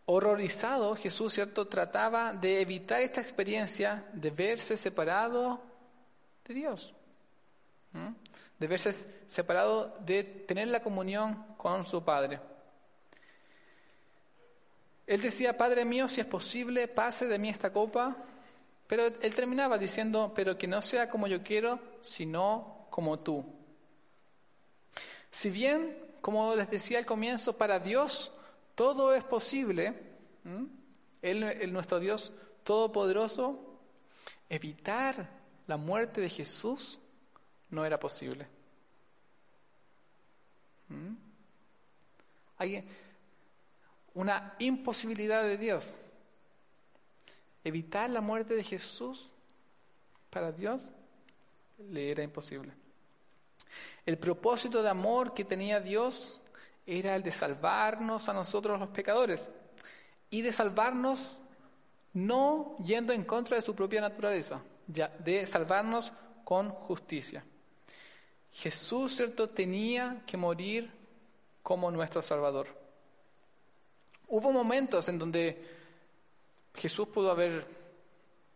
Horrorizado, 0.06 0.95
Jesús, 0.95 1.34
¿cierto? 1.34 1.68
Trataba 1.68 2.32
de 2.32 2.62
evitar 2.62 3.01
esta 3.01 3.20
experiencia 3.20 4.06
de 4.14 4.30
verse 4.30 4.78
separado 4.78 5.74
de 6.48 6.54
Dios. 6.54 6.93
¿Mm? 7.93 8.14
De 8.60 8.68
verse 8.68 8.93
separado, 9.26 9.98
de 10.00 10.24
tener 10.24 10.68
la 10.70 10.82
comunión 10.82 11.56
con 11.58 11.84
su 11.84 12.04
Padre. 12.04 12.39
Él 15.08 15.22
decía, 15.22 15.56
Padre 15.56 15.86
mío, 15.86 16.08
si 16.08 16.22
es 16.22 16.28
posible, 16.28 16.88
pase 16.88 17.28
de 17.28 17.38
mí 17.38 17.50
esta 17.50 17.72
copa. 17.72 18.16
Pero 18.88 19.06
él 19.06 19.36
terminaba 19.36 19.78
diciendo, 19.78 20.32
pero 20.36 20.58
que 20.58 20.68
no 20.68 20.82
sea 20.82 21.10
como 21.10 21.28
yo 21.28 21.41
quiero, 21.43 21.80
sino 22.02 22.88
como 22.89 23.20
tú. 23.20 23.43
Si 25.32 25.50
bien, 25.50 25.98
como 26.22 26.56
les 26.56 26.70
decía 26.70 27.00
al 27.00 27.06
comienzo, 27.06 27.58
para 27.58 27.80
Dios 27.80 28.32
todo 28.76 29.14
es 29.14 29.24
posible, 29.24 29.93
Él, 31.22 31.74
nuestro 31.74 32.00
Dios 32.00 32.32
todopoderoso, 32.64 33.80
evitar 34.50 35.30
la 35.68 35.78
muerte 35.78 36.22
de 36.22 36.30
Jesús 36.30 36.99
no 37.70 37.86
era 37.86 37.99
posible. 37.99 38.47
Hay 42.57 42.88
una 44.13 44.55
imposibilidad 44.59 45.43
de 45.43 45.57
Dios. 45.57 45.95
Evitar 47.63 48.09
la 48.09 48.22
muerte 48.22 48.55
de 48.55 48.63
Jesús 48.63 49.28
para 50.30 50.51
Dios 50.51 50.91
le 51.89 52.11
era 52.11 52.24
imposible. 52.24 52.72
El 54.05 54.18
propósito 54.18 54.84
de 54.84 54.89
amor 54.89 55.34
que 55.34 55.43
tenía 55.43 55.80
Dios 55.80 56.39
era 56.86 57.16
el 57.16 57.24
de 57.24 57.32
salvarnos 57.32 58.30
a 58.30 58.34
nosotros 58.34 58.80
los 58.80 58.89
pecadores 58.89 59.49
y 60.30 60.41
de 60.41 60.53
salvarnos 60.53 61.38
no 62.13 62.78
yendo 62.86 63.11
en 63.11 63.24
contra 63.24 63.55
de 63.55 63.61
su 63.61 63.76
propia 63.76 63.99
naturaleza, 63.99 64.61
de 64.88 65.45
salvarnos 65.45 66.11
con 66.43 66.69
justicia. 66.69 67.43
Jesús, 68.51 69.15
¿cierto?, 69.15 69.49
tenía 69.49 70.23
que 70.25 70.38
morir 70.38 70.89
como 71.61 71.91
nuestro 71.91 72.21
Salvador. 72.21 72.67
Hubo 74.27 74.51
momentos 74.51 75.09
en 75.09 75.19
donde 75.19 75.75
Jesús 76.73 77.07
pudo 77.09 77.31
haber 77.31 77.67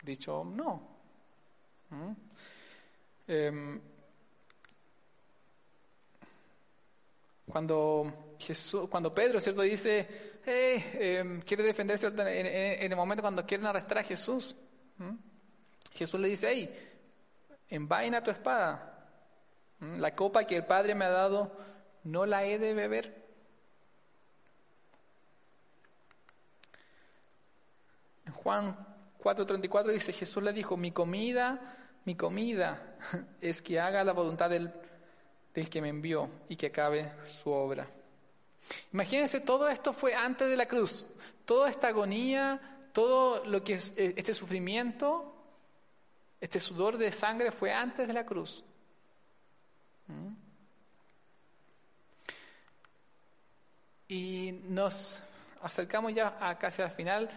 dicho 0.04 0.44
no. 0.46 0.88
¿Mm? 1.90 2.12
Em, 3.28 3.82
cuando 7.52 8.36
Jesús, 8.40 8.88
cuando 8.90 9.14
Pedro, 9.14 9.40
¿cierto? 9.40 9.64
Dice, 9.64 10.40
em, 10.46 11.42
quiere 11.42 11.64
defenderse 11.64 12.08
en, 12.08 12.92
el 12.92 12.96
momento 12.96 13.22
cuando 13.22 13.46
quieren 13.46 13.68
arrestar 13.68 14.00
a 14.00 14.04
Jesús. 14.04 14.56
¿Mm? 14.98 15.29
Jesús 16.00 16.18
le 16.18 16.30
dice, 16.30 16.50
hey, 16.50 16.92
envaina 17.68 18.24
tu 18.24 18.32
espada. 18.32 19.06
¿Mm? 19.80 20.00
La 20.00 20.16
copa 20.16 20.46
que 20.46 20.56
el 20.56 20.66
Padre 20.66 20.96
me 20.96 21.04
ha 21.04 21.10
dado, 21.10 21.52
¿no 22.06 22.26
la 22.26 22.46
he 22.46 22.58
de 22.58 22.74
beber? 22.74 23.22
En 28.26 28.32
Juan 28.32 28.78
4:34 29.22 29.92
dice, 29.92 30.14
Jesús 30.14 30.42
le 30.42 30.54
dijo, 30.54 30.78
mi 30.78 30.92
comida, 30.92 31.76
mi 32.06 32.16
comida 32.16 32.96
es 33.42 33.62
que 33.62 33.78
haga 33.78 34.02
la 34.06 34.14
voluntad 34.14 34.50
del, 34.50 34.72
del 35.54 35.70
que 35.70 35.82
me 35.82 35.90
envió 35.90 36.30
y 36.48 36.56
que 36.56 36.68
acabe 36.68 37.12
su 37.26 37.50
obra. 37.50 37.86
Imagínense, 38.94 39.42
todo 39.42 39.68
esto 39.68 39.92
fue 39.92 40.16
antes 40.16 40.48
de 40.48 40.56
la 40.56 40.68
cruz. 40.68 41.08
Toda 41.44 41.70
esta 41.70 41.90
agonía, 41.90 42.88
todo 42.94 43.44
lo 43.46 43.64
que 43.66 43.74
es 43.74 43.94
eh, 43.98 44.14
este 44.16 44.34
sufrimiento, 44.34 45.39
este 46.42 46.60
sudor 46.60 46.98
de 46.98 47.12
sangre 47.12 47.52
fue 47.52 47.74
antes 47.74 48.08
de 48.08 48.14
la 48.14 48.26
cruz. 48.26 48.64
¿Mm? 50.08 50.34
Y 54.08 54.52
nos 54.64 55.22
acercamos 55.62 56.14
ya 56.14 56.38
a 56.40 56.58
casi 56.58 56.82
al 56.82 56.92
final 56.92 57.30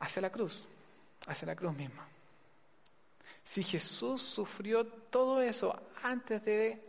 hacia 0.00 0.22
la 0.22 0.30
cruz, 0.30 0.64
hacia 1.26 1.46
la 1.46 1.56
cruz 1.56 1.74
misma. 1.74 2.06
Si 3.42 3.62
Jesús 3.62 4.20
sufrió 4.20 4.84
todo 4.86 5.40
eso 5.40 5.80
antes 6.02 6.44
de, 6.44 6.82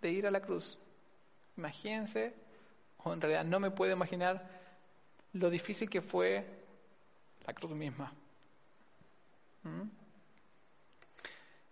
de 0.00 0.10
ir 0.10 0.26
a 0.26 0.30
la 0.30 0.40
cruz, 0.40 0.78
imagínense, 1.56 2.32
o 2.98 3.12
en 3.12 3.20
realidad 3.20 3.44
no 3.44 3.60
me 3.60 3.70
puedo 3.70 3.92
imaginar 3.92 4.48
lo 5.32 5.50
difícil 5.50 5.90
que 5.90 6.00
fue 6.00 6.46
la 7.46 7.52
cruz 7.52 7.72
misma. 7.72 8.12
¿Mm? 9.62 9.88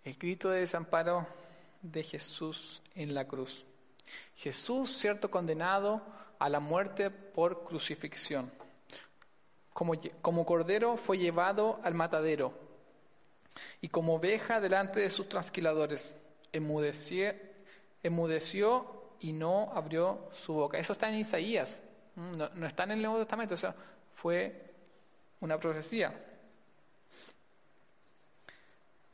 El 0.05 0.15
grito 0.15 0.51
de 0.51 0.61
desamparo 0.61 1.27
de 1.83 2.03
Jesús 2.03 2.83
en 2.95 3.15
la 3.15 3.27
cruz. 3.27 3.65
Jesús, 4.35 4.97
cierto, 4.97 5.31
condenado 5.31 6.03
a 6.39 6.49
la 6.49 6.61
muerte 6.61 7.11
por 7.11 7.65
crucifixión 7.65 8.51
como, 10.21 10.45
cordero 10.45 10.97
fue 10.97 11.19
llevado 11.19 11.79
al 11.85 11.95
matadero, 11.95 12.53
y 13.81 13.89
como 13.89 14.17
oveja 14.17 14.61
delante 14.61 14.99
de 15.01 15.11
sus 15.11 15.29
transquiladores, 15.29 16.17
enmudeció, 16.53 17.37
y 19.21 19.33
no 19.33 19.73
abrió 19.75 20.29
su 20.33 20.55
boca. 20.55 20.79
Eso 20.79 20.95
está 20.95 21.09
en 21.09 21.17
Isaías, 21.17 21.83
no, 22.17 22.67
está 22.67 22.85
en 22.85 22.93
el 22.93 23.03
Nuevo 23.03 23.19
Testamento, 23.19 23.55
o 23.55 23.59
sea, 23.59 23.75
fue 24.15 24.75
una 25.41 25.59
profecía. 25.59 26.25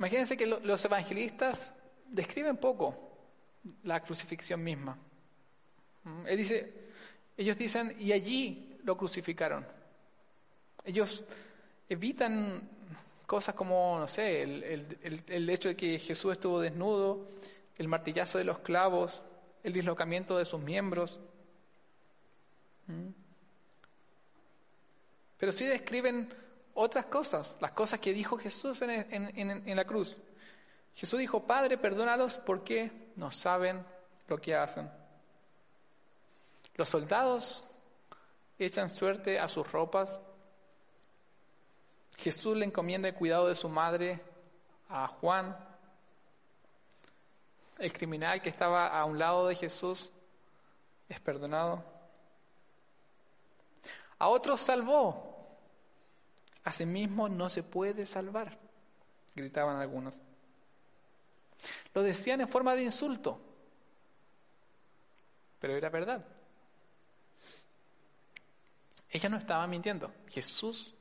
Imagínense 0.04 0.36
que 0.36 0.44
los 0.44 0.84
evangelistas 0.84 1.72
describen 2.10 2.58
poco 2.58 2.94
la 3.84 4.00
crucifixión 4.00 4.62
misma. 4.62 4.98
Él 6.26 6.36
dice, 6.36 6.74
ellos 7.34 7.56
dicen, 7.56 7.96
y 7.98 8.12
allí 8.12 8.76
lo 8.84 8.98
crucificaron. 8.98 9.66
Ellos 10.84 11.24
evitan 11.88 12.68
cosas 13.24 13.54
como, 13.54 13.98
no 13.98 14.06
sé, 14.06 14.42
el, 14.42 15.48
hecho 15.48 15.70
de 15.70 15.76
que 15.76 15.98
Jesús 15.98 16.32
estuvo 16.32 16.60
desnudo, 16.60 17.30
el 17.78 17.88
martillazo 17.88 18.36
de 18.36 18.44
los 18.44 18.58
clavos, 18.58 19.22
el 19.62 19.72
dislocamiento 19.72 20.36
de 20.36 20.44
sus 20.44 20.60
miembros. 20.60 21.18
¿Mm? 22.88 23.08
Pero 25.38 25.50
sí 25.50 25.64
describen 25.64 26.43
otras 26.74 27.06
cosas, 27.06 27.56
las 27.60 27.72
cosas 27.72 28.00
que 28.00 28.12
dijo 28.12 28.36
Jesús 28.36 28.82
en, 28.82 29.76
la 29.76 29.84
cruz. 29.84 30.16
Jesús 30.94 31.18
dijo, 31.18 31.46
Padre, 31.46 31.78
perdónalos 31.78 32.38
porque 32.38 33.12
no 33.16 33.30
saben 33.30 33.84
lo 34.28 34.38
que 34.38 34.54
hacen. 34.54 34.90
Los 36.76 36.88
soldados 36.88 37.64
echan 38.58 38.88
suerte 38.88 39.38
a 39.38 39.48
sus 39.48 39.70
ropas 39.70 40.20
Jesús 42.16 42.56
le 42.56 42.64
encomienda 42.64 43.08
el 43.08 43.14
cuidado 43.14 43.48
de 43.48 43.54
su 43.54 43.68
madre 43.68 44.20
a 44.88 45.06
Juan, 45.08 45.56
el 47.78 47.92
criminal 47.92 48.40
que 48.40 48.48
estaba 48.48 48.88
a 48.88 49.04
un 49.04 49.18
lado 49.18 49.48
de 49.48 49.56
Jesús 49.56 50.10
es 51.08 51.20
perdonado. 51.20 51.84
A 54.18 54.28
otros 54.28 54.60
salvó, 54.60 55.33
a 56.64 56.72
sí 56.72 56.86
mismo 56.86 57.28
no 57.28 57.48
se 57.48 57.62
puede 57.62 58.06
salvar, 58.06 58.58
gritaban 59.34 59.76
algunos. 59.76 60.14
Lo 61.92 62.02
decían 62.02 62.40
en 62.40 62.48
forma 62.48 62.74
de 62.74 62.82
insulto, 62.82 63.38
pero 65.60 65.76
era 65.76 65.88
verdad. 65.88 66.24
Ella 69.10 69.28
no 69.28 69.36
estaba 69.36 69.66
mintiendo. 69.66 70.12
Jesús 70.28 70.92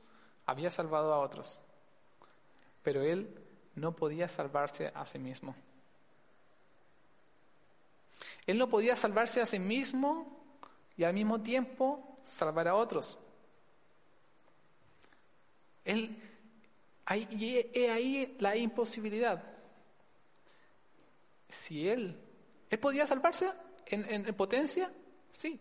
había 0.46 0.70
salvado 0.70 1.12
a 1.12 1.18
otros, 1.18 1.58
pero 2.82 3.02
él 3.02 3.28
no 3.74 3.96
podía 3.96 4.28
salvarse 4.28 4.92
a 4.94 5.04
sí 5.04 5.18
mismo. 5.18 5.56
Él 8.46 8.58
no 8.58 8.68
podía 8.68 8.94
salvarse 8.94 9.40
a 9.40 9.46
sí 9.46 9.58
mismo 9.58 10.44
y 10.96 11.04
al 11.04 11.14
mismo 11.14 11.40
tiempo 11.40 12.18
salvar 12.22 12.68
a 12.68 12.74
otros. 12.74 13.18
Él, 15.84 16.16
ahí, 17.04 17.70
ahí 17.90 18.36
la 18.38 18.56
imposibilidad. 18.56 19.42
Si 21.48 21.88
él, 21.88 22.18
él 22.70 22.78
podía 22.78 23.06
salvarse 23.06 23.50
en, 23.86 24.26
en 24.26 24.34
potencia, 24.34 24.90
sí. 25.30 25.60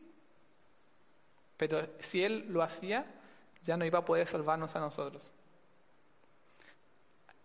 Pero 1.57 1.87
si 1.99 2.23
él 2.23 2.45
lo 2.49 2.61
hacía, 2.61 3.05
ya 3.63 3.77
no 3.77 3.85
iba 3.85 3.99
a 3.99 4.05
poder 4.05 4.27
salvarnos 4.27 4.75
a 4.75 4.79
nosotros. 4.79 5.31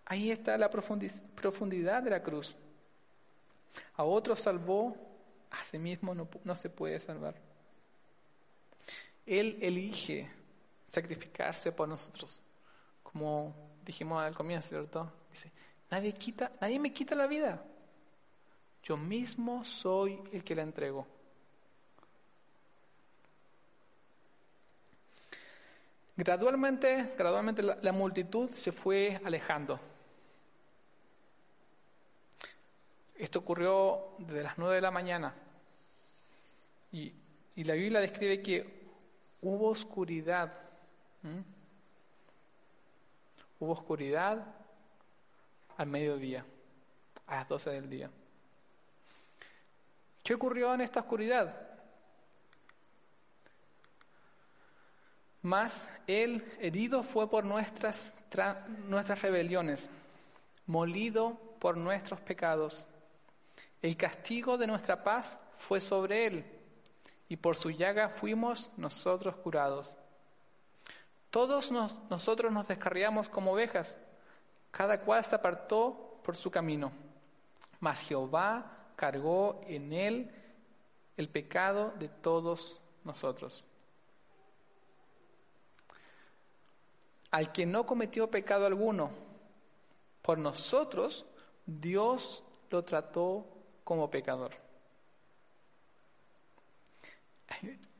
Ahí 0.06 0.30
está 0.30 0.56
la 0.56 0.70
profundidad 0.70 2.02
de 2.02 2.10
la 2.10 2.22
cruz. 2.22 2.56
A 3.96 4.04
otros 4.04 4.40
salvó, 4.40 4.96
a 5.50 5.62
sí 5.62 5.78
mismo 5.78 6.14
no, 6.14 6.28
no 6.44 6.56
se 6.56 6.70
puede 6.70 6.98
salvar. 6.98 7.34
Él 9.26 9.58
elige 9.60 10.30
sacrificarse 10.90 11.72
por 11.72 11.86
nosotros, 11.88 12.40
como 13.12 13.54
dijimos 13.84 14.22
al 14.22 14.34
comienzo, 14.34 14.68
¿cierto? 14.68 15.10
Dice, 15.30 15.50
nadie, 15.90 16.12
quita, 16.12 16.52
nadie 16.60 16.78
me 16.78 16.92
quita 16.92 17.14
la 17.14 17.26
vida. 17.26 17.64
Yo 18.82 18.96
mismo 18.96 19.64
soy 19.64 20.20
el 20.30 20.44
que 20.44 20.54
la 20.54 20.62
entrego. 20.62 21.06
Gradualmente, 26.16 27.14
gradualmente 27.16 27.62
la, 27.62 27.92
multitud 27.92 28.50
se 28.50 28.72
fue 28.72 29.20
alejando. 29.24 29.80
Esto 33.16 33.38
ocurrió 33.38 34.16
desde 34.18 34.42
las 34.42 34.58
nueve 34.58 34.74
de 34.76 34.80
la 34.80 34.90
mañana. 34.90 35.34
Y, 36.92 37.14
la 37.56 37.74
Biblia 37.74 38.00
describe 38.00 38.42
que 38.42 38.88
hubo 39.42 39.68
oscuridad. 39.68 40.52
Hubo 43.60 43.72
oscuridad 43.72 44.44
al 45.76 45.86
mediodía, 45.86 46.44
a 47.26 47.36
las 47.36 47.48
doce 47.48 47.70
del 47.70 47.88
día. 47.88 48.10
¿Qué 50.22 50.34
ocurrió 50.34 50.74
en 50.74 50.82
esta 50.82 51.00
oscuridad? 51.00 51.68
Mas 55.42 55.90
él 56.06 56.44
herido 56.60 57.02
fue 57.02 57.30
por 57.30 57.44
nuestras, 57.44 58.14
tra- 58.30 58.66
nuestras 58.66 59.22
rebeliones, 59.22 59.88
molido 60.66 61.38
por 61.58 61.76
nuestros 61.76 62.20
pecados. 62.20 62.86
El 63.80 63.96
castigo 63.96 64.58
de 64.58 64.66
nuestra 64.66 65.02
paz 65.02 65.40
fue 65.56 65.80
sobre 65.80 66.26
él, 66.26 66.44
y 67.28 67.36
por 67.36 67.56
su 67.56 67.70
llaga 67.70 68.08
fuimos 68.08 68.70
nosotros 68.76 69.36
curados. 69.36 69.96
Todos 71.30 71.70
nos- 71.70 71.98
nosotros 72.10 72.52
nos 72.52 72.68
descarriamos 72.68 73.28
como 73.28 73.52
ovejas, 73.52 73.98
cada 74.70 75.00
cual 75.00 75.24
se 75.24 75.34
apartó 75.34 76.20
por 76.22 76.36
su 76.36 76.50
camino. 76.50 76.92
Mas 77.80 78.00
Jehová 78.02 78.90
cargó 78.96 79.60
en 79.66 79.92
él 79.92 80.30
el 81.16 81.28
pecado 81.28 81.92
de 81.98 82.08
todos 82.08 82.80
nosotros. 83.04 83.64
Al 87.30 87.52
que 87.52 87.66
no 87.66 87.84
cometió 87.86 88.30
pecado 88.30 88.66
alguno, 88.66 89.10
por 90.22 90.38
nosotros 90.38 91.26
Dios 91.66 92.42
lo 92.70 92.84
trató 92.84 93.46
como 93.84 94.10
pecador. 94.10 94.52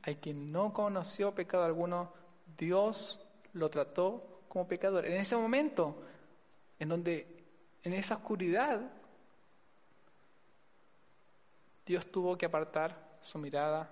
Al 0.03 0.19
que 0.19 0.33
no 0.33 0.73
conoció 0.73 1.35
pecado 1.35 1.63
alguno, 1.63 2.11
Dios 2.59 3.25
lo 3.53 3.69
trató 3.69 4.41
como 4.49 4.67
pecador. 4.67 5.05
En 5.05 5.13
ese 5.13 5.35
momento, 5.35 6.03
en 6.77 6.89
donde, 6.89 7.45
en 7.83 7.93
esa 7.93 8.15
oscuridad, 8.15 8.91
Dios 11.85 12.05
tuvo 12.11 12.37
que 12.37 12.45
apartar 12.45 13.17
su 13.21 13.39
mirada 13.39 13.89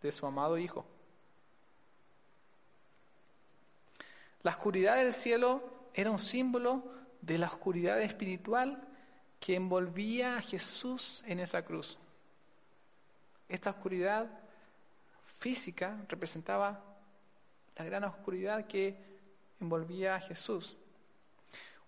de 0.00 0.10
su 0.10 0.26
amado 0.26 0.56
Hijo. 0.56 0.86
La 4.42 4.52
oscuridad 4.52 4.96
del 4.96 5.12
cielo 5.12 5.62
era 5.92 6.10
un 6.10 6.18
símbolo 6.18 6.82
de 7.20 7.36
la 7.36 7.48
oscuridad 7.48 8.00
espiritual 8.00 8.88
que 9.38 9.54
envolvía 9.54 10.38
a 10.38 10.42
Jesús 10.42 11.22
en 11.26 11.40
esa 11.40 11.62
cruz. 11.62 11.98
Esta 13.48 13.70
oscuridad 13.70 14.28
física 15.26 16.04
representaba 16.08 16.82
la 17.78 17.84
gran 17.84 18.04
oscuridad 18.04 18.66
que 18.66 18.96
envolvía 19.60 20.16
a 20.16 20.20
Jesús. 20.20 20.76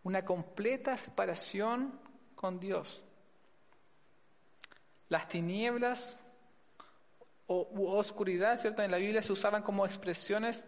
Una 0.02 0.24
completa 0.24 0.96
separación 0.96 2.00
con 2.34 2.60
Dios. 2.60 3.04
Las 5.08 5.28
tinieblas 5.28 6.20
o 7.46 7.68
u 7.72 7.88
oscuridad, 7.88 8.58
¿cierto? 8.58 8.82
En 8.82 8.92
la 8.92 8.98
Biblia 8.98 9.22
se 9.22 9.32
usaban 9.32 9.62
como 9.62 9.84
expresiones 9.84 10.64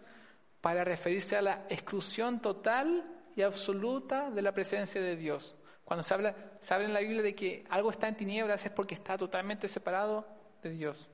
para 0.61 0.85
referirse 0.85 1.37
a 1.37 1.43
la 1.43 1.67
exclusión 1.69 2.41
total 2.41 3.09
y 3.37 3.43
absoluta 3.43 4.31
de 4.31 4.43
la 4.43 4.53
presencia 4.53 5.01
de 5.01 5.17
Dios. 5.17 5.55
Cuando 5.85 6.03
se 6.03 6.15
habla, 6.15 6.35
se 6.59 6.75
habla 6.75 6.87
en 6.87 6.95
la 6.95 7.01
Biblia 7.01 7.23
de 7.23 7.35
que 7.35 7.65
algo 7.71 7.91
está 7.91 8.09
en 8.09 8.17
tinieblas 8.17 8.67
es 8.67 8.73
porque 8.73 8.95
está 8.95 9.17
totalmente 9.17 9.69
separado 9.69 10.27
de 10.63 10.71
Dios. 10.71 11.11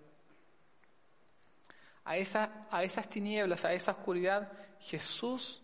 A, 2.09 2.17
esa, 2.17 2.67
a 2.71 2.83
esas 2.83 3.09
tinieblas, 3.09 3.65
a 3.65 3.73
esa 3.73 3.93
oscuridad, 3.93 4.51
Jesús 4.81 5.63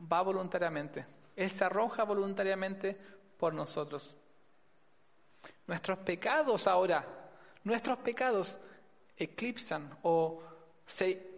va 0.00 0.22
voluntariamente. 0.22 1.06
Él 1.36 1.50
se 1.50 1.64
arroja 1.64 2.02
voluntariamente 2.04 2.98
por 3.38 3.54
nosotros. 3.54 4.16
Nuestros 5.66 5.98
pecados 5.98 6.66
ahora, 6.66 7.06
nuestros 7.62 7.98
pecados 7.98 8.58
eclipsan 9.16 9.96
o 10.02 10.42
se 10.84 11.30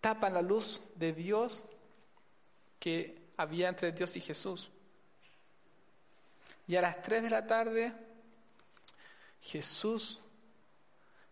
tapan 0.00 0.34
la 0.34 0.42
luz 0.42 0.82
de 0.96 1.12
Dios 1.12 1.64
que 2.80 3.30
había 3.36 3.68
entre 3.68 3.92
Dios 3.92 4.16
y 4.16 4.20
Jesús. 4.20 4.70
Y 6.66 6.76
a 6.76 6.82
las 6.82 7.00
3 7.00 7.22
de 7.22 7.30
la 7.30 7.46
tarde 7.46 7.94
Jesús 9.40 10.20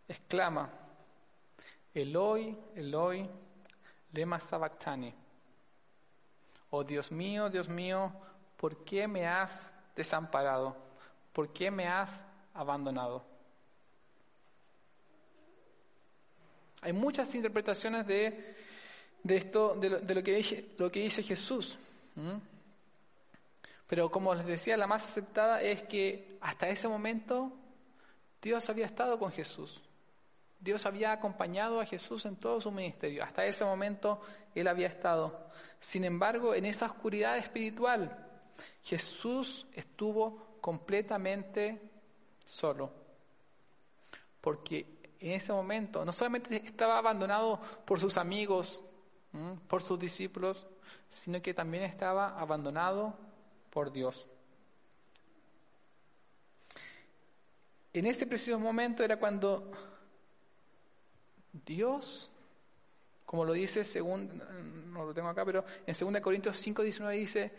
exclama, 0.08 0.70
Eloi, 1.94 2.56
Eloi, 2.74 3.28
lema 4.12 4.38
sabactani. 4.38 5.14
Oh 6.70 6.84
Dios 6.84 7.10
mío, 7.10 7.48
Dios 7.48 7.68
mío, 7.68 8.12
¿por 8.56 8.84
qué 8.84 9.08
me 9.08 9.26
has 9.26 9.74
desamparado? 9.94 10.76
¿Por 11.32 11.52
qué 11.52 11.70
me 11.70 11.86
has 11.86 12.26
abandonado? 12.54 13.24
Hay 16.82 16.92
muchas 16.92 17.34
interpretaciones 17.34 18.06
de, 18.06 18.56
de 19.22 19.36
esto, 19.36 19.74
de 19.74 19.90
lo, 19.90 19.98
de 20.00 20.14
lo 20.14 20.22
que, 20.22 20.74
lo 20.78 20.90
que 20.90 21.00
dice 21.00 21.22
Jesús. 21.22 21.78
Pero 23.86 24.10
como 24.10 24.34
les 24.34 24.46
decía, 24.46 24.76
la 24.76 24.86
más 24.86 25.04
aceptada 25.04 25.62
es 25.62 25.82
que 25.82 26.38
hasta 26.40 26.68
ese 26.68 26.88
momento 26.88 27.52
Dios 28.42 28.68
había 28.68 28.86
estado 28.86 29.18
con 29.18 29.32
Jesús. 29.32 29.82
Dios 30.58 30.86
había 30.86 31.12
acompañado 31.12 31.80
a 31.80 31.86
Jesús 31.86 32.24
en 32.26 32.36
todo 32.36 32.60
su 32.60 32.70
ministerio. 32.70 33.22
Hasta 33.22 33.44
ese 33.44 33.64
momento 33.64 34.20
Él 34.54 34.68
había 34.68 34.88
estado. 34.88 35.48
Sin 35.78 36.04
embargo, 36.04 36.54
en 36.54 36.66
esa 36.66 36.86
oscuridad 36.86 37.36
espiritual, 37.36 38.26
Jesús 38.82 39.66
estuvo 39.74 40.58
completamente 40.60 41.80
solo. 42.44 42.90
Porque 44.40 44.96
en 45.20 45.32
ese 45.32 45.52
momento 45.52 46.04
no 46.04 46.12
solamente 46.12 46.56
estaba 46.56 46.98
abandonado 46.98 47.60
por 47.84 48.00
sus 48.00 48.16
amigos, 48.16 48.82
por 49.68 49.82
sus 49.82 49.98
discípulos, 49.98 50.66
sino 51.08 51.40
que 51.42 51.54
también 51.54 51.84
estaba 51.84 52.38
abandonado 52.38 53.14
por 53.70 53.92
Dios. 53.92 54.26
En 57.92 58.06
ese 58.06 58.26
preciso 58.26 58.58
momento 58.58 59.02
era 59.02 59.18
cuando 59.18 59.70
Dios, 61.64 62.30
como 63.24 63.44
lo 63.44 63.52
dice 63.52 63.84
según, 63.84 64.42
no 64.92 65.04
lo 65.04 65.14
tengo 65.14 65.28
acá, 65.28 65.44
pero 65.44 65.64
en 65.86 65.94
2 66.12 66.20
Corintios 66.20 66.56
5, 66.56 66.82
19 66.82 67.16
dice, 67.16 67.52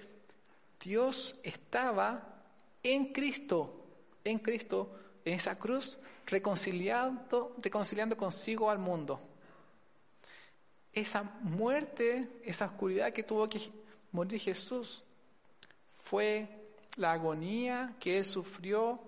Dios 0.79 1.39
estaba 1.43 2.43
en 2.83 3.11
Cristo, 3.11 3.85
en 4.23 4.39
Cristo, 4.39 4.95
en 5.25 5.33
esa 5.33 5.57
cruz, 5.57 5.97
reconciliando, 6.25 7.55
reconciliando 7.59 8.15
consigo 8.15 8.69
al 8.69 8.79
mundo. 8.79 9.19
Esa 10.93 11.23
muerte, 11.23 12.39
esa 12.43 12.65
oscuridad 12.65 13.11
que 13.11 13.23
tuvo 13.23 13.47
que 13.49 13.59
morir 14.11 14.39
Jesús, 14.39 15.03
fue 16.03 16.47
la 16.95 17.11
agonía 17.11 17.95
que 17.99 18.17
Él 18.17 18.25
sufrió 18.25 18.99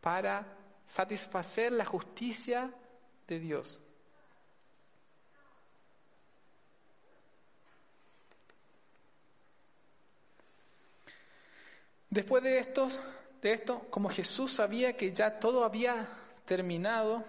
para 0.00 0.56
satisfacer 0.86 1.72
la 1.72 1.84
justicia 1.84 2.72
de 3.28 3.38
Dios. 3.38 3.81
Después 12.12 12.42
de 12.42 12.58
esto, 12.58 12.88
de 13.40 13.52
esto, 13.54 13.86
como 13.88 14.10
Jesús 14.10 14.52
sabía 14.52 14.94
que 14.94 15.14
ya 15.14 15.38
todo 15.40 15.64
había 15.64 16.06
terminado 16.44 17.24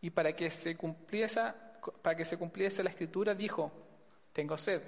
y 0.00 0.10
para 0.10 0.32
que 0.32 0.50
se 0.50 0.76
cumpliese, 0.76 1.40
para 2.02 2.16
que 2.16 2.24
se 2.24 2.36
cumpliese 2.36 2.82
la 2.82 2.90
escritura, 2.90 3.36
dijo: 3.36 3.70
Tengo 4.32 4.58
sed. 4.58 4.82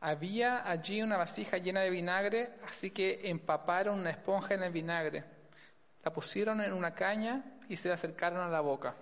Había 0.00 0.66
allí 0.66 1.02
una 1.02 1.18
vasija 1.18 1.58
llena 1.58 1.80
de 1.80 1.90
vinagre, 1.90 2.54
así 2.66 2.92
que 2.92 3.28
empaparon 3.28 4.00
una 4.00 4.08
esponja 4.08 4.54
en 4.54 4.62
el 4.62 4.72
vinagre, 4.72 5.22
la 6.02 6.10
pusieron 6.10 6.62
en 6.62 6.72
una 6.72 6.94
caña 6.94 7.58
y 7.68 7.76
se 7.76 7.90
la 7.90 7.96
acercaron 7.96 8.40
a 8.40 8.48
la 8.48 8.62
boca. 8.62 8.96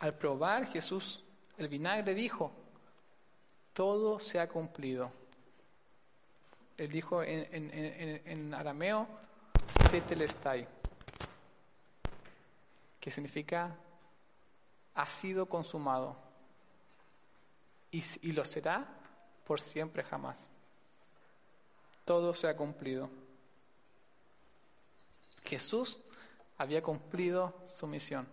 Al 0.00 0.16
probar 0.16 0.66
Jesús 0.66 1.22
el 1.58 1.68
vinagre 1.68 2.12
dijo, 2.12 2.50
todo 3.72 4.18
se 4.18 4.40
ha 4.40 4.48
cumplido. 4.48 5.25
Él 6.78 6.90
dijo 6.90 7.22
en, 7.22 7.46
en- 7.54 7.70
en- 7.72 8.22
en 8.26 8.54
arameo, 8.54 9.08
tetelestai, 9.90 10.66
que 13.00 13.10
significa 13.10 13.76
ha 14.94 15.06
sido 15.06 15.46
consumado 15.46 16.16
y, 17.90 18.02
y 18.22 18.32
lo 18.32 18.44
será 18.44 18.86
por 19.46 19.60
siempre 19.60 20.02
jamás. 20.02 20.48
Todo 22.04 22.34
se 22.34 22.48
ha 22.48 22.56
cumplido. 22.56 23.10
Jesús 25.44 25.98
había 26.58 26.82
cumplido 26.82 27.62
su 27.66 27.86
misión. 27.86 28.26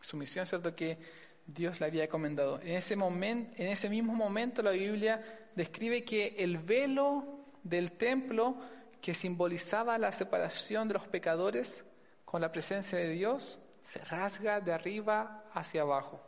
Su 0.00 0.16
misión, 0.16 0.46
¿cierto? 0.46 0.74
Que 0.74 0.98
Dios 1.46 1.80
le 1.80 1.86
había 1.86 2.04
encomendado. 2.04 2.60
En 2.60 2.70
ese, 2.76 2.94
en 2.94 3.52
ese 3.68 3.88
mismo 3.88 4.14
momento 4.14 4.62
la 4.62 4.70
Biblia 4.72 5.41
describe 5.54 6.04
que 6.04 6.36
el 6.38 6.58
velo 6.58 7.46
del 7.62 7.92
templo 7.92 8.56
que 9.00 9.14
simbolizaba 9.14 9.98
la 9.98 10.12
separación 10.12 10.88
de 10.88 10.94
los 10.94 11.06
pecadores 11.06 11.84
con 12.24 12.40
la 12.40 12.52
presencia 12.52 12.98
de 12.98 13.08
Dios 13.10 13.60
se 13.82 14.04
rasga 14.04 14.60
de 14.60 14.72
arriba 14.72 15.44
hacia 15.52 15.82
abajo. 15.82 16.20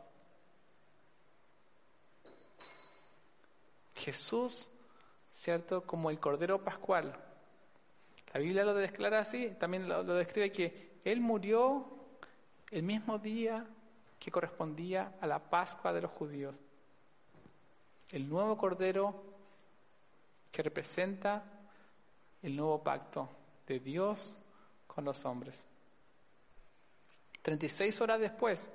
Jesús, 3.94 4.70
¿cierto? 5.30 5.86
Como 5.86 6.10
el 6.10 6.18
Cordero 6.18 6.62
Pascual. 6.62 7.16
La 8.34 8.40
Biblia 8.40 8.64
lo 8.64 8.74
declara 8.74 9.20
así, 9.20 9.50
también 9.58 9.88
lo, 9.88 10.02
lo 10.02 10.14
describe 10.14 10.50
que 10.50 11.00
Él 11.04 11.20
murió 11.20 11.86
el 12.70 12.82
mismo 12.82 13.18
día 13.18 13.64
que 14.18 14.30
correspondía 14.30 15.14
a 15.20 15.26
la 15.26 15.38
Pascua 15.38 15.92
de 15.92 16.02
los 16.02 16.10
judíos. 16.10 16.60
El 18.14 18.28
nuevo 18.28 18.56
Cordero 18.56 19.12
que 20.52 20.62
representa 20.62 21.42
el 22.42 22.54
nuevo 22.54 22.80
pacto 22.80 23.28
de 23.66 23.80
Dios 23.80 24.36
con 24.86 25.04
los 25.04 25.24
hombres. 25.24 25.64
36 27.42 28.00
horas 28.00 28.20
después, 28.20 28.70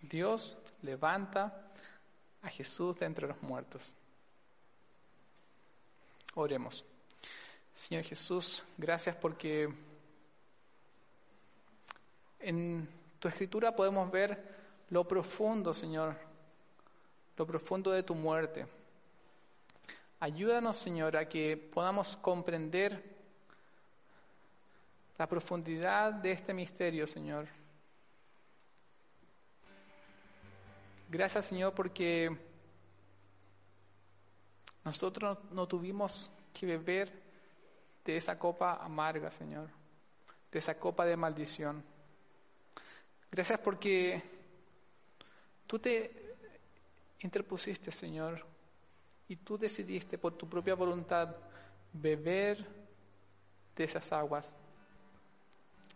Dios 0.00 0.56
levanta 0.82 1.72
a 2.40 2.48
Jesús 2.48 2.94
de 3.00 3.06
entre 3.06 3.26
los 3.26 3.42
muertos. 3.42 3.92
Oremos. 6.36 6.84
Señor 7.74 8.04
Jesús, 8.04 8.64
gracias 8.78 9.16
porque 9.16 9.74
en 12.38 12.88
tu 13.18 13.26
escritura 13.26 13.74
podemos 13.74 14.08
ver 14.08 14.86
lo 14.90 15.02
profundo, 15.02 15.74
Señor, 15.74 16.25
lo 17.36 17.46
profundo 17.46 17.90
de 17.90 18.02
tu 18.02 18.14
muerte. 18.14 18.66
Ayúdanos, 20.20 20.76
Señor, 20.76 21.16
a 21.16 21.28
que 21.28 21.56
podamos 21.56 22.16
comprender 22.16 23.16
la 25.18 25.26
profundidad 25.26 26.12
de 26.14 26.32
este 26.32 26.54
misterio, 26.54 27.06
Señor. 27.06 27.46
Gracias, 31.08 31.44
Señor, 31.44 31.74
porque 31.74 32.34
nosotros 34.84 35.38
no 35.50 35.68
tuvimos 35.68 36.30
que 36.52 36.66
beber 36.66 37.12
de 38.04 38.16
esa 38.16 38.38
copa 38.38 38.76
amarga, 38.82 39.30
Señor, 39.30 39.68
de 40.50 40.58
esa 40.58 40.78
copa 40.78 41.04
de 41.04 41.16
maldición. 41.16 41.84
Gracias 43.30 43.58
porque 43.60 44.22
tú 45.66 45.78
te 45.78 46.25
interpusiste, 47.20 47.90
Señor, 47.90 48.44
y 49.28 49.36
tú 49.36 49.58
decidiste 49.58 50.18
por 50.18 50.34
tu 50.34 50.48
propia 50.48 50.74
voluntad 50.74 51.34
beber 51.92 52.66
de 53.74 53.84
esas 53.84 54.12
aguas, 54.12 54.54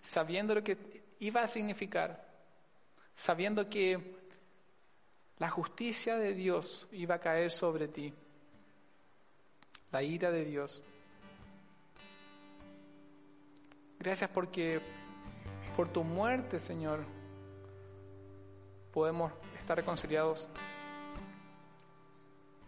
sabiendo 0.00 0.54
lo 0.54 0.62
que 0.62 1.02
iba 1.20 1.42
a 1.42 1.48
significar, 1.48 2.28
sabiendo 3.14 3.68
que 3.68 4.16
la 5.38 5.48
justicia 5.48 6.16
de 6.16 6.34
Dios 6.34 6.86
iba 6.92 7.16
a 7.16 7.20
caer 7.20 7.50
sobre 7.50 7.88
ti, 7.88 8.12
la 9.92 10.02
ira 10.02 10.30
de 10.30 10.44
Dios. 10.44 10.82
Gracias 13.98 14.30
porque 14.30 14.80
por 15.76 15.92
tu 15.92 16.04
muerte, 16.04 16.58
Señor, 16.58 17.04
podemos 18.92 19.32
estar 19.58 19.76
reconciliados 19.76 20.48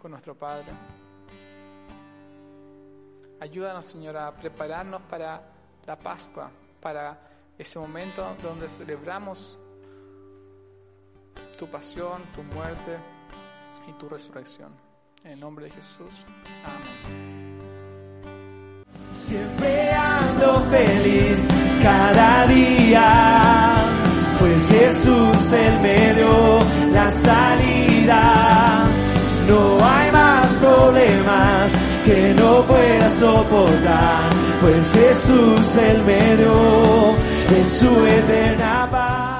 con 0.03 0.11
nuestro 0.11 0.35
Padre. 0.35 0.67
Ayúdanos, 3.39 3.85
Señor, 3.85 4.17
a 4.17 4.35
prepararnos 4.35 5.01
para 5.03 5.41
la 5.87 5.97
Pascua, 5.97 6.51
para 6.81 7.17
ese 7.57 7.79
momento 7.79 8.37
donde 8.43 8.69
celebramos 8.69 9.57
tu 11.57 11.69
pasión, 11.71 12.23
tu 12.35 12.43
muerte 12.43 12.99
y 13.89 13.93
tu 13.93 14.09
resurrección. 14.09 14.75
En 15.23 15.33
el 15.33 15.41
nombre 15.41 15.67
de 15.67 15.71
Jesús. 15.71 16.27
Amén. 16.65 17.53
Siempre 19.13 19.93
ando 19.93 20.59
feliz 20.65 21.49
cada 21.81 22.47
día, 22.47 23.75
pues 24.39 24.69
Jesús 24.69 25.53
Él 25.53 25.81
me 25.81 26.15
dio 26.15 26.59
la 26.93 27.11
salida. 27.13 28.87
No 29.47 29.82
que 32.05 32.35
no 32.35 32.67
pueda 32.67 33.09
soportar, 33.11 34.31
pues 34.61 34.93
Jesús 34.93 35.77
Él 35.77 36.03
me 36.05 36.37
dio 36.37 37.17
de 37.51 37.65
su 37.65 38.07
eterna 38.07 39.32